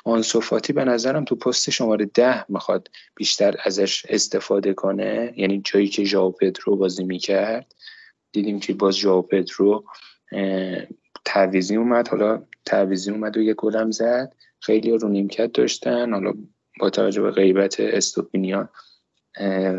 آنسوفاتی 0.05 0.73
به 0.73 0.85
نظرم 0.85 1.25
تو 1.25 1.37
پست 1.37 1.71
شماره 1.71 2.05
ده 2.05 2.51
می‌خواد 2.51 2.91
بیشتر 3.15 3.57
ازش 3.65 4.07
استفاده 4.09 4.75
کنه 4.75 5.35
یعنی 5.37 5.61
جایی 5.65 5.89
که 5.89 6.05
ژاو 6.05 6.33
پدرو 6.33 6.77
بازی 6.77 7.05
می‌کرد. 7.05 7.75
دیدیم 8.33 8.61
که 8.61 8.75
باز 8.75 8.97
ژاو 8.97 9.23
پدرو 9.23 9.85
تعویزی 11.25 11.77
اومد 11.77 12.09
حالا 12.09 12.43
تعویزی 12.65 13.11
اومد 13.11 13.37
و 13.37 13.43
یه 13.43 13.55
گلم 13.55 13.91
زد. 13.91 14.33
خیلی 14.61 14.91
رو 14.91 15.09
نیمکت 15.09 15.53
داشتن. 15.53 16.13
حالا 16.13 16.33
با 16.81 16.91
توجه 16.91 17.23
به 17.23 17.31
غیبت 17.31 17.81
استوپینیان 17.81 18.69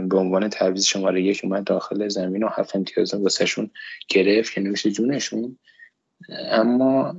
به 0.10 0.18
عنوان 0.18 0.50
تعویض 0.50 0.86
شماره 0.86 1.22
یک 1.22 1.42
اومد 1.44 1.64
داخل 1.64 2.08
زمین 2.08 2.44
و 2.44 2.48
هفت 2.48 2.76
امتیاز 2.76 3.14
واسهشون 3.14 3.72
گرفت 4.08 4.54
که 4.54 4.62
نوش 4.62 4.88
جونشون. 4.88 5.58
اما 6.52 7.16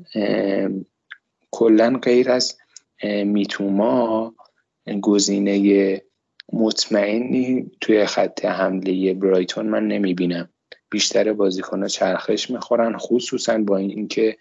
کلا 1.50 1.98
غیر 2.02 2.30
از 2.30 2.56
میتوما 3.24 4.34
گزینه 5.02 6.02
مطمئنی 6.52 7.70
توی 7.80 8.06
خط 8.06 8.44
حمله 8.44 9.14
برایتون 9.14 9.66
من 9.66 9.86
نمی‌بینم. 9.86 10.48
بیشتر 10.90 11.32
بازیکنها 11.32 11.88
چرخش 11.88 12.50
می‌خورن 12.50 12.96
خصوصا 12.98 13.58
با 13.58 13.76
اینکه 13.76 14.36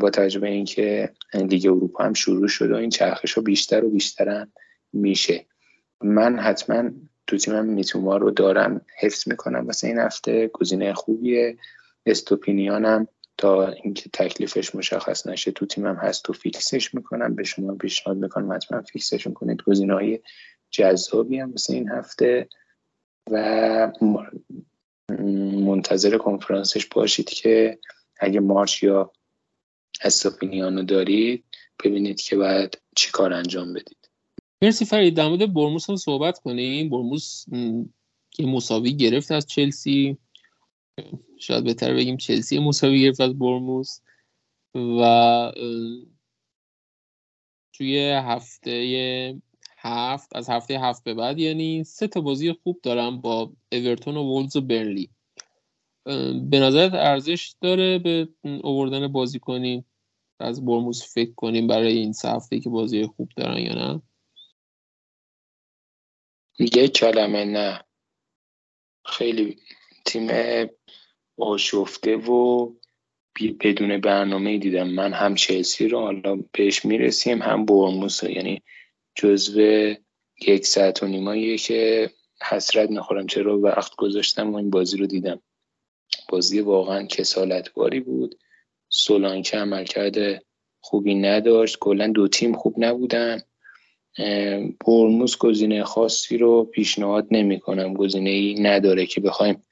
با 0.00 0.10
توجه 0.10 0.40
به 0.40 0.48
اینکه 0.48 1.12
لیگ 1.34 1.66
اروپا 1.66 2.04
هم 2.04 2.12
شروع 2.12 2.48
شده 2.48 2.74
و 2.74 2.76
این 2.76 2.90
چرخش 2.90 3.34
ها 3.34 3.42
بیشتر 3.42 3.84
و 3.84 3.90
بیشتر 3.90 4.46
میشه. 4.92 5.46
من 6.02 6.38
حتما 6.38 6.90
تو 7.26 7.36
تیمم 7.38 7.64
میتوما 7.64 8.16
رو 8.16 8.30
دارم 8.30 8.80
حفظ 9.00 9.28
می‌کنم. 9.28 9.66
واسه 9.66 9.86
این 9.86 9.98
هفته 9.98 10.48
گزینه 10.48 10.94
خوبیه. 10.94 11.56
استوپینیانم 12.06 13.08
تا 13.36 13.68
اینکه 13.68 14.10
تکلیفش 14.12 14.74
مشخص 14.74 15.26
نشه. 15.26 15.50
تو 15.50 15.66
تیمم 15.66 15.96
هست. 15.96 16.24
تو 16.24 16.32
فیکسش 16.32 16.94
می‌کنم. 16.94 17.34
به 17.34 17.44
شما 17.44 17.74
پیشنهاد 17.74 18.18
می‌کنم. 18.18 18.52
حتما 18.52 18.82
فیکسشون 18.82 19.32
کنید. 19.32 19.62
گزینه 19.62 19.94
های 19.94 20.20
جذابی 20.70 21.38
هم 21.38 21.50
واسه 21.50 21.74
این 21.74 21.88
هفته 21.88 22.48
و 23.30 23.92
منتظر 25.66 26.18
کنفرانسش 26.18 26.86
باشید 26.86 27.28
که 27.28 27.78
اگه 28.20 28.40
مارچ 28.40 28.82
یا 28.82 29.12
استوپینیانو 30.02 30.82
دارید 30.82 31.44
ببینید 31.84 32.20
که 32.20 32.36
باید 32.36 32.78
چی 32.96 33.10
کار 33.10 33.32
انجام 33.32 33.72
بدید. 33.72 34.10
مرسی 34.62 34.84
فرید. 34.84 35.16
در 35.16 35.28
مورد 35.28 35.54
برموس 35.54 35.90
هم 35.90 35.96
صحبت 35.96 36.38
کنیم. 36.38 36.90
برموس 36.90 37.44
که 38.30 38.46
مساوی 38.46 38.96
گرفت 38.96 39.32
از 39.32 39.46
چلسی. 39.46 40.18
شاید 41.38 41.64
بهتر 41.64 41.94
بگیم 41.94 42.16
چلسی 42.16 42.58
مساوی 42.58 43.02
گرفت 43.02 43.20
از 43.20 43.38
برموس 43.38 44.00
و 44.74 45.52
توی 47.72 47.98
هفته 47.98 49.40
هفت 49.78 50.36
از 50.36 50.50
هفته 50.50 50.80
هفت 50.80 51.04
به 51.04 51.14
بعد 51.14 51.38
یعنی 51.38 51.84
سه 51.84 52.08
تا 52.08 52.20
بازی 52.20 52.52
خوب 52.52 52.80
دارم 52.82 53.20
با 53.20 53.52
اورتون 53.72 54.16
و 54.16 54.22
وولز 54.22 54.56
و 54.56 54.60
برلی 54.60 55.10
به 56.50 56.60
نظرت 56.60 56.94
ارزش 56.94 57.54
داره 57.60 57.98
به 57.98 58.28
اووردن 58.42 59.08
بازی 59.08 59.38
کنیم 59.38 59.84
از 60.40 60.64
برموز 60.64 61.02
فکر 61.02 61.34
کنیم 61.34 61.66
برای 61.66 61.92
این 61.92 62.12
سه 62.12 62.28
هفته 62.28 62.60
که 62.60 62.70
بازی 62.70 63.06
خوب 63.06 63.28
دارن 63.36 63.58
یا 63.58 63.74
نه؟ 63.74 64.02
یه 66.58 66.88
کلمه 66.88 67.44
نه. 67.44 67.84
خیلی 69.04 69.56
تیم 70.04 70.30
آشفته 71.38 72.16
و 72.16 72.70
بدون 73.60 74.00
برنامه 74.00 74.58
دیدم. 74.58 74.88
من 74.88 75.12
هم 75.12 75.34
چلسی 75.34 75.88
رو 75.88 76.00
حالا 76.00 76.44
بهش 76.52 76.84
می‌رسیم 76.84 77.42
هم 77.42 77.64
برموس 77.64 78.22
یعنی 78.22 78.62
جزو 79.14 79.60
یک 80.46 80.66
ساعت 80.66 81.02
و 81.02 81.06
نیماییه 81.06 81.58
که 81.58 82.10
حسرت 82.42 82.90
می‌خورم. 82.90 83.26
چرا 83.26 83.58
وقت 83.58 83.96
گذاشتم 83.96 84.52
و 84.52 84.56
این 84.56 84.70
بازی 84.70 84.96
رو 84.96 85.06
دیدم. 85.06 85.42
بازی 86.28 86.60
واقعا 86.60 87.06
کسالتباری 87.06 88.00
بود. 88.00 88.38
سولانکه 88.88 89.58
عملکرد 89.58 90.44
خوبی 90.80 91.14
نداشت. 91.14 91.78
کلا 91.78 92.06
دو 92.06 92.28
تیم 92.28 92.52
خوب 92.52 92.74
نبودن. 92.78 93.42
برموس 94.86 95.38
گزینه 95.38 95.84
خاصی 95.84 96.38
رو 96.38 96.64
پیشنهاد 96.64 97.26
نمی 97.30 97.60
کنم 97.60 97.94
گزینه 97.94 98.30
ای 98.30 98.54
نداره 98.54 99.06
که 99.06 99.20
بخوایم 99.20 99.62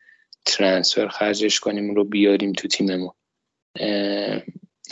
ترانسفر 0.45 1.09
خرجش 1.09 1.61
کنیم 1.61 1.95
رو 1.95 2.05
بیاریم 2.05 2.53
تو 2.53 2.69
تیممون. 2.69 3.13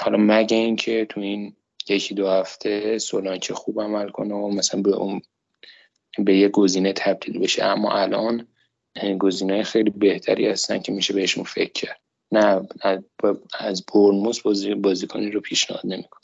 حالا 0.01 0.17
مگه 0.19 0.57
اینکه 0.57 1.07
تو 1.09 1.21
این 1.21 1.57
یکی 1.89 2.15
دو 2.15 2.29
هفته 2.29 2.99
سولانکه 2.99 3.55
خوب 3.55 3.81
عمل 3.81 4.09
کنه 4.09 4.35
و 4.35 4.49
مثلا 4.49 4.83
به 4.83 4.91
اون 4.91 5.23
به 6.19 6.39
یه 6.39 6.49
گزینه 6.49 6.93
تبدیل 6.93 7.39
بشه. 7.39 7.65
اما 7.65 7.93
الان 7.93 8.47
گزینه 9.19 9.63
خیلی 9.63 9.91
بهتری 9.91 10.47
هستن 10.47 10.79
که 10.79 10.93
میشه 10.93 11.15
بهشون 11.15 11.45
فکر 11.45 11.73
کرد. 11.73 12.01
نه 12.33 12.69
از 13.59 13.85
برنموس 13.95 14.41
بازی 14.41 14.75
بازیکنی 14.75 15.31
رو 15.31 15.41
پیشنهاد 15.41 15.83
نمی‌کنم. 15.85 16.21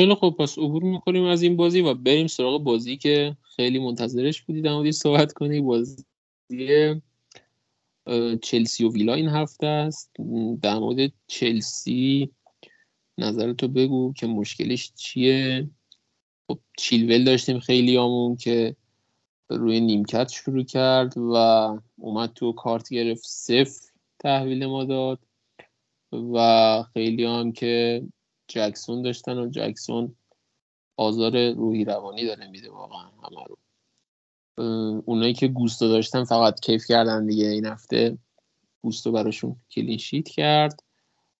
خیلی 0.00 0.14
خوب 0.14 0.36
پس 0.36 0.58
عبور 0.58 0.82
می‌کنیم 0.82 1.24
از 1.24 1.42
این 1.42 1.56
بازی 1.56 1.80
و 1.80 1.94
بریم 1.94 2.26
سراغ 2.26 2.62
بازی 2.62 2.96
که 2.96 3.36
خیلی 3.56 3.78
منتظرش 3.78 4.42
بودید 4.42 4.64
در 4.64 4.90
صحبت 4.90 5.32
کنی 5.32 5.60
بازی 5.60 6.04
چلسی 8.42 8.84
و 8.84 8.92
ویلا 8.92 9.14
این 9.14 9.28
هفته 9.28 9.66
است. 9.66 10.10
در 10.62 10.78
مورد 10.78 11.12
چلسی 11.26 12.30
نظرتو 13.18 13.68
بگو 13.68 14.12
که 14.12 14.26
مشکلش 14.26 14.92
چیه؟ 14.92 15.70
خب 16.48 16.58
چیلول 16.78 17.24
داشتیم 17.24 17.60
خیلی 17.60 17.98
آمون 17.98 18.36
که 18.36 18.76
روی 19.48 19.80
نیمکت 19.80 20.28
شروع 20.28 20.64
کرد 20.64 21.18
و 21.18 21.34
اومد 21.98 22.32
تو 22.32 22.52
کارت 22.52 22.88
گرفت 22.88 23.24
صفر 23.24 23.92
تحویل 24.18 24.66
ما 24.66 24.84
داد 24.84 25.18
و 26.12 26.82
خیلی 26.92 27.24
هم 27.24 27.52
که 27.52 28.02
جکسون 28.48 29.02
داشتن 29.02 29.38
و 29.38 29.50
جکسون 29.50 30.16
آزار 30.96 31.52
روحی 31.52 31.84
روانی 31.84 32.26
داره 32.26 32.46
میده 32.46 32.70
واقعا 32.70 33.10
همه 33.22 33.44
رو. 33.48 33.58
اونایی 35.04 35.34
که 35.34 35.48
گوستو 35.48 35.88
داشتن 35.88 36.24
فقط 36.24 36.60
کیف 36.60 36.84
کردن 36.86 37.26
دیگه 37.26 37.46
این 37.46 37.66
هفته. 37.66 38.18
گوستو 38.82 39.12
براشون 39.12 39.56
کلینشیت 39.70 40.28
کرد. 40.28 40.82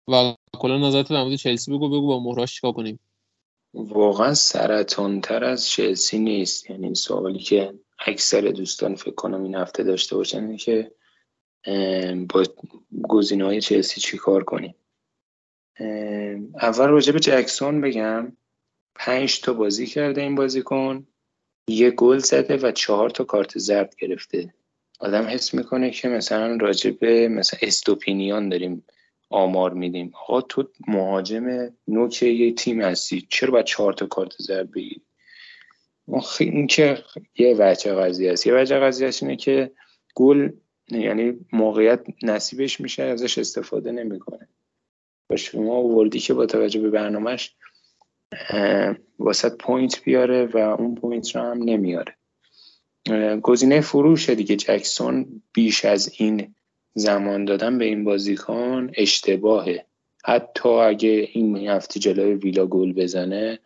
و 0.08 0.34
کلا 0.58 0.88
نظرت 0.88 1.08
در 1.08 1.22
مورد 1.22 1.36
چلسی 1.36 1.70
بگو 1.70 1.88
بگو 1.88 2.06
با 2.06 2.20
مهراش 2.20 2.54
چیکار 2.54 2.72
کنیم؟ 2.72 3.00
واقعا 3.74 4.34
سرطان 4.34 5.20
تر 5.20 5.44
از 5.44 5.68
چلسی 5.68 6.18
نیست. 6.18 6.70
یعنی 6.70 6.84
این 6.84 6.94
سوالی 6.94 7.38
که 7.38 7.74
اکثر 8.06 8.40
دوستان 8.40 8.94
فکر 8.94 9.14
کنم 9.14 9.42
این 9.42 9.54
هفته 9.54 9.82
داشته 9.82 10.16
باشن 10.16 10.44
اینه 10.44 10.56
که 10.56 10.92
با 12.28 12.44
گزینه 13.08 13.44
های 13.44 13.60
چلسی 13.60 14.00
چی 14.00 14.18
کار 14.18 14.44
کنیم؟ 14.44 14.74
اول 16.62 16.88
راجع 16.88 17.12
به 17.12 17.20
جکسون 17.20 17.80
بگم. 17.80 18.36
پنج 18.94 19.40
تا 19.40 19.52
بازی 19.52 19.86
کرده 19.86 20.20
این 20.20 20.34
بازیکن. 20.34 21.06
یه 21.68 21.90
گل 21.90 22.18
زده 22.18 22.56
و 22.56 22.72
چهار 22.72 23.10
تا 23.10 23.24
کارت 23.24 23.58
زرد 23.58 23.94
گرفته. 23.98 24.54
آدم 25.00 25.24
حس 25.24 25.54
می‌کنه 25.54 25.90
که 25.90 26.08
مثلا 26.08 26.56
راجع 26.56 26.90
به 26.90 27.28
مثلا 27.28 27.60
استوپینیان 27.62 28.48
داریم 28.48 28.84
آمار 29.30 29.74
میدیم. 29.74 30.12
آقا 30.14 30.40
تو 30.40 30.68
مهاجم 30.88 31.74
نوک 31.88 32.22
یه 32.22 32.52
تیم 32.52 32.80
هستی 32.80 33.26
چرا 33.30 33.50
باید 33.50 33.64
چهار 33.64 33.92
تا 33.92 34.06
کارت 34.06 34.32
زرد 34.38 34.70
بگیری؟ 34.70 35.02
این 36.40 36.66
که 36.66 36.98
یه 37.38 37.56
وجه 37.58 37.94
قضیه 37.94 38.32
است. 38.32 38.46
یه 38.46 38.54
وجه 38.54 38.78
قضیه 38.78 39.08
است 39.08 39.22
اینه 39.22 39.36
که 39.36 39.70
گل 40.14 40.50
یعنی 40.90 41.46
موقعیت 41.52 42.06
نصیبش 42.22 42.80
میشه 42.80 43.02
ازش 43.02 43.38
استفاده 43.38 43.92
نمی‌کنه. 43.92 44.48
و 45.30 45.36
شما 45.36 45.82
آوردی 45.82 46.18
که 46.18 46.34
با 46.34 46.46
توجه 46.46 46.80
به 46.80 46.90
برنامهش 46.90 47.54
واست 49.18 49.56
point 49.56 50.04
بیاره 50.04 50.46
و 50.46 50.56
اون 50.56 50.94
point 50.94 51.36
رو 51.36 51.42
هم 51.42 51.62
نمیاره. 51.62 52.16
گزینه 53.42 53.80
فروشه 53.80 54.34
دیگه 54.34 54.56
جکسون. 54.56 55.42
بیش 55.52 55.84
از 55.84 56.12
این 56.16 56.54
زمان 56.94 57.44
دادن 57.44 57.78
به 57.78 57.84
این 57.84 58.04
بازیکن 58.04 58.90
اشتباهه. 58.94 59.84
حتی 60.24 60.68
اگه 60.68 61.28
این 61.32 61.56
هفته 61.68 62.00
جلوی 62.00 62.34
ویلا 62.34 62.66
گل 62.66 62.92
بزنه 62.92 63.58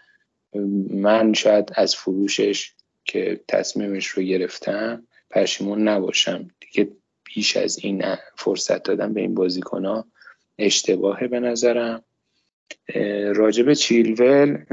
من 0.91 1.33
شاید 1.33 1.71
از 1.75 1.97
فروشش 1.97 2.73
که 3.05 3.41
تصمیمش 3.49 4.07
رو 4.07 4.23
گرفتم 4.23 5.07
پشیمون 5.31 5.89
نباشم. 5.89 6.49
دیگه 6.61 6.91
بیش 7.25 7.57
از 7.57 7.79
این 7.79 8.05
فرصت 8.37 8.83
دادم 8.83 9.15
به 9.15 9.21
این 9.21 9.35
بازیکن 9.35 9.85
ها 9.85 10.05
اشتباهه 10.59 11.29
به 11.29 11.41
نظرم. 11.41 12.03
راجب 13.35 13.75
چیلول 13.75 14.65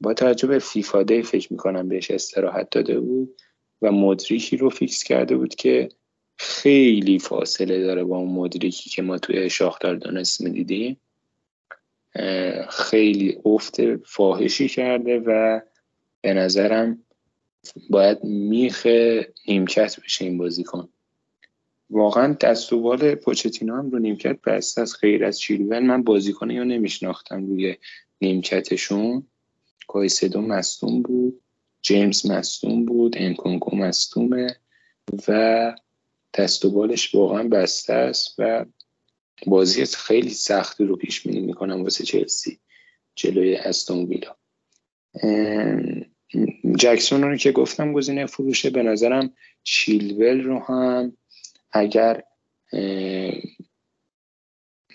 با 0.00 0.14
توجه 0.14 0.48
به 0.48 0.58
فیفا 0.58 1.02
دی 1.02 1.22
فکر 1.22 1.52
می‌کنم 1.52 1.88
بهش 1.88 2.10
استراحت 2.10 2.70
داده 2.70 3.00
بود 3.00 3.40
و 3.82 3.92
مدریکی 3.92 4.56
رو 4.56 4.70
فیکس 4.70 5.04
کرده 5.04 5.36
بود 5.36 5.54
که 5.54 5.88
خیلی 6.36 7.18
فاصله 7.18 7.82
داره 7.82 8.04
با 8.04 8.16
اون 8.16 8.32
مدریکی 8.32 8.90
که 8.90 9.02
ما 9.02 9.18
توی 9.18 9.50
شاختار 9.50 9.94
دانست 9.94 10.40
می‌دیدیم. 10.40 11.00
خیلی 12.70 13.38
افت 13.44 13.96
فاحشی 13.96 14.68
کرده 14.68 15.18
و 15.18 15.60
به 16.20 16.34
نظرم 16.34 17.04
باید 17.90 18.24
میخ 18.24 18.86
نیمکت 19.48 20.00
بشه 20.04 20.24
این 20.24 20.38
بازیکن. 20.38 20.88
واقعا 21.90 22.32
دست 22.32 22.72
و 22.72 22.80
بال 22.80 23.14
پوچتینو 23.14 23.76
هم 23.76 23.90
رو 23.90 23.98
نیمکت 23.98 24.40
بست 24.40 24.78
از 24.78 24.94
خیر 24.94 25.24
از 25.24 25.40
چیلول 25.40 25.78
من 25.78 26.02
بازیکنه 26.02 26.54
یا 26.54 26.64
نمیشناختم 26.64 27.46
روی 27.46 27.76
نیمکتشون. 28.20 29.26
کایسدو 29.88 30.40
مستون 30.40 31.02
بود 31.02 31.40
جیمز 31.82 32.26
مستون 32.26 32.84
بود 32.84 33.16
انکونکو 33.18 33.76
مستومه 33.76 34.56
و 35.28 35.74
دست 36.38 36.64
و 36.64 36.70
بالش 36.70 37.14
واقعا 37.14 37.42
بسته 37.42 37.92
است 37.92 38.34
و 38.38 38.64
بازی 39.46 39.84
خیلی 39.84 40.30
سختی 40.30 40.84
رو 40.84 40.96
پیش 40.96 41.26
بینی 41.26 41.40
می‌کنم 41.40 41.82
واسه 41.82 42.04
چلسی 42.04 42.58
جلوی 43.14 43.56
استون 43.56 44.04
ویلا. 44.04 44.36
جکسون 46.78 47.22
رو 47.22 47.36
که 47.36 47.52
گفتم 47.52 47.92
گزینه 47.92 48.26
فروشه 48.26 48.70
به 48.70 48.82
نظرم 48.82 49.32
چیلول 49.62 50.42
رو 50.42 50.58
هم 50.58 51.16
اگر 51.74 52.22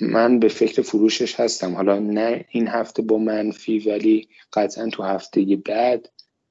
من 0.02 0.40
به 0.40 0.48
فکر 0.48 0.82
فروشش 0.82 1.40
هستم. 1.40 1.76
حالا 1.76 2.00
نه 2.00 2.46
این 2.50 2.68
هفته 2.68 3.02
با 3.02 3.18
منفی 3.18 3.80
ولی 3.80 4.30
قطعا 4.54 4.90
تو 4.90 5.04
هفته 5.04 5.56
بعد 5.56 6.10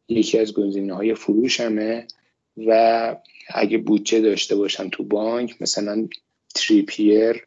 یکی 0.08 0.38
از 0.38 0.52
گزینه 0.52 0.94
های 0.94 1.14
فروشمه 1.14 2.06
و 2.56 3.16
اگه 3.48 3.78
بودجه 3.78 4.20
داشته 4.20 4.56
باشم 4.56 4.88
تو 4.88 5.04
بانک 5.04 5.62
مثلا 5.62 6.08
تریپیر 6.54 7.46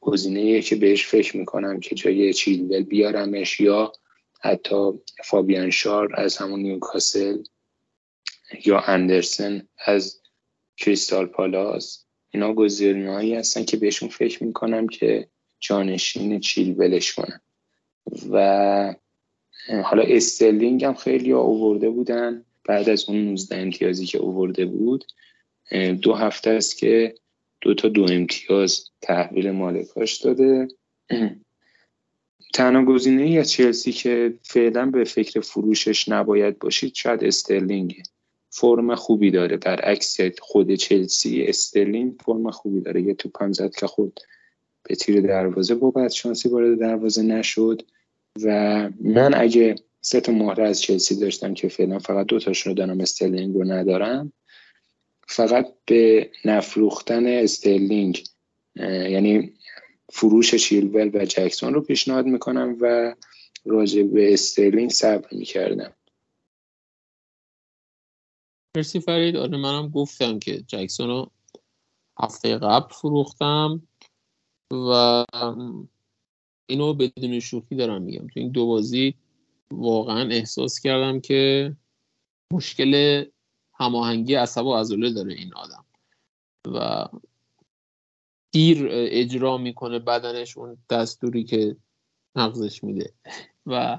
گزینه 0.00 0.62
که 0.62 0.76
بهش 0.76 1.06
فکر 1.06 1.36
می‌کنم 1.36 1.80
که 1.80 1.94
جای 1.94 2.32
چیلول 2.32 2.82
بیارمش 2.82 3.60
یا 3.60 3.92
حتی 4.40 4.92
فابیان 5.24 5.70
شار 5.70 6.20
از 6.20 6.36
همون 6.36 6.60
نیوکاسل 6.60 7.42
یا 8.64 8.80
اندرسن 8.80 9.68
از 9.86 10.21
کریستال 10.76 11.26
پالاس. 11.26 12.04
اینا 12.30 12.52
گزینه‌هایی 12.52 13.34
هستن 13.34 13.64
که 13.64 13.76
بهشون 13.76 14.08
فکر 14.08 14.44
می‌کنم 14.44 14.86
که 14.88 15.28
جانشین 15.60 16.40
چیلولش 16.40 17.12
کنم 17.12 17.40
و 18.30 18.94
حالا 19.84 20.02
استرلینگ 20.02 20.84
هم 20.84 20.94
خیلی 20.94 21.32
آورده 21.32 21.90
بودن. 21.90 22.44
بعد 22.64 22.88
از 22.88 23.08
اون 23.08 23.24
19 23.24 23.56
امتیازی 23.56 24.06
که 24.06 24.18
آورده 24.18 24.66
بود 24.66 25.04
دو 26.02 26.14
هفته 26.14 26.50
است 26.50 26.78
که 26.78 27.14
دو 27.60 27.74
تا 27.74 27.88
دو 27.88 28.06
امتیاز 28.10 28.90
تحویل 29.00 29.50
مالکاش 29.50 30.16
داده. 30.16 30.68
تنها 32.54 32.84
گزینه 32.84 33.22
ای 33.22 33.38
از 33.38 33.50
چلسی 33.50 33.92
که 33.92 34.34
فعلا 34.42 34.86
به 34.86 35.04
فکر 35.04 35.40
فروشش 35.40 36.08
نباید 36.08 36.58
باشید 36.58 36.94
شاید 36.94 37.24
استرلینگه. 37.24 38.02
فرم 38.54 38.94
خوبی 38.94 39.30
داره. 39.30 39.56
برعکس 39.56 40.16
خود 40.40 40.74
چلسی 40.74 41.42
استرلینگ 41.42 42.14
فرم 42.24 42.50
خوبی 42.50 42.80
داره. 42.80 43.02
یه 43.02 43.14
توپم 43.14 43.52
زد 43.52 43.74
که 43.74 43.86
خورد 43.86 44.20
به 44.82 44.94
تیر 44.94 45.20
دروازه 45.20 45.74
با 45.74 46.08
بدشانسی 46.08 46.48
وارد 46.48 46.78
دروازه 46.78 47.22
نشد. 47.22 47.82
و 48.42 48.90
من 49.00 49.34
اگه 49.34 49.74
سه 50.00 50.20
تا 50.20 50.32
مهره 50.32 50.64
از 50.64 50.80
چلسی 50.80 51.16
داشتم 51.16 51.54
که 51.54 51.68
فعلا 51.68 51.98
فقط 51.98 52.26
دو 52.26 52.38
تاشون 52.38 52.70
رو 52.70 52.76
دارم 52.76 53.00
استرلینگ 53.00 53.54
رو 53.54 53.64
ندارم 53.64 54.32
فقط 55.28 55.66
به 55.86 56.30
نفروختن 56.44 57.26
استرلینگ 57.26 58.24
یعنی 58.76 59.52
فروش 60.12 60.54
چیلول 60.54 61.10
و 61.14 61.24
جکسون 61.24 61.74
رو 61.74 61.80
پیشنهاد 61.80 62.26
می‌کنم 62.26 62.76
و 62.80 63.14
راجع 63.64 64.02
به 64.02 64.32
استرلینگ 64.32 64.90
صبر 64.90 65.28
می‌کردم. 65.32 65.92
مرسی 68.76 69.00
فرید. 69.00 69.36
آره 69.36 69.56
منم 69.56 69.88
گفتم 69.88 70.38
که 70.38 70.62
جکسون 70.66 71.08
رو 71.08 71.30
هفته 72.18 72.58
قبل 72.58 72.94
فروختم 72.94 73.88
و 74.72 75.24
اینو 76.66 76.94
بدون 76.94 77.40
شوخی 77.40 77.76
دارم 77.76 78.02
میگم. 78.02 78.26
تو 78.26 78.40
این 78.40 78.50
دو 78.50 78.66
بازی 78.66 79.14
واقعا 79.70 80.30
احساس 80.30 80.80
کردم 80.80 81.20
که 81.20 81.72
مشکل 82.52 83.24
هماهنگی 83.74 84.34
عصب 84.34 84.66
و 84.66 84.74
عضله 84.74 85.10
داره 85.12 85.34
این 85.34 85.54
آدم. 85.54 85.84
و 86.66 87.08
دیر 88.50 88.88
اجرا 88.90 89.58
می‌کنه 89.58 89.98
بدنش 89.98 90.56
اون 90.56 90.78
دستوری 90.90 91.44
که 91.44 91.76
نقضش 92.36 92.84
میده. 92.84 93.12
و 93.66 93.98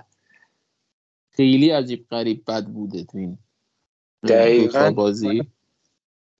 خیلی 1.30 1.70
عجیب 1.70 2.08
غریب 2.10 2.44
بد 2.48 2.66
بوده 2.66 3.04
تو 3.04 3.18
این 3.18 3.38
دقیقا. 4.28 4.92
بازی. 4.92 5.44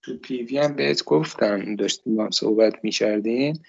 تو 0.02 0.18
پیوی 0.18 0.58
هم 0.58 0.76
بهت 0.76 1.04
گفتم 1.04 1.76
داشتیم 1.76 2.16
با 2.16 2.32
صحبت 2.32 2.74
می‌کردیم. 2.84 3.64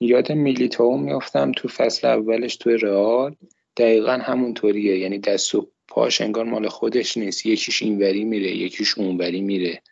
یاد 0.00 0.32
میلیتاو 0.32 0.98
میافتم 0.98 1.52
تو 1.52 1.68
فصل 1.68 2.06
اولش 2.06 2.56
تو 2.56 2.70
رئال. 2.70 3.36
دقیقا 3.76 4.12
همونطوریه 4.12 4.98
یعنی 4.98 5.18
دست 5.18 5.54
و 5.54 5.68
پاش 5.88 6.20
انگار 6.20 6.44
مال 6.44 6.68
خودش 6.68 7.16
نیست. 7.16 7.46
یکیش 7.46 7.82
اینوری 7.82 8.24
میره 8.24 8.56
یکیش 8.56 8.98
اونوری 8.98 9.40
میره. 9.40 9.82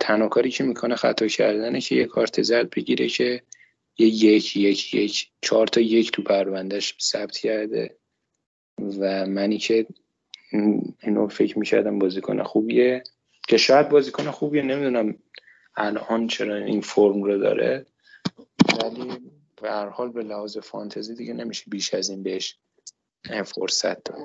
تنها 0.00 0.28
کاری 0.28 0.50
که 0.50 0.64
می‌کنه 0.64 0.96
خطا 0.96 1.26
کردنه 1.26 1.80
که 1.80 1.94
یه 1.94 2.04
کارت 2.04 2.42
زرد 2.42 2.70
بگیره 2.70 3.08
که 3.08 3.42
یه 3.98 4.06
یک 4.06 4.56
یک 4.56 4.94
یک 4.94 5.28
چهار 5.40 5.66
تا 5.66 5.80
یک 5.80 6.12
تو 6.12 6.22
پروندهش 6.22 6.94
ثبت 7.00 7.38
کرده. 7.38 7.96
و 8.98 9.26
منی 9.26 9.58
که 9.58 9.86
اینو 11.02 11.28
فکر 11.28 11.58
می‌کردم 11.58 11.98
بازیکن 11.98 12.42
خوبیه. 12.42 13.02
که 13.48 13.56
شاید 13.56 13.88
بازیکن 13.88 14.30
خوبیه 14.30 14.62
نمی‌دونم 14.62 15.14
الان 15.76 16.26
چرا 16.26 16.56
این 16.56 16.80
فرم 16.80 17.22
رو 17.22 17.38
داره. 17.38 17.86
ولی 18.82 19.10
به 19.62 19.70
هر 19.70 19.88
حال 19.88 20.12
به 20.12 20.22
لحاظ 20.22 20.58
فانتزی 20.58 21.14
دیگه 21.14 21.32
نمیشه 21.32 21.64
بیش 21.70 21.94
از 21.94 22.10
این 22.10 22.22
بهش 22.22 22.58
فرصت 23.44 24.04
داد. 24.04 24.18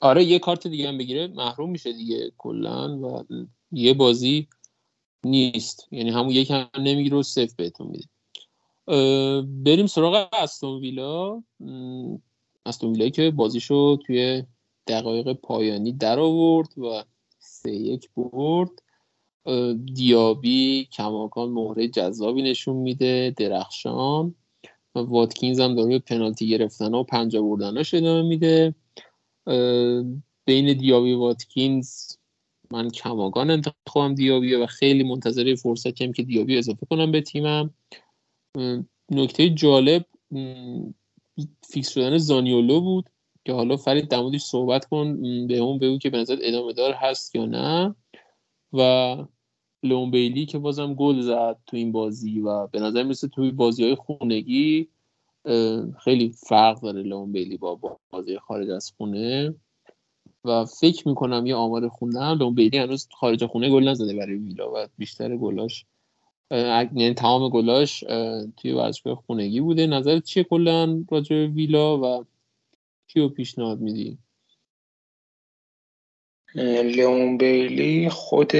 آره 0.00 0.24
یه 0.24 0.38
کارت 0.38 0.66
دیگه 0.66 0.88
هم 0.88 0.98
بگیره. 0.98 1.26
محروم 1.26 1.70
میشه 1.70 1.92
دیگه 1.92 2.32
کلا 2.38 2.98
و 2.98 3.24
یه 3.72 3.94
بازی 3.94 4.48
نیست. 5.24 5.88
یعنی 5.90 6.10
همون 6.10 6.30
یک 6.30 6.50
هم 6.50 6.68
نمی‌گیره 6.78 7.16
و 7.16 7.22
صفر 7.22 7.54
بهتون 7.56 7.86
میده. 7.86 8.06
بریم 9.64 9.86
سراغ 9.86 10.28
استون 10.32 10.80
ویلا. 10.80 11.42
استون 12.66 12.92
ویلا 12.92 13.08
که 13.08 13.30
بازیشو 13.30 13.96
توی 13.96 14.44
دقایق 14.86 15.32
پایانی 15.32 15.92
در 15.92 16.18
آورد 16.18 16.78
و 16.78 17.04
سه 17.38 17.72
یک 17.72 18.08
برد. 18.16 18.70
دیابی 19.94 20.88
کماکان 20.92 21.48
مهره 21.48 21.88
جذابی 21.88 22.42
نشون 22.42 22.76
میده 22.76 23.34
درخشان. 23.36 24.34
واتکینز 24.94 25.60
هم 25.60 25.74
داره 25.74 25.98
پنالتی 25.98 26.48
گرفتن 26.48 26.94
و 26.94 27.02
پنجا 27.02 27.42
بردناش 27.42 27.94
ادامه 27.94 28.28
میده. 28.28 28.74
بین 30.44 30.72
دیابی 30.78 31.12
و 31.12 31.18
واتکینز 31.18 32.16
من 32.70 32.90
کماکان 32.90 33.50
انتخابم 33.50 34.14
دیابیه 34.14 34.58
و 34.58 34.66
خیلی 34.66 35.02
منتظر 35.02 35.54
فرصتی 35.54 36.04
هم 36.04 36.12
که 36.12 36.22
دیابی 36.22 36.58
اضافه 36.58 36.86
کنم 36.86 37.12
به 37.12 37.20
تیمم. 37.20 37.74
نکته 39.10 39.50
جالب 39.50 40.04
فیکس 41.68 41.88
شدن 41.88 42.18
زانیولو 42.18 42.80
بود. 42.80 43.10
که 43.44 43.52
حالا 43.52 43.76
فرید 43.76 44.08
در 44.08 44.38
صحبت 44.38 44.84
کن 44.84 45.20
به 45.46 45.56
اون 45.56 45.78
بگو 45.78 45.98
که 45.98 46.10
به 46.10 46.18
نظر 46.18 46.36
ادامه 46.40 46.72
دار 46.72 46.92
هست 46.92 47.36
یا 47.36 47.46
نه. 47.46 47.94
و 48.72 49.16
لون 49.82 50.10
بیلی 50.10 50.46
که 50.46 50.58
بازم 50.58 50.94
گل 50.94 51.20
زد 51.20 51.58
تو 51.66 51.76
این 51.76 51.92
بازی 51.92 52.40
و 52.40 52.66
به 52.66 52.80
نظر 52.80 53.02
می‌رسه 53.02 53.28
توی 53.28 53.50
بازی 53.50 53.84
های 53.84 53.94
خونگی 53.94 54.88
خیلی 56.04 56.34
فرق 56.36 56.80
داره 56.80 57.02
لون 57.02 57.32
بیلی 57.32 57.56
با 57.56 57.98
بازی 58.10 58.38
خارج 58.38 58.70
از 58.70 58.92
خونه. 58.96 59.54
و 60.44 60.64
فکر 60.64 61.08
می‌کنم 61.08 61.46
یه 61.46 61.54
آمار 61.54 61.88
خوندم 61.88 62.38
لون 62.38 62.54
بیلی 62.54 62.78
هنوز 62.78 63.08
خارج 63.12 63.46
خونه 63.46 63.70
گل 63.70 63.88
نزده 63.88 64.16
برای 64.16 64.36
ویلا 64.36 64.72
و 64.74 64.86
بیشتر 64.98 65.36
گلاش 65.36 65.86
یعنی 66.50 67.14
تمام 67.14 67.48
گلاش 67.48 68.00
توی 68.56 68.72
ورزشگاه 68.72 69.22
خونگی 69.26 69.60
بوده. 69.60 69.86
نظر 69.86 70.20
چیه 70.20 70.44
کلا 70.44 71.04
راجع 71.10 71.46
ویلا 71.46 71.98
و 71.98 72.24
کیو 73.12 73.28
پیشنهاد 73.28 73.80
میدی؟ 73.80 74.18
لیون 76.54 77.38
بیلی 77.38 78.08
خود 78.08 78.52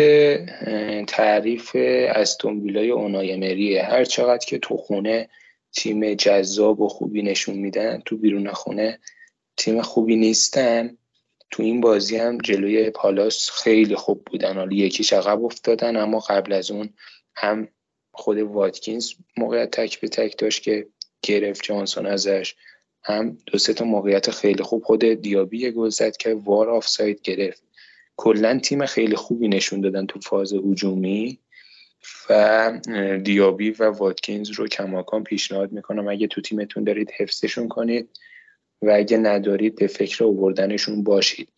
تعریف 1.07 1.77
استون 2.09 2.61
ویلای 2.61 2.91
اونای 2.91 3.37
مریه. 3.37 3.83
هر 3.83 4.05
چقدر 4.05 4.47
که 4.47 4.59
تو 4.59 4.77
خونه 4.77 5.29
تیم 5.73 6.15
جذاب 6.15 6.81
و 6.81 6.89
خوبی 6.89 7.23
نشون 7.23 7.57
میدن 7.57 8.03
تو 8.07 8.17
بیرون 8.17 8.53
خونه 8.53 8.99
تیم 9.57 9.83
خوبی 9.83 10.17
نیستن. 10.17 10.97
تو 11.51 11.63
این 11.63 11.81
بازی 11.81 12.17
هم 12.17 12.39
جلوی 12.39 12.91
پالاس 12.91 13.51
خیلی 13.51 13.97
خوب 13.97 14.25
بودن. 14.25 14.57
حالا 14.57 14.77
یکیش 14.77 15.13
عقب 15.13 15.45
افتادن 15.45 15.97
اما 15.97 16.19
قبل 16.19 16.53
از 16.53 16.71
اون 16.71 16.95
هم 17.35 17.69
خود 18.13 18.39
واتکینز 18.39 19.13
موقعیت 19.37 19.71
تک 19.71 20.01
به 20.01 20.09
تک 20.09 20.39
داشت 20.39 20.63
که 20.63 20.89
گرفت 21.23 21.63
جانسون 21.65 22.07
ازش. 22.07 22.55
هم 23.05 23.39
دو 23.47 23.59
سه 23.59 23.75
تا 23.75 23.85
موقعیت 23.85 24.31
خیلی 24.31 24.63
خوب 24.63 24.83
خود 24.85 25.05
دیابی 25.05 25.71
گل 25.71 25.89
زد 25.89 26.17
که 26.17 26.35
VAR 26.35 26.71
آفساید 26.71 27.23
گرفت. 27.23 27.63
کلا 28.17 28.59
تیم 28.59 28.87
خیلی 28.87 29.17
خوبی 29.17 29.49
نشون 29.49 29.81
دادن 29.81 30.07
تو 30.07 30.21
فاز 30.21 30.53
هجومی 30.53 31.39
و 32.31 32.81
دیابی 33.25 33.71
و 33.71 33.85
واتکینز 33.85 34.51
رو 34.51 34.67
کماکان 34.67 35.25
پیشنهاد 35.25 35.73
می‌کنم. 35.73 36.09
اگه 36.09 36.27
تو 36.27 36.41
تیمتون 36.41 36.85
دارید 36.85 37.11
حفظشون 37.11 37.69
کنید 37.69 38.09
و 38.83 38.91
اگه 38.91 39.17
ندارید 39.17 39.77
به 39.77 39.87
فکر 39.87 40.25
آوردنشون 40.25 41.03
باشید. 41.03 41.49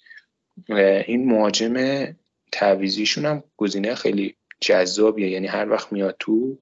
این 1.07 1.27
مهاجم 1.27 2.07
تعویزیشون 2.53 3.25
هم 3.25 3.43
گزینه 3.57 3.95
خیلی 3.95 4.35
جذابیه. 4.61 5.31
یعنی 5.31 5.47
هر 5.47 5.71
وقت 5.71 5.93
میاد 5.93 6.17
تو 6.19 6.59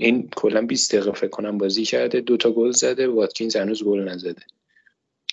این 0.00 0.28
کلا 0.36 0.62
20 0.62 0.94
دقیقه 0.94 1.12
فکر 1.12 1.30
کنم 1.30 1.58
بازی 1.58 1.84
کرده 1.84 2.20
دوتا 2.20 2.50
گل 2.50 2.70
زده 2.70 3.08
واتکینز 3.08 3.56
هنوز 3.56 3.84
گل 3.84 4.08
نزده. 4.08 4.42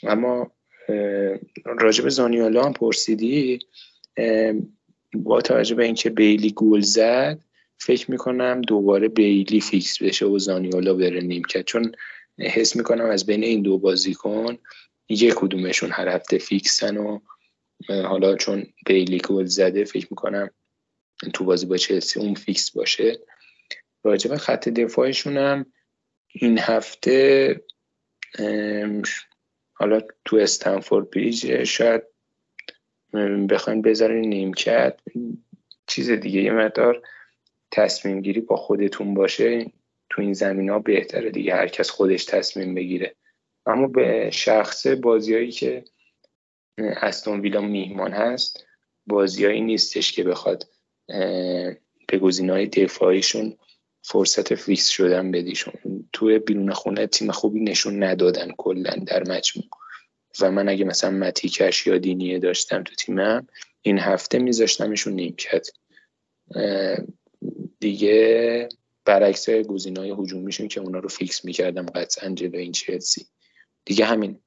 اما 0.04 0.52
راجب 1.66 2.10
زانیالا 2.10 2.64
هم 2.64 2.74
پرسیدی 2.74 3.60
با 5.14 5.42
توجه 5.42 5.76
به 5.76 5.86
اینکه 5.86 6.10
بیلی 6.10 6.54
گل 6.56 6.82
زد 6.82 7.40
فکر 7.78 8.12
می‌کنم 8.12 8.62
دوباره 8.62 9.08
بیلی 9.08 9.62
فیکس 9.62 10.02
بشه 10.02 10.26
و 10.26 10.40
زانیولا 10.40 10.94
بره 10.94 11.22
نیمکت 11.22 11.66
چون 11.66 11.92
حس 12.40 12.76
می‌کنم 12.76 13.06
از 13.06 13.26
بین 13.26 13.44
این 13.44 13.62
دو 13.62 13.78
بازیکن 13.78 14.58
یک 15.10 15.34
کدومشون 15.34 15.92
هر 15.92 16.08
هفته 16.08 16.38
فیکسن 16.38 16.98
و 16.98 17.20
حالا 17.90 18.36
چون 18.36 18.64
بیلی 18.86 19.18
گل 19.18 19.46
زده 19.46 19.84
فکر 19.84 20.08
می‌کنم 20.10 20.50
تو 21.34 21.46
بازی 21.46 21.66
با 21.66 21.78
چلسی 21.78 22.20
اون 22.20 22.34
فیکس 22.34 22.72
باشه. 22.72 23.20
راجب 24.08 24.36
خط 24.36 24.70
دفاعشون 24.70 25.38
هم 25.38 25.66
این 26.28 26.60
هفته 26.60 27.62
حالا 29.74 30.02
تو 30.26 30.38
استنفورد 30.38 31.10
بریج 31.10 31.64
شاید 31.64 32.04
بخواین 33.50 33.82
بذارین 33.82 34.30
نیمکت 34.30 35.00
چیز 35.88 36.12
دیگه 36.12 36.42
یه 36.42 36.52
مقدار 36.52 37.02
تصمیم 37.72 38.22
گیری 38.22 38.42
با 38.42 38.56
خودتون 38.56 39.14
باشه 39.14 39.72
تو 40.10 40.22
این 40.22 40.34
زمین 40.34 40.70
ها 40.70 40.80
بهتره 40.80 41.30
دیگه 41.30 41.56
هر 41.56 41.68
کس 41.68 41.90
خودش 41.90 42.26
تصمیم 42.26 42.76
بگیره. 42.76 43.16
اما 43.66 43.88
به 43.88 44.30
شخص 44.34 44.88
بازیایی 44.88 45.52
که 45.52 45.84
استون 46.78 47.42
ویلا 47.42 47.62
میهمان 47.62 48.12
هست 48.12 48.66
بازیایی 49.08 49.62
نیستش 49.62 50.12
که 50.12 50.24
بخواد 50.24 50.68
به 52.08 52.18
گزینه‌های 52.22 52.68
دفاعیشون 52.68 53.58
فرصت 54.10 54.56
فیکس 54.56 54.88
شدن 54.90 55.32
بدیشون 55.32 55.74
توی 56.14 56.40
بیرون 56.40 56.72
خونه 56.74 57.08
تیم 57.08 57.32
خوبی 57.32 57.60
نشون 57.60 58.04
ندادن 58.04 58.52
کلا 58.58 58.96
در 59.08 59.24
مجموع. 59.30 59.68
و 60.42 60.52
من 60.52 60.70
اگه 60.70 60.86
مثلا 60.86 61.12
متیکش 61.12 61.88
یا 61.88 61.98
دینیه 61.98 62.40
داشتم 62.40 62.84
تو 62.84 62.96
تیمم 62.96 63.48
این 63.82 64.00
هفته 64.00 64.40
میذاشتمشون 64.40 65.14
نیمکت. 65.14 65.68
دیگه 67.80 68.70
برعکس 69.06 69.50
گزینه‌های 69.50 70.16
هجومیشون 70.20 70.68
که 70.68 70.80
اونا 70.82 71.00
رو 71.00 71.10
فیکس 71.10 71.46
می‌کردم 71.46 71.86
قطعا 71.86 72.30
جلو 72.30 72.58
این 72.58 72.72
چلسی. 72.72 73.26
دیگه 73.86 74.06
همین. 74.06 74.40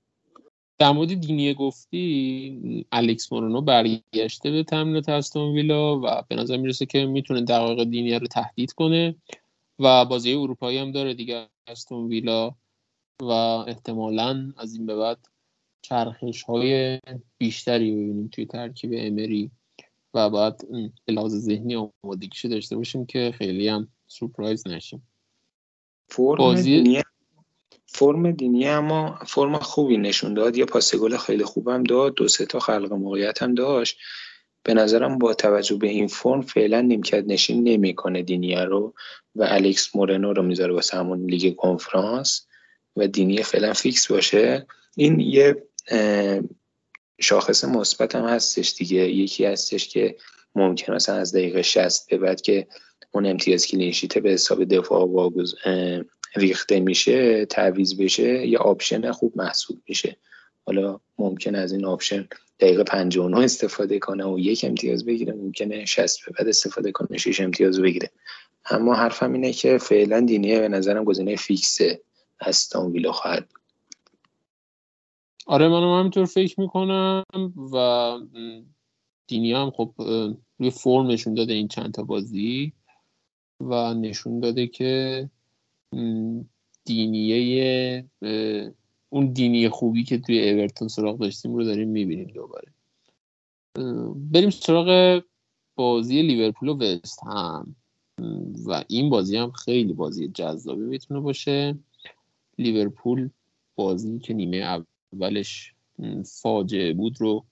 در 0.78 0.90
مورد 0.90 1.14
دینیه 1.14 1.54
گفتی 1.54 2.86
الکس 2.92 3.32
مورونو 3.32 3.60
برگشته 3.60 4.50
به 4.50 4.64
تمرینات 4.64 5.08
استون 5.08 5.54
ویلا 5.54 6.00
و 6.00 6.22
به 6.28 6.36
نظر 6.36 6.56
می‌رسه 6.56 6.86
که 6.86 7.06
می‌تونه 7.06 7.42
دقایق 7.42 7.84
دینیه 7.84 8.18
رو 8.18 8.26
تهدید 8.26 8.72
کنه. 8.72 9.14
و 9.80 10.04
بازی 10.04 10.34
اروپایی 10.34 10.78
هم 10.78 10.92
داره 10.92 11.14
دیگه 11.14 11.48
استون 11.66 12.08
ویلا 12.08 12.54
و 13.22 13.30
احتمالا 13.68 14.52
از 14.56 14.74
این 14.74 14.86
به 14.86 14.96
بعد 14.96 15.18
چرخش 15.82 16.42
های 16.42 17.00
بیشتری 17.38 17.92
ببینیم 17.92 18.28
توی 18.28 18.46
ترکیب 18.46 18.90
امری 18.94 19.50
و 20.14 20.30
بعد 20.30 20.60
لحاظ 21.08 21.34
ذهنی 21.34 21.90
آمادگیشو 22.04 22.48
داشته 22.48 22.76
باشیم 22.76 23.06
که 23.06 23.34
خیلی 23.38 23.68
هم 23.68 23.88
سورپرایز 24.06 24.68
نشیم. 24.68 25.08
فرم 26.08 26.36
بازی... 26.36 26.82
دینی 26.82 27.02
فرم 27.86 28.30
دینی 28.30 28.68
اما 28.68 29.18
فرم 29.26 29.58
خوبی 29.58 29.96
نشون 29.96 30.34
داد. 30.34 30.56
یه 30.56 30.64
پاس 30.64 30.94
گل 30.94 31.16
خیلی 31.16 31.44
خوبم 31.44 31.82
داد. 31.82 32.14
دو 32.14 32.28
سه 32.28 32.46
تا 32.46 32.58
خلق 32.58 32.92
موقعیت 32.92 33.42
هم 33.42 33.54
داشت. 33.54 33.98
به 34.62 34.74
نظرم 34.74 35.18
با 35.18 35.34
توجه 35.34 35.76
به 35.76 35.88
این 35.88 36.06
فرم 36.06 36.40
فعلا 36.40 36.80
نیمکت 36.80 37.24
نشین 37.26 37.68
نمی‌کنه 37.68 38.22
دینیه 38.22 38.64
رو. 38.64 38.94
و 39.36 39.46
الکس 39.48 39.96
مورنو 39.96 40.32
رو 40.32 40.42
می‌ذاره 40.42 40.74
واسه 40.74 40.96
همون 40.96 41.30
لیگ 41.30 41.56
کنفرانس 41.56 42.46
و 42.96 43.06
دینیه 43.06 43.42
فعلا 43.42 43.72
فیکس 43.72 44.12
باشه. 44.12 44.66
این 44.96 45.20
یه 45.20 45.62
شاخص 47.20 47.64
مثبت 47.64 48.14
هم 48.14 48.24
هستش 48.24 48.74
دیگه. 48.74 49.10
یکی 49.10 49.44
هستش 49.44 49.88
که 49.88 50.16
ممکن 50.54 50.94
مثلا 50.94 51.16
از 51.16 51.32
دقیقه 51.32 51.62
60 51.62 52.10
به 52.10 52.18
بعد 52.18 52.40
که 52.40 52.66
اون 53.10 53.26
امتیاز 53.26 53.66
clean 53.66 53.92
sheet 53.92 54.18
به 54.18 54.30
حساب 54.30 54.64
دفاع 54.64 55.08
واگذ 55.08 55.52
ریخته 56.36 56.80
میشه 56.80 57.44
تعویز 57.44 57.96
بشه 57.96 58.46
یه 58.46 58.58
option 58.58 59.12
خوب 59.12 59.32
محسوب 59.36 59.78
میشه. 59.88 60.16
حالا 60.66 61.00
ممکن 61.18 61.54
از 61.54 61.72
این 61.72 61.84
option 61.84 62.28
دقیقه 62.60 62.84
59 62.84 63.38
استفاده 63.38 63.98
کنه 63.98 64.24
و 64.24 64.38
یک 64.38 64.64
امتیاز 64.64 65.04
بگیره. 65.04 65.32
ممکنه 65.32 65.84
60 65.84 66.24
به 66.26 66.32
بعد 66.38 66.48
استفاده 66.48 66.92
کنه 66.92 67.18
6 67.18 67.40
امتیاز 67.40 67.80
بگیره. 67.80 68.10
اما 68.70 68.94
حرفم 68.94 69.32
اینه 69.32 69.52
که 69.52 69.78
فعلا 69.78 70.20
دینیه 70.20 70.60
به 70.60 70.68
نظرم 70.68 71.04
گزینه 71.04 71.36
فیکسه. 71.36 72.02
استون 72.40 72.92
ویلا 72.92 73.12
خواهد 73.12 73.48
آره 75.46 75.68
منم 75.68 75.98
همینطور 75.98 76.24
فکر 76.24 76.60
می‌کنم 76.60 77.24
و 77.72 78.18
دینی 79.26 79.52
هم 79.52 79.70
خب 79.70 79.94
روی 80.58 80.70
فرم 80.70 81.06
نشون 81.06 81.34
داده 81.34 81.52
این 81.52 81.68
چند 81.68 81.94
تا 81.94 82.02
بازی 82.02 82.72
و 83.60 83.94
نشون 83.94 84.40
داده 84.40 84.66
که 84.66 85.30
دینیه 86.84 88.04
اون 89.08 89.32
دینی 89.32 89.68
خوبی 89.68 90.04
که 90.04 90.18
توی 90.18 90.50
اورتون 90.50 90.88
سراغ 90.88 91.18
داشتیم 91.18 91.54
رو 91.54 91.64
داریم 91.64 91.88
می‌بینیم 91.88 92.28
دوباره. 92.28 92.72
بریم 94.14 94.50
سراغ 94.50 95.22
بازی 95.76 96.22
لیورپول 96.22 96.68
و 96.68 96.78
وست 96.78 97.22
هم. 97.24 97.76
و 98.66 98.84
این 98.88 99.10
بازی 99.10 99.36
هم 99.36 99.50
خیلی 99.50 99.92
بازی 99.92 100.28
جذابی 100.28 100.84
می‌تونه 100.84 101.20
باشه. 101.20 101.78
لیورپول 102.58 103.30
بازی 103.76 104.18
که 104.18 104.34
نیمه 104.34 104.84
اولش 105.12 105.74
فاجعه 106.42 106.92
بود 106.92 107.20
رو 107.20 107.44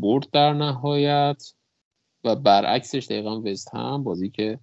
برد 0.00 0.30
در 0.30 0.52
نهایت 0.52 1.52
و 2.24 2.36
برعکسش 2.36 3.06
دقیقا 3.10 3.40
وست 3.40 3.74
هم 3.74 4.04
بازی 4.04 4.30
که 4.30 4.58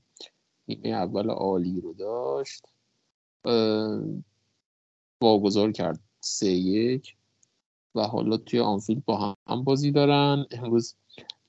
نیمه 0.68 0.89
اول 0.89 1.30
عالی 1.30 1.82
رو 1.82 1.93
داشت 1.93 2.66
واگذار 5.22 5.72
کرد 5.72 5.99
سه 6.20 6.51
یک 6.51 7.16
و 7.95 8.01
حالا 8.01 8.38
توی 8.38 8.60
آنفیلد 8.60 9.06
با 9.06 9.36
هم 9.47 9.64
بازی 9.64 9.91
دارن. 9.91 10.45
امروز 10.51 10.95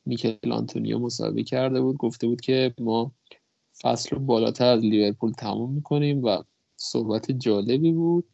میکل 0.07 0.53
آنتونیو 0.53 0.99
مصاحبه 0.99 1.43
کرده 1.43 1.81
بود 1.81 1.97
گفته 1.97 2.27
بود 2.27 2.41
که 2.41 2.75
ما 2.79 3.13
فصل 3.85 4.17
رو 4.17 4.23
بالاتر 4.23 4.67
از 4.67 4.81
لیورپول 4.81 5.33
تموم 5.33 5.71
می‌کنیم 5.71 6.25
و 6.25 6.43
صحبت 6.77 7.31
جالبی 7.33 7.93
بود. 7.93 8.25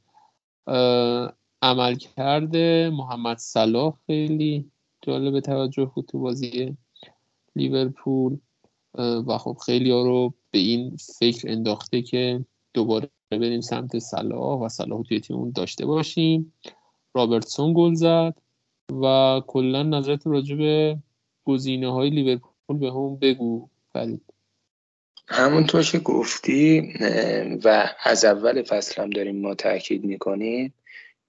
عملکرد 1.63 2.91
محمد 2.93 3.39
صلاح 3.39 3.95
خیلی 4.07 4.71
جالب 5.03 5.41
توجه 5.41 5.85
بود 5.95 6.07
تو 6.07 6.19
بازی 6.19 6.77
لیورپول. 7.57 8.39
و 8.99 9.39
خب 9.39 9.57
خیلی 9.67 9.91
ها 9.91 10.03
رو 10.03 10.35
به 10.51 10.59
این 10.59 10.97
فکر 11.19 11.51
انداخته 11.51 12.03
که 12.03 12.45
دوباره 12.75 13.11
بریم 13.31 13.61
سمت 13.61 13.99
صلاح 13.99 14.61
و 14.61 14.69
صلاح 14.69 15.03
توی 15.03 15.21
تیممون 15.21 15.51
داشته 15.51 15.87
باشیم. 15.87 16.55
رابرتسون 17.15 17.73
گل 17.77 17.95
زد 17.95 18.39
و 19.03 19.41
کلا 19.47 19.83
نظرت 19.83 20.27
راجع 20.27 20.57
به 20.57 20.99
گزینه 21.45 21.93
های 21.93 22.11
لیورپول 22.11 22.79
به 22.79 22.91
هم 22.91 23.17
بگو. 23.17 23.69
فرید. 23.93 24.30
همونطور 25.33 25.83
که 25.83 25.99
گفتی 25.99 26.95
و 27.65 27.91
از 28.05 28.25
اول 28.25 28.63
فصل 28.63 29.03
هم 29.03 29.11
داریم 29.11 29.37
ما 29.37 29.55
تاکید 29.55 30.05
می‌کنیم 30.05 30.75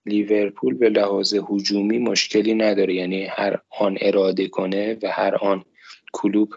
لیورپول 0.05 0.73
به 0.73 0.89
لحاظ 0.89 1.35
هجومی 1.49 1.99
مشکلی 1.99 2.53
نداره. 2.53 2.93
یعنی 2.93 3.25
هر 3.25 3.59
آن 3.79 3.97
اراده 4.01 4.47
کنه 4.47 4.97
و 5.01 5.07
هر 5.07 5.35
آن 5.35 5.65
کلوب 6.13 6.53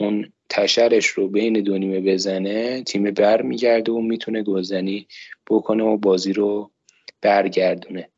اون 0.00 0.32
تشرش 0.48 1.06
رو 1.06 1.28
بین 1.28 1.52
دو 1.52 1.78
نیمه 1.78 2.00
بزنه 2.00 2.82
تیم 2.82 3.02
بر 3.02 3.42
میگرده 3.42 3.92
و 3.92 4.00
می‌تونه 4.00 4.42
گلزنی 4.42 5.06
بکنه 5.50 5.84
و 5.84 5.96
بازی 5.96 6.32
رو 6.32 6.70
برگردونه. 7.20 8.08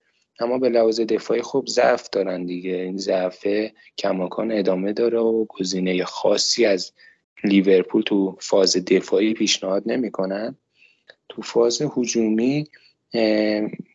اما 0.41 0.59
به 0.59 0.69
لحاظ 0.69 1.01
دفاعی 1.01 1.43
خوب 1.43 1.67
ضعف 1.67 2.11
دارن 2.11 2.45
دیگه. 2.45 2.75
این 2.75 2.97
ضعف 2.97 3.47
کماکان 3.99 4.53
ادامه 4.53 4.93
داره 4.93 5.19
و 5.19 5.45
گزینه 5.45 6.05
خاصی 6.05 6.65
از 6.65 6.93
لیورپول 7.45 8.03
تو 8.03 8.37
فاز 8.41 8.77
دفاعی 8.77 9.35
پیشنهاد 9.35 9.83
نمی‌کنن. 9.87 10.57
تو 11.29 11.43
فاز 11.43 11.83
هجومی 11.97 12.69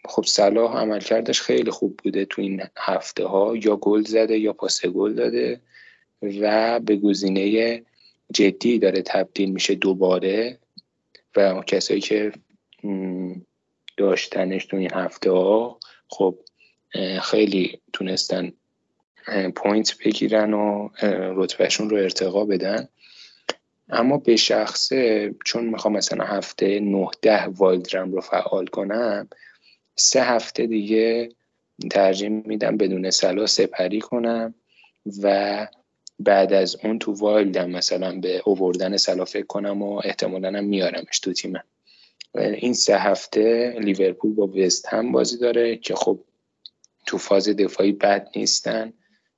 خب 0.05 0.23
صلاح 0.25 0.77
عملکردش 0.77 1.41
خیلی 1.41 1.71
خوب 1.71 1.99
بوده 2.03 2.25
تو 2.25 2.41
این 2.41 2.61
هفته 2.77 3.25
ها 3.25 3.55
یا 3.55 3.75
گل 3.75 4.03
زده 4.03 4.37
یا 4.37 4.53
پاس 4.53 4.85
گل 4.85 5.13
داده 5.13 5.61
و 6.21 6.79
به 6.79 6.95
گزینه 6.95 7.81
جدی 8.33 8.79
داره 8.79 9.01
تبدیل 9.01 9.51
میشه 9.51 9.75
دوباره. 9.75 10.57
و 11.35 11.61
کسایی 11.67 12.01
که 12.01 12.31
داشتنش 13.97 14.65
تو 14.65 14.77
این 14.77 14.93
هفته 14.93 15.31
ها 15.31 15.79
خب 16.07 16.39
خیلی 17.21 17.79
تونستن 17.93 18.51
point 19.55 19.97
بگیرن 20.05 20.53
و 20.53 20.89
رتبهشون 21.35 21.89
رو 21.89 21.97
ارتقا 21.97 22.45
بدن. 22.45 22.87
اما 23.91 24.17
به 24.17 24.35
شخصه 24.35 25.35
چون 25.45 25.65
می‌خوام 25.65 25.93
مثلا 25.93 26.25
هفته 26.25 26.79
نه 26.79 27.07
ده 27.21 27.45
wildcard 27.45 28.04
م 28.04 28.11
رو 28.11 28.21
فعال 28.21 28.67
کنم 28.67 29.29
سه 29.95 30.23
هفته 30.23 30.67
دیگه 30.67 31.29
ترجیح 31.91 32.29
میدم 32.29 32.77
بدون 32.77 33.09
صلاح 33.09 33.45
سپری 33.45 33.99
کنم 33.99 34.53
و 35.23 35.67
بعد 36.19 36.53
از 36.53 36.77
اون 36.83 36.99
تو 36.99 37.11
wild 37.13 37.58
م 37.58 37.69
مثلا 37.69 38.19
به 38.19 38.41
اووردن 38.45 38.97
صلاح 38.97 39.25
فکر 39.25 39.45
کنم 39.45 39.81
و 39.81 40.01
احتمالا 40.03 40.47
هم 40.57 40.63
میارمش 40.63 41.19
تو 41.19 41.33
تیمم. 41.33 41.63
این 42.35 42.73
سه 42.73 42.97
هفته 42.97 43.75
لیورپول 43.79 44.33
با 44.33 44.47
وست 44.47 44.93
هم 44.93 45.11
بازی 45.11 45.37
داره 45.37 45.77
که 45.77 45.95
خب 45.95 46.19
تو 47.05 47.17
فاز 47.17 47.49
دفاعی 47.49 47.91
بد 47.91 48.29
نیستن 48.35 48.93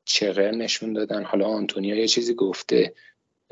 چغر 0.06 0.52
نشون 0.52 0.94
دادن. 0.94 1.24
حالا 1.24 1.48
آنتونیا 1.48 1.96
یه 1.96 2.08
چیزی 2.08 2.34
گفته 2.34 2.94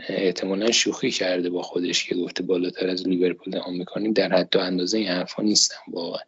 احتمالا 0.10 0.72
شوخی 0.72 1.12
کرده 1.12 1.50
با 1.50 1.62
خودش 1.62 2.06
که 2.06 2.16
گفته 2.16 2.44
بالاتر 2.44 2.88
از 2.88 3.08
لیورپول 3.08 3.58
هم 3.58 3.74
می‌کنیم 3.74 4.14
در 4.14 4.34
حد 4.34 4.56
و 4.56 4.60
اندازه 4.60 4.98
این 4.98 5.08
حرفا 5.08 5.44
نیستم 5.44 5.82
واقعا. 5.88 6.24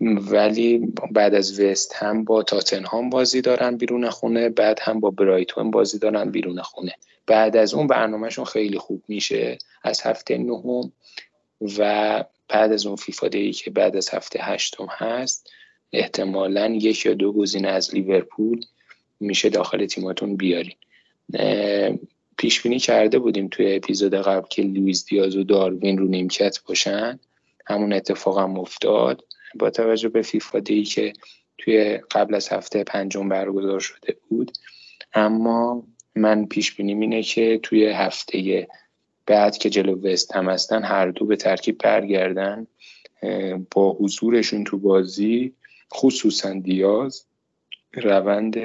ولی 0.00 0.78
بعد 1.12 1.34
از 1.34 1.60
وست 1.60 1.94
هم 1.94 2.24
با 2.24 2.42
تاتنهام 2.42 3.10
بازی 3.10 3.40
دارن 3.40 3.76
بیرون 3.76 4.10
خونه 4.10 4.48
بعد 4.48 4.78
هم 4.82 5.00
با 5.00 5.10
برایتون 5.10 5.70
بازی 5.70 5.98
دارن 5.98 6.30
بیرون 6.30 6.62
خونه. 6.62 6.94
بعد 7.26 7.56
از 7.56 7.74
اون 7.74 7.86
برنامهشون 7.86 8.44
خیلی 8.44 8.78
خوب 8.78 9.02
میشه. 9.08 9.58
از 9.82 10.00
هفته 10.00 10.38
نهم 10.38 10.92
و 11.78 12.24
بعد 12.48 12.72
از 12.72 12.86
اون 12.86 12.96
فیفا 12.96 13.26
ای 13.26 13.52
که 13.52 13.70
بعد 13.70 13.96
از 13.96 14.08
هفته 14.10 14.38
هشتم 14.42 14.86
هست 14.90 15.50
احتمالا 15.92 16.66
یک 16.66 17.06
یا 17.06 17.14
دو 17.14 17.32
گزینه 17.32 17.68
از 17.68 17.94
لیورپول 17.94 18.64
میشه 19.20 19.48
داخل 19.48 19.86
تیماتون 19.86 20.36
بیارین. 20.36 20.76
پیش 22.36 22.62
بینی 22.62 22.78
کرده 22.78 23.18
بودیم 23.18 23.48
توی 23.48 23.74
اپیزود 23.74 24.14
قبل 24.14 24.48
که 24.48 24.62
لویز 24.62 25.04
دیاز 25.04 25.36
و 25.36 25.44
داروین 25.44 25.98
رو 25.98 26.06
نیمکت 26.06 26.58
باشن. 26.68 27.18
همون 27.66 27.92
اتفاق 27.92 28.38
هم 28.38 28.58
افتاد. 28.58 29.24
با 29.54 29.70
توجه 29.70 30.08
به 30.08 30.22
فیفا 30.22 30.58
دی 30.58 30.84
که 30.84 31.12
توی 31.58 31.98
قبل 32.10 32.34
از 32.34 32.48
هفته 32.48 32.84
پنجم 32.84 33.28
برگزار 33.28 33.80
شده 33.80 34.16
بود. 34.28 34.52
اما 35.14 35.86
من 36.14 36.46
پیش 36.46 36.74
بینی 36.74 36.92
اینه 36.92 37.22
که 37.22 37.60
توی 37.62 37.86
هفته 37.86 38.68
بعد 39.26 39.58
که 39.58 39.70
جلو 39.70 40.00
وست 40.00 40.36
هم 40.36 40.48
هستن 40.48 40.82
هر 40.82 41.10
دو 41.10 41.26
به 41.26 41.36
ترکیب 41.36 41.78
برگردن 41.78 42.66
با 43.70 43.92
حضورشون 43.92 44.64
تو 44.64 44.78
بازی 44.78 45.52
خصوصا 45.94 46.52
دیاز. 46.52 47.26
روند 47.96 48.56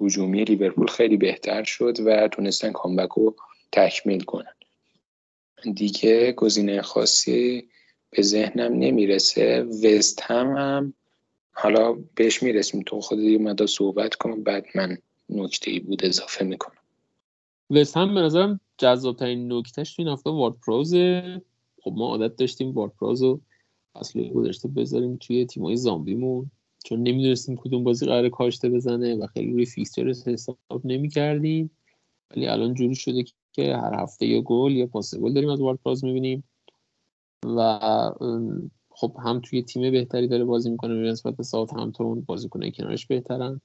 هجومی 0.00 0.44
لیورپول 0.44 0.86
خیلی 0.86 1.16
بهتر 1.16 1.64
شد 1.64 1.96
و 2.06 2.28
تونستن 2.28 2.72
کامبک 2.72 3.08
رو 3.08 3.36
تکمیل 3.72 4.22
کنن. 4.22 4.54
دیگه 5.74 6.32
گزینه 6.32 6.82
خاصی 6.82 7.68
به 8.10 8.22
ذهنم 8.22 8.72
نمی‌رسه. 8.72 9.62
وست 9.62 10.22
هم, 10.22 10.56
هم 10.56 10.94
حالا 11.52 11.92
بهش 12.14 12.42
می‌رسیم. 12.42 12.82
تو 12.86 13.00
خود 13.00 13.18
مدا 13.18 13.66
صحبت 13.66 14.14
کنم 14.14 14.42
بعد 14.42 14.66
من 14.74 14.98
نکته 15.28 15.70
ای 15.70 15.80
بود 15.80 16.04
اضافه 16.04 16.44
می‌کنم. 16.44 16.76
وست 17.70 17.96
هم 17.96 18.14
به 18.14 18.20
نظرم 18.20 18.60
جذابترین 18.78 19.52
نکتهش 19.52 19.96
تو 19.96 20.02
این 20.02 20.12
هفته 20.12 20.30
وارد 20.30 20.54
پروزه. 20.66 21.42
خب 21.82 21.92
ما 21.96 22.06
عادت 22.06 22.36
داشتیم 22.36 22.72
وارد 22.72 22.92
پروز 23.00 23.22
رو 23.22 23.40
اصلا 23.94 24.22
گذاشته 24.22 24.68
بذاریم 24.68 25.16
توی 25.16 25.46
تیمای 25.46 25.76
زامبیمون. 25.76 26.50
چون 26.84 27.02
نمی‌دونستیم 27.02 27.56
کدوم 27.56 27.84
بازی 27.84 28.06
قرار 28.06 28.28
کاشته 28.28 28.68
بزنه 28.68 29.14
و 29.14 29.26
خیلی 29.26 29.52
روی 29.52 29.66
فیکسچرش 29.66 30.28
حساب 30.28 30.58
نمی‌کردیم. 30.84 31.70
ولی 32.30 32.46
الان 32.46 32.74
جوری 32.74 32.94
شده 32.94 33.24
که 33.52 33.76
هر 33.76 34.02
هفته 34.02 34.26
یه 34.26 34.40
گل 34.40 34.72
یا 34.72 34.86
پاس 34.86 35.14
گل 35.14 35.32
داریم 35.32 35.48
از 35.48 35.60
وارد 35.60 35.78
می‌بینیم. 36.02 36.44
و 37.46 37.80
خب 38.90 39.16
هم 39.24 39.40
توی 39.40 39.62
تیم 39.62 39.90
بهتری 39.90 40.28
داره 40.28 40.44
بازی 40.44 40.70
می‌کنه 40.70 40.94
به 40.94 41.08
نسبت 41.08 41.42
ساعت 41.42 41.72
همتون 41.72 42.20
بازیکنه 42.20 42.70
کنارش 42.70 43.06
بهترن. 43.06 43.60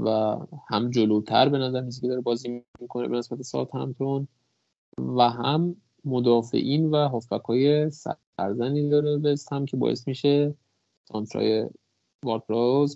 و 0.00 0.36
هم 0.68 0.90
جلوتر 0.90 1.48
به 1.48 1.58
نظر 1.58 1.90
که 2.00 2.08
داره 2.08 2.20
بازی 2.20 2.62
می‌کنه 2.80 3.08
به 3.08 3.16
نسبت 3.16 3.42
ساعت 3.42 3.74
همتون. 3.74 4.28
و 4.98 5.30
هم 5.30 5.76
مدافعین 6.04 6.90
و 6.90 7.08
هافبک 7.08 7.44
های 7.44 7.90
سرزنی 7.90 8.88
داره 8.88 9.18
بست 9.18 9.52
هم 9.52 9.66
که 9.66 9.76
باعث 9.76 10.08
میشه 10.08 10.54
سانترای 11.08 11.68
وارد 12.24 12.42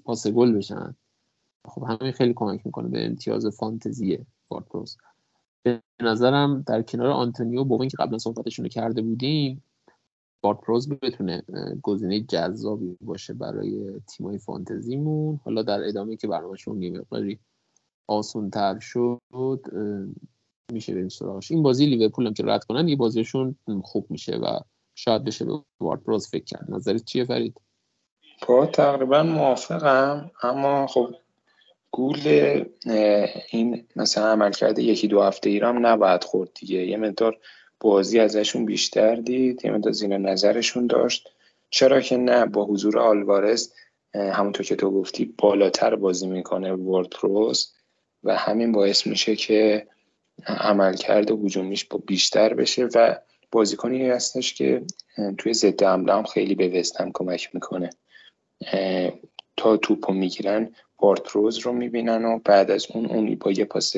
پاس 0.04 0.26
گل 0.26 0.52
بشن. 0.52 0.94
خب 1.68 1.82
همین 1.82 2.12
خیلی 2.12 2.32
کمک 2.36 2.66
می‌کنه 2.66 2.88
به 2.88 3.06
امتیاز 3.06 3.46
فانتزی 3.46 4.18
وارد 4.50 4.64
به 5.62 5.82
نظرم 6.02 6.62
در 6.66 6.82
کنار 6.82 7.06
آنتونیو 7.06 7.64
با 7.64 7.86
که 7.86 7.96
قبلا 7.98 8.18
صحبتشون 8.18 8.64
رو 8.64 8.68
کرده 8.68 9.02
بودیم 9.02 9.64
بارت 10.40 10.60
پروز 10.60 10.88
بتونه 10.88 11.42
گزینه 11.82 12.20
جذابی 12.20 12.96
باشه 13.00 13.34
برای 13.34 14.00
تیمای 14.06 14.38
فانتزیمون. 14.38 15.40
حالا 15.44 15.62
در 15.62 15.88
ادامه 15.88 16.16
که 16.16 16.28
برنامهشون 16.28 16.82
یه 16.82 16.90
مقداری 16.90 17.38
آسون 18.06 18.50
تر 18.50 18.78
شد 18.78 19.60
میشه 20.72 20.94
بریم 20.94 21.08
سراغش. 21.08 21.50
این 21.50 21.62
بازی 21.62 21.86
لیورپول 21.86 22.26
هم 22.26 22.34
که 22.34 22.42
رد 22.46 22.64
کنن 22.64 22.88
یه 22.88 22.96
بازیشون 22.96 23.56
خوب 23.82 24.06
میشه 24.10 24.36
و 24.36 24.60
شاید 24.94 25.24
بشه 25.24 25.44
به 25.44 25.52
بارت 25.78 26.00
پروز 26.00 26.28
فکر 26.28 26.44
کرد. 26.44 26.70
نظرت 26.70 27.04
چیه 27.04 27.24
فرید؟ 27.24 27.60
با 28.46 28.66
تقریبا 28.66 29.22
موافقم 29.22 30.30
اما 30.42 30.86
خب 30.86 31.14
گول 31.90 32.18
این 33.50 33.84
مثلا 33.96 34.26
عمل 34.26 34.52
کرده 34.52 34.82
یکی 34.82 35.08
دو 35.08 35.22
هفته 35.22 35.50
ایرام 35.50 35.86
نباید 35.86 36.24
خورد 36.24 36.50
دیگه. 36.54 36.86
یه 36.86 36.96
مقدار 36.96 37.38
بازی 37.80 38.20
ازشون 38.20 38.64
بیشتر 38.64 39.14
دید 39.14 39.64
یه 39.64 39.70
مقدار 39.70 39.92
زیر 39.92 40.18
نظرشون 40.18 40.86
داشت. 40.86 41.28
چرا 41.70 42.00
که 42.00 42.16
نه 42.16 42.46
با 42.46 42.64
حضور 42.64 42.98
آلوارز 42.98 43.72
همونطور 44.14 44.66
که 44.66 44.76
تو 44.76 44.90
گفتی 44.90 45.34
بالاتر 45.38 45.96
بازی 45.96 46.26
می‌کنه 46.26 46.72
ورد 46.72 47.10
پروز 47.10 47.72
و 48.24 48.36
همین 48.36 48.72
باعث 48.72 49.06
میشه 49.06 49.36
که 49.36 49.86
عملکرد 50.46 51.30
هجومیش 51.30 51.84
با 51.84 51.98
بیشتر 52.06 52.54
بشه 52.54 52.88
و 52.94 53.14
بازیکنی 53.52 54.08
هستش 54.08 54.54
که 54.54 54.82
توی 55.38 55.54
ضد 55.54 55.82
حمله 55.82 56.14
هم 56.14 56.22
خیلی 56.22 56.54
به 56.54 56.80
وستهم 56.80 57.10
کمک 57.14 57.50
می‌کنه. 57.54 57.90
تا 59.56 59.76
توپو 59.76 60.12
می‌گیرن 60.12 60.74
بارتروز 60.98 61.58
رو 61.58 61.72
می‌بینن 61.72 62.24
و 62.24 62.38
بعد 62.44 62.70
از 62.70 62.86
اون 62.94 63.06
اونی 63.06 63.36
با 63.36 63.52
یه 63.52 63.64
پاس 63.64 63.94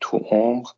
تو 0.00 0.16
عمق 0.16 0.74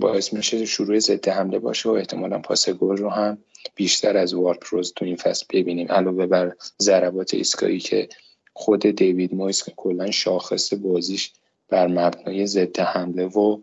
باعث 0.00 0.32
میشه 0.32 0.66
شروع 0.66 0.98
ضد 0.98 1.28
حمله 1.28 1.58
باشه 1.58 1.88
و 1.88 1.92
احتمالا 1.92 2.38
پاس 2.38 2.68
گل 2.68 2.96
رو 2.96 3.08
هم 3.08 3.38
بیشتر 3.74 4.16
از 4.16 4.34
وارپروز 4.34 4.92
تو 4.96 5.04
این 5.04 5.16
فصل 5.16 5.46
ببینیم. 5.50 5.88
علاوه 5.88 6.26
بر 6.26 6.52
ضربات 6.82 7.34
ایستگاهی 7.34 7.78
که 7.78 8.08
خود 8.52 8.80
دیوید 8.80 9.34
مویس 9.34 9.64
که 9.64 9.72
کلا 9.76 10.10
شاخص 10.10 10.74
بازیش 10.74 11.32
بر 11.68 11.86
مبنای 11.86 12.46
ضد 12.46 12.80
حمله 12.80 13.26
و 13.26 13.60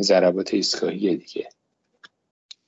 ضربات 0.00 0.54
ایستگاهی 0.54 1.16
دیگه. 1.16 1.48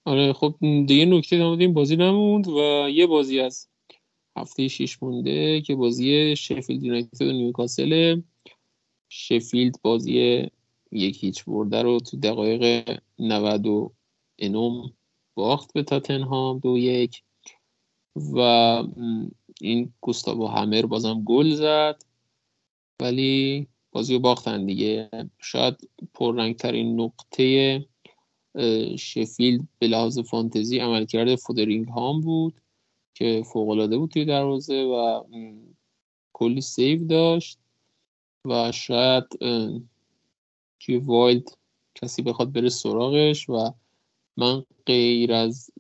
آره 0.05 0.33
خب 0.33 0.55
دیگه 0.61 1.05
نکته 1.05 1.39
در 1.39 1.45
این 1.45 1.75
بازی 1.75 1.97
نموند 1.97 2.49
و 2.49 2.89
یه 2.91 3.07
بازی 3.07 3.41
از 3.41 3.67
هفته 4.41 4.69
شیش 4.69 5.03
مونده 5.03 5.61
که 5.61 5.75
بازی 5.75 6.37
شفیلد 6.37 6.83
یونایتد 6.83 7.23
و 7.23 7.33
نیوکاسل 7.33 8.21
شفیلد 9.09 9.75
بازی 9.83 10.47
یک 10.93 11.25
هیچ 11.25 11.45
برده 11.45 11.83
رو 11.83 12.01
تو 12.01 12.17
دقایق 12.17 12.99
90 13.19 13.67
و 13.67 13.93
انوم 14.39 14.93
باخت 15.35 15.73
به 15.73 15.83
تاتنهام 15.83 16.59
دو 16.59 16.79
یک. 16.79 17.23
و 18.17 18.39
این 19.61 19.93
گوستاو 20.01 20.49
همر 20.49 20.87
بازم 20.87 21.23
گل 21.25 21.55
زد. 21.55 22.03
ولی 23.03 23.67
بازی 23.93 24.15
رو 24.15 24.21
باختن 24.21 24.67
دیگه. 24.67 25.11
شاید 25.39 25.91
پررنگترین 26.15 27.01
نقطه 27.01 27.87
شفیلد 28.99 29.61
به 29.79 29.87
لحاظ 29.87 30.19
فانتزی 30.19 30.79
عملکرد 30.79 31.35
فودرینگ 31.35 31.89
هام 31.89 32.21
بود. 32.21 32.61
که 33.19 33.43
فوقالعاده 33.53 33.99
بود 33.99 34.11
توی 34.11 34.25
دروازه 34.25 34.83
و 34.83 35.25
کلی 36.33 36.61
save 36.61 37.07
داشت 37.07 37.59
و 38.45 38.73
شاید 38.73 39.25
توی 40.81 40.97
wild 40.97 41.51
کسی 41.95 42.23
بخواد 42.23 42.53
بره 42.53 42.69
سراغش 42.69 43.51
و 43.51 43.73
من 44.37 44.65
غیر 44.87 45.33
از 45.33 45.71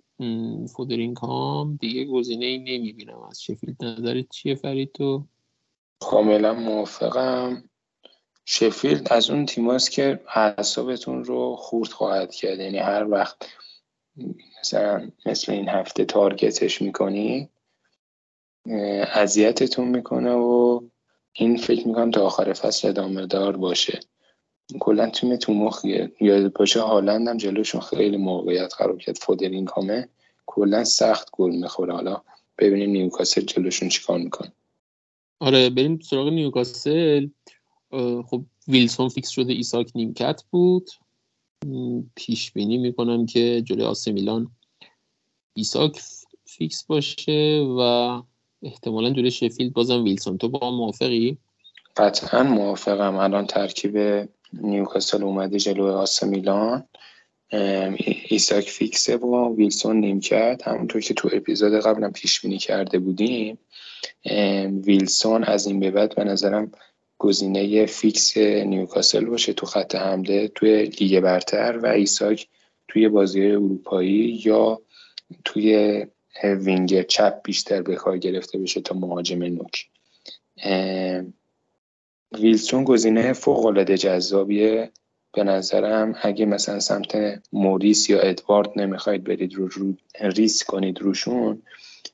فودرینگهام 0.76 1.76
دیگه 1.76 2.05
گزینه 2.05 2.47
ای 2.47 2.59
نمی‌بینم. 2.59 3.22
از 3.22 3.43
شفیلد 3.43 3.84
نظرت 3.84 4.28
چیه 4.30 4.55
فرید 4.55 4.93
تو 4.93 5.24
کاملا 6.01 6.55
موافقم. 6.55 7.70
شفیلد 8.45 9.12
از 9.12 9.30
اون 9.30 9.47
تیماست 9.47 9.91
که 9.91 10.20
اعصابتون 10.34 11.24
رو 11.24 11.57
خورد 11.57 11.89
خواهد 11.89 12.34
کرد. 12.34 12.59
یعنی 12.59 12.78
هر 12.78 13.11
وقت 13.11 13.36
مثلا 14.60 15.10
مثل 15.26 15.52
این 15.52 15.68
هفته 15.68 16.04
target 16.05 16.63
ش 16.63 16.82
می‌کنی 16.82 17.48
اذیتتون 19.14 19.88
می‌کنه 19.88 20.32
و 20.32 20.80
این 21.32 21.56
فکر 21.56 21.88
می‌کنم 21.88 22.10
تا 22.10 22.26
آخر 22.26 22.52
فصل 22.52 22.88
ادامه 22.88 23.26
دار 23.26 23.56
باشه. 23.56 24.00
کلا 24.80 25.10
تیم 25.10 25.36
تو 25.36 25.54
مخیه 25.54 26.12
یادت 26.20 26.53
باشه 26.52 26.80
هالند 26.80 27.28
هم 27.28 27.36
جلوشون 27.36 27.80
خیلی 27.80 28.16
موقعیت 28.16 28.74
خراب 28.74 28.99
کرد 28.98 29.16
فودرینگهامه 29.16 30.09
کلا 30.46 30.84
سخت 30.84 31.28
گل 31.32 31.56
می‌خوره. 31.56 31.92
حالا 31.92 32.22
ببینیم 32.58 32.90
نیوکاسل 32.90 33.40
جلوشون 33.40 33.88
چیکار 33.88 34.18
می‌کنه. 34.18 34.52
آره 35.40 35.70
بریم 35.70 35.98
سراغ 35.98 36.28
نیوکاسل. 36.28 37.28
خب 38.26 38.42
ویلسون 38.68 39.08
فیکس 39.08 39.28
شده 39.28 39.52
ایساک 39.52 39.90
نیمکت 39.94 40.42
بود. 40.50 40.90
پیش 42.14 42.52
بینی 42.52 42.78
می‌کنم 42.78 43.26
که 43.26 43.62
جلوی 43.62 43.84
آسه 43.84 44.12
میلان 44.12 44.50
ایساک 45.54 46.00
فیکس 46.44 46.84
باشه 46.84 47.66
و 47.78 47.80
احتمالا 48.62 49.11
جلوی 49.11 49.30
شفیلد 49.30 49.72
بازم 49.72 50.04
ویلسون. 50.04 50.38
تو 50.38 50.48
با 50.48 50.70
موافقی؟ 50.70 51.38
قطعا 51.96 52.42
موافقم. 52.42 53.16
الان 53.16 53.46
ترکیب 53.46 54.28
نیوکاسل 54.52 55.22
اومده 55.22 55.59
جلوی 55.59 55.90
آسه 55.90 56.26
میلان. 56.26 56.84
ایساک 58.28 58.70
فیکسه 58.70 59.16
و 59.16 59.56
ویلسون 59.56 59.96
نیمکت. 59.96 60.62
همونطور 60.64 61.02
که 61.02 61.14
تو 61.14 61.28
اپیزود 61.32 61.72
قبلم 61.72 62.12
پیش 62.12 62.40
بینی 62.40 62.59
کرده 62.59 62.98
بودیم 62.98 63.59
ویلسون 64.84 65.44
از 65.44 65.66
این 65.66 65.80
به 65.80 65.90
بعد 65.90 66.14
به 66.14 66.24
نظرم 66.24 66.72
گزینه 67.18 67.86
فیکس 67.86 68.36
نیوکاسل 68.36 69.24
باشه 69.24 69.52
تو 69.52 69.66
خط 69.66 69.94
حمله 69.94 70.48
توی 70.48 70.82
لیگ 70.82 71.20
برتر 71.20 71.78
و 71.78 71.86
ایساک 71.86 72.48
توی 72.88 73.08
بازی 73.08 73.46
اروپایی 73.46 74.42
یا 74.44 74.80
توی 75.44 76.06
وینگر 76.44 77.02
چپ 77.02 77.42
بیشتر 77.44 77.82
به 77.82 77.94
کار 77.94 78.18
گرفته 78.18 78.58
بشه 78.58 78.80
تا 78.80 78.94
مهاجم 78.94 79.42
نوک. 79.42 79.88
ویلسون 82.32 82.84
گزینه 82.84 83.32
فوق 83.32 83.66
العاده 83.66 83.98
جذابیه. 83.98 84.90
به 85.32 85.44
نظرم 85.44 86.14
اگه 86.22 86.46
مثلا 86.46 86.80
سمت 86.80 87.42
موریس 87.52 88.10
یا 88.10 88.20
ادوارد 88.20 88.70
نمی‌خواید 88.76 89.24
برید 89.24 89.54
رو, 89.54 89.68
رو 89.68 89.94
ریسک 90.20 90.64
کنید 90.64 91.02
روشون 91.02 91.62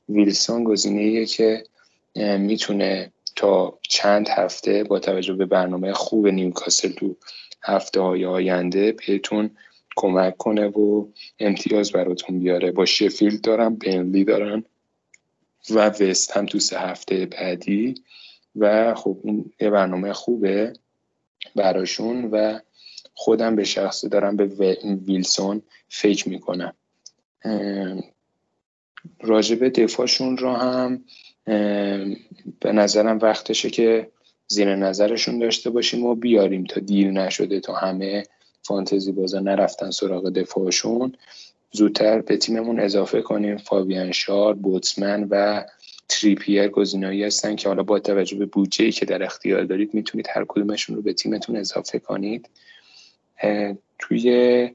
ویلسون 0.09 0.63
گزینه 0.63 1.25
که 1.25 1.63
می‌تونه 2.15 3.11
تا 3.35 3.79
چند 3.81 4.29
هفته 4.29 4.83
با 4.83 4.99
توجه 4.99 5.33
به 5.33 5.45
برنامه 5.45 5.93
خوب 5.93 6.27
نیوکاسل 6.27 6.91
تو 6.91 7.15
هفته 7.63 8.01
های 8.01 8.25
آینده 8.25 8.91
بهتون 8.91 9.49
کمک 9.95 10.37
کنه 10.37 10.67
و 10.67 11.07
امتیاز 11.39 11.91
براتون 11.91 12.39
بیاره. 12.39 12.71
با 12.71 12.85
شفیلد 12.85 13.41
دارم 13.41 13.75
بنلی 13.75 14.23
دارن 14.23 14.63
و 15.69 15.79
وست 15.79 16.31
هم 16.31 16.45
تو 16.45 16.59
سه 16.59 16.79
هفته 16.79 17.25
بعدی 17.25 17.95
و 18.55 18.93
خب 18.95 19.17
این 19.23 19.51
یه 19.61 19.69
برنامه 19.69 20.13
خوبه 20.13 20.73
براشون 21.55 22.25
و 22.25 22.59
خودم 23.13 23.55
به 23.55 23.63
شخصی 23.63 24.09
دارم 24.09 24.35
به 24.35 24.45
ویلسون 25.05 25.61
فکر 25.89 26.29
می‌کنم. 26.29 26.73
راجب 29.21 29.69
دفاعشون 29.69 30.37
رو 30.37 30.53
هم 30.53 31.05
به 32.59 32.71
نظرم 32.73 33.19
وقتشه 33.19 33.69
که 33.69 34.11
زیر 34.47 34.75
نظرشون 34.75 35.39
داشته 35.39 35.69
باشیم 35.69 36.05
و 36.05 36.15
بیاریم 36.15 36.63
تا 36.63 36.79
دیر 36.79 37.11
نشده 37.11 37.59
تا 37.59 37.73
همه 37.73 38.23
فانتزی 38.61 39.11
بازا 39.11 39.39
نرفتن 39.39 39.91
سراغ 39.91 40.29
دفاعشون. 40.29 41.15
زودتر 41.71 42.21
به 42.21 42.37
تیممون 42.37 42.79
اضافه 42.79 43.21
کنیم 43.21 43.57
فابیان 43.57 44.11
شار 44.11 44.53
بوتسمن 44.53 45.23
و 45.23 45.63
تریپیر 46.09 46.67
گزینایی 46.67 47.23
هستن 47.23 47.55
که 47.55 47.69
حالا 47.69 47.83
با 47.83 47.99
توجه 47.99 48.37
به 48.37 48.45
بودجه 48.45 48.91
که 48.91 49.05
در 49.05 49.23
اختیار 49.23 49.63
دارید 49.63 49.93
می‌تونید 49.93 50.27
هر 50.29 50.45
کدومشون 50.47 50.95
رو 50.95 51.01
به 51.01 51.13
تیمتون 51.13 51.55
اضافه 51.55 51.99
کنید. 51.99 52.49
توی 53.99 54.71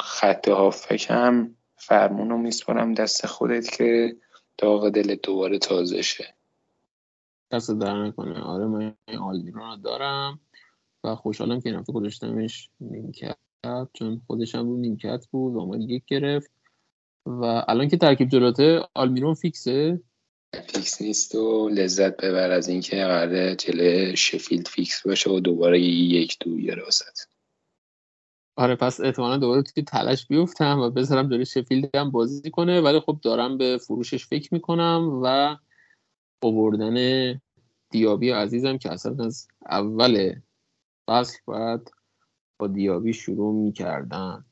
خط 0.00 0.48
هافک 0.48 1.06
هم 1.10 1.54
فرمون 1.76 2.30
رو 2.30 2.38
میسپارم 2.38 2.94
دست 2.94 3.26
خودت 3.26 3.70
که 3.70 4.16
داغ 4.58 4.88
دل 4.88 5.14
دوباره 5.14 5.58
تازه 5.58 6.02
شه 6.02 6.34
دست 7.50 7.70
در 7.70 8.02
نکنه. 8.02 8.40
آره 8.40 8.66
من 8.66 8.94
آلمیرون 9.20 9.70
رو 9.70 9.76
دارم 9.76 10.40
و 11.04 11.14
خوشحالم 11.14 11.60
که 11.60 11.68
این 11.68 11.78
هفته 11.78 11.92
گذاشتمش 11.92 12.70
نیمکت 12.80 13.36
چون 13.92 14.22
خودش 14.26 14.54
هم 14.54 14.68
رو 14.68 14.76
نیمکت 14.76 15.26
بود 15.30 15.54
و 15.54 15.60
آمد 15.60 15.80
یک 15.80 16.04
گرفت. 16.06 16.50
و 17.26 17.64
الان 17.68 17.88
که 17.88 17.96
ترکیب 17.96 18.28
جلاته 18.28 18.82
آلمیرون 18.94 19.34
فیکسه. 19.34 20.00
فیکس 20.68 21.02
نیست 21.02 21.34
و 21.34 21.68
لذت 21.68 22.16
ببر 22.16 22.50
از 22.50 22.68
اینکه 22.68 22.96
قراره 22.96 23.56
جله 23.56 24.14
شفیلد 24.14 24.68
فیکس 24.68 25.06
باشه 25.06 25.30
و 25.30 25.40
دوباره 25.40 25.80
یک 25.80 26.36
دو 26.40 26.60
یه 26.60 26.74
راست. 26.74 27.33
آره 28.56 28.76
پس 28.76 29.00
احتمالا 29.00 29.36
دوباره 29.36 29.62
توی 29.62 29.82
تلاش 29.82 30.26
بیفتم 30.26 30.80
و 30.80 30.90
بذارم 30.90 31.28
جلوی 31.28 31.46
شفیلد 31.46 31.96
هم 31.96 32.10
بازی 32.10 32.50
کنه 32.50 32.80
ولی 32.80 33.00
خب 33.00 33.18
دارم 33.22 33.58
به 33.58 33.78
فروشش 33.78 34.26
فکر 34.26 34.54
می‌کنم 34.54 35.20
و 35.22 35.56
اووردن 36.42 37.40
دیابی 37.90 38.30
عزیزم 38.30 38.78
که 38.78 38.92
اصلا 38.92 39.24
از 39.24 39.48
اول 39.66 40.34
فصل 41.08 41.38
باید 41.44 41.92
با 42.58 42.66
دیابی 42.66 43.12
شروع 43.12 43.54
می‌کردن. 43.54 44.44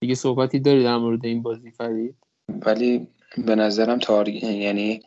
دیگه 0.00 0.14
صحبتی 0.14 0.60
داری 0.60 0.84
در 0.84 0.96
مورد 0.96 1.26
این 1.26 1.42
بازی 1.42 1.70
فرید؟ 1.70 2.16
ولی 2.48 3.08
به 3.46 3.54
نظرم 3.54 3.98
تار... 3.98 4.28
یعنی 4.28 5.02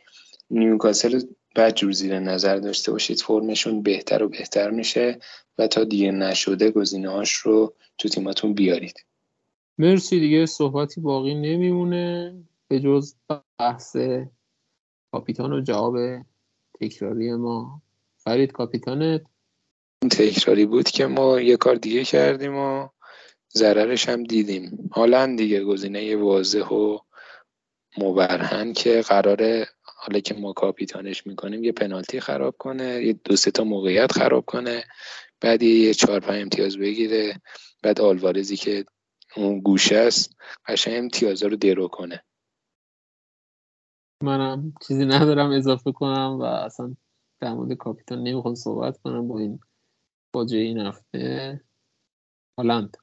نیوکاسل 0.49 1.21
بعد 1.55 1.75
جور 1.75 1.91
زیر 1.91 2.19
نظر 2.19 2.57
داشته 2.57 2.91
باشید 2.91 3.21
فرمشون 3.21 3.83
بهتر 3.83 4.23
و 4.23 4.29
بهتر 4.29 4.69
میشه 4.69 5.19
و 5.57 5.67
تا 5.67 5.83
دیگه 5.83 6.11
نشده 6.11 6.71
گزینه 6.71 7.09
هاش 7.09 7.33
رو 7.33 7.73
تو 7.97 8.09
تیماتون 8.09 8.53
بیارید. 8.53 9.05
مرسی 9.77 10.19
دیگه 10.19 10.45
صحبتی 10.45 11.01
باقی 11.01 11.33
نمیمونه 11.33 12.35
به 12.67 12.79
جز 12.79 13.15
بحث 13.59 13.97
کاپیتان 15.11 15.53
و 15.53 15.61
جواب 15.61 15.97
تکراری 16.81 17.33
ما. 17.33 17.81
فرید 18.17 18.51
کاپیتانت؟ 18.51 19.21
تکراری 20.11 20.65
بود 20.65 20.89
که 20.89 21.05
ما 21.05 21.39
یه 21.39 21.57
کار 21.57 21.75
دیگه 21.75 22.03
کردیم 22.03 22.55
و 22.55 22.87
ضررش 23.53 24.09
هم 24.09 24.23
دیدیم. 24.23 24.89
حالا 24.91 25.35
دیگه 25.35 25.63
گزینه 25.63 26.15
واضح 26.15 26.67
و 26.67 26.97
مبرهن 27.97 28.73
که 28.73 29.01
قراره 29.01 29.67
حالا 30.03 30.19
که 30.19 30.33
ما 30.33 30.53
کاپیتانش 30.53 31.27
می‌کنیم 31.27 31.63
یه 31.63 31.71
پنالتی 31.71 32.19
خراب 32.19 32.55
کنه 32.57 33.03
یه 33.03 33.13
دو 33.13 33.35
سه 33.35 33.51
تا 33.51 33.63
موقعیت 33.63 34.11
خراب 34.11 34.45
کنه 34.45 34.83
بعد 35.41 35.63
یه 35.63 35.93
چهار 35.93 36.19
پنج 36.19 36.41
امتیاز 36.41 36.77
بگیره 36.77 37.41
بعد 37.83 38.01
آلوارزی 38.01 38.57
که 38.57 38.85
اون 39.35 39.59
گوشه 39.59 39.95
است 39.95 40.35
قشنگ 40.67 40.93
امتیازا 40.97 41.47
رو 41.47 41.55
درو 41.55 41.87
کنه. 41.87 42.23
منم 44.23 44.73
چیزی 44.87 45.05
ندارم 45.05 45.51
اضافه 45.51 45.91
کنم 45.91 46.37
و 46.39 46.43
اصلا 46.43 46.95
در 47.39 47.53
مورد 47.53 47.73
کاپیتان 47.73 48.23
نمی‌خوام 48.23 48.55
صحبت 48.55 48.97
کنم 48.97 49.27
با 49.27 49.39
این 49.39 49.59
باجه 50.33 50.57
این 50.57 50.79
هفته. 50.79 51.61
هالند. 52.57 52.97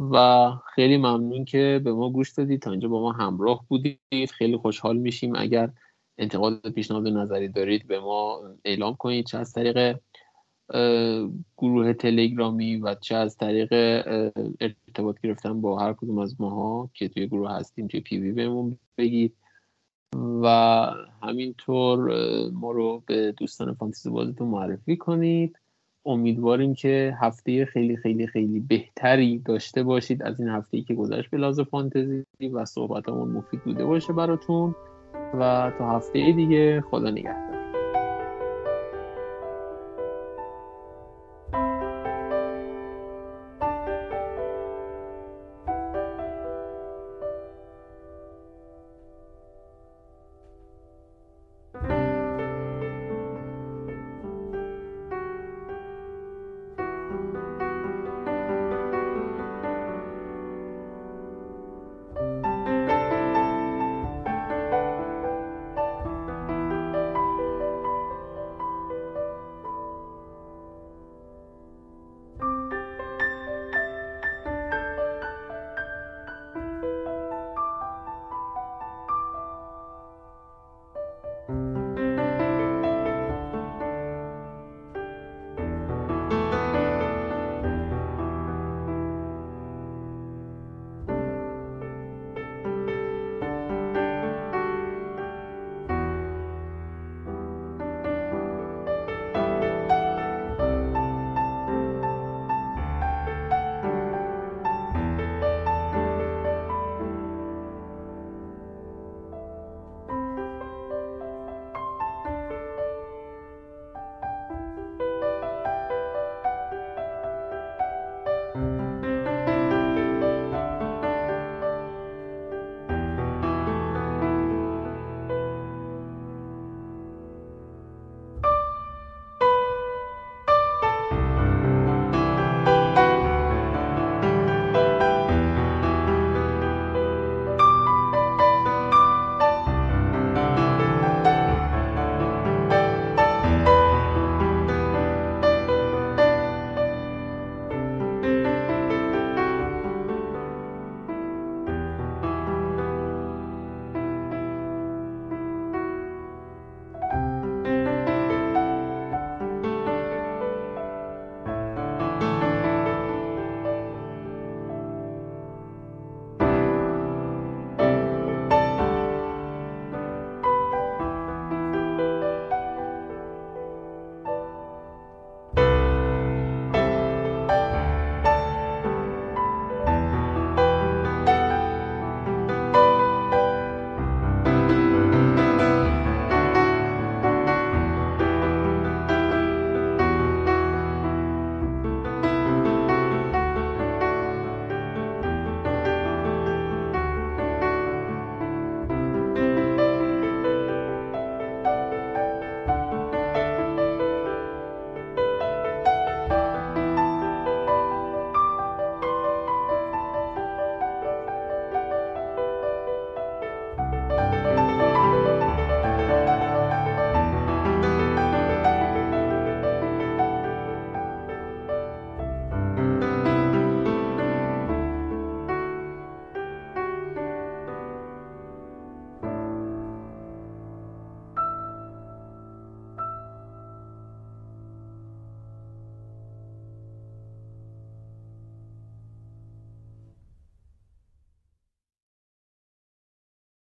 و 0.00 0.48
خیلی 0.74 0.96
ممنون 0.96 1.44
که 1.44 1.80
به 1.84 1.92
ما 1.92 2.10
گوش 2.10 2.30
دادید 2.30 2.62
تا 2.62 2.70
اینجا 2.70 2.88
با 2.88 3.00
ما 3.00 3.12
همراه 3.12 3.64
بودید. 3.68 4.30
خیلی 4.30 4.56
خوشحال 4.56 4.96
میشیم. 4.96 5.36
اگر 5.36 5.70
انتقاد 6.18 6.70
پیشنهاد 6.70 7.08
نظری 7.08 7.48
دارید 7.48 7.86
به 7.86 8.00
ما 8.00 8.40
اعلام 8.64 8.94
کنید. 8.94 9.26
چه 9.26 9.38
از 9.38 9.52
طریق 9.52 9.98
گروه 11.58 11.92
تلگرامی 11.92 12.76
و 12.76 12.94
چه 12.94 13.14
از 13.16 13.36
طریق 13.36 13.72
ارتباط 14.60 15.20
گرفتن 15.20 15.60
با 15.60 15.78
هر 15.78 15.92
کدوم 15.92 16.18
از 16.18 16.40
ماها 16.40 16.90
که 16.94 17.08
توی 17.08 17.26
گروه 17.26 17.50
هستیم 17.50 17.86
توی 17.86 18.00
پیوی 18.00 18.32
بهمون 18.32 18.78
بگید. 18.98 19.36
و 20.42 20.46
همینطور 21.22 21.98
ما 22.50 22.72
رو 22.72 23.02
به 23.06 23.32
دوستان 23.32 23.74
فانتزی 23.74 24.10
بازیتون 24.10 24.48
معرفی 24.48 24.96
کنید. 24.96 25.58
امیدواریم 26.06 26.74
که 26.74 27.16
هفته 27.20 27.64
خیلی 27.64 27.96
خیلی 27.96 28.26
خیلی 28.26 28.60
بهتری 28.60 29.38
داشته 29.38 29.82
باشید 29.82 30.22
از 30.22 30.40
این 30.40 30.48
هفته 30.48 30.80
که 30.80 30.94
گذشت 30.94 31.30
به 31.30 31.36
لحاظ 31.36 31.60
فانتزی 31.60 32.24
و 32.52 32.64
صحبتمون 32.64 33.28
مفید 33.28 33.60
بوده 33.64 33.84
باشه 33.84 34.12
براتون 34.12 34.74
و 35.34 35.72
تا 35.78 35.90
هفته 35.90 36.32
دیگه 36.32 36.80
خدا 36.80 37.10
نگهدار. 37.10 37.51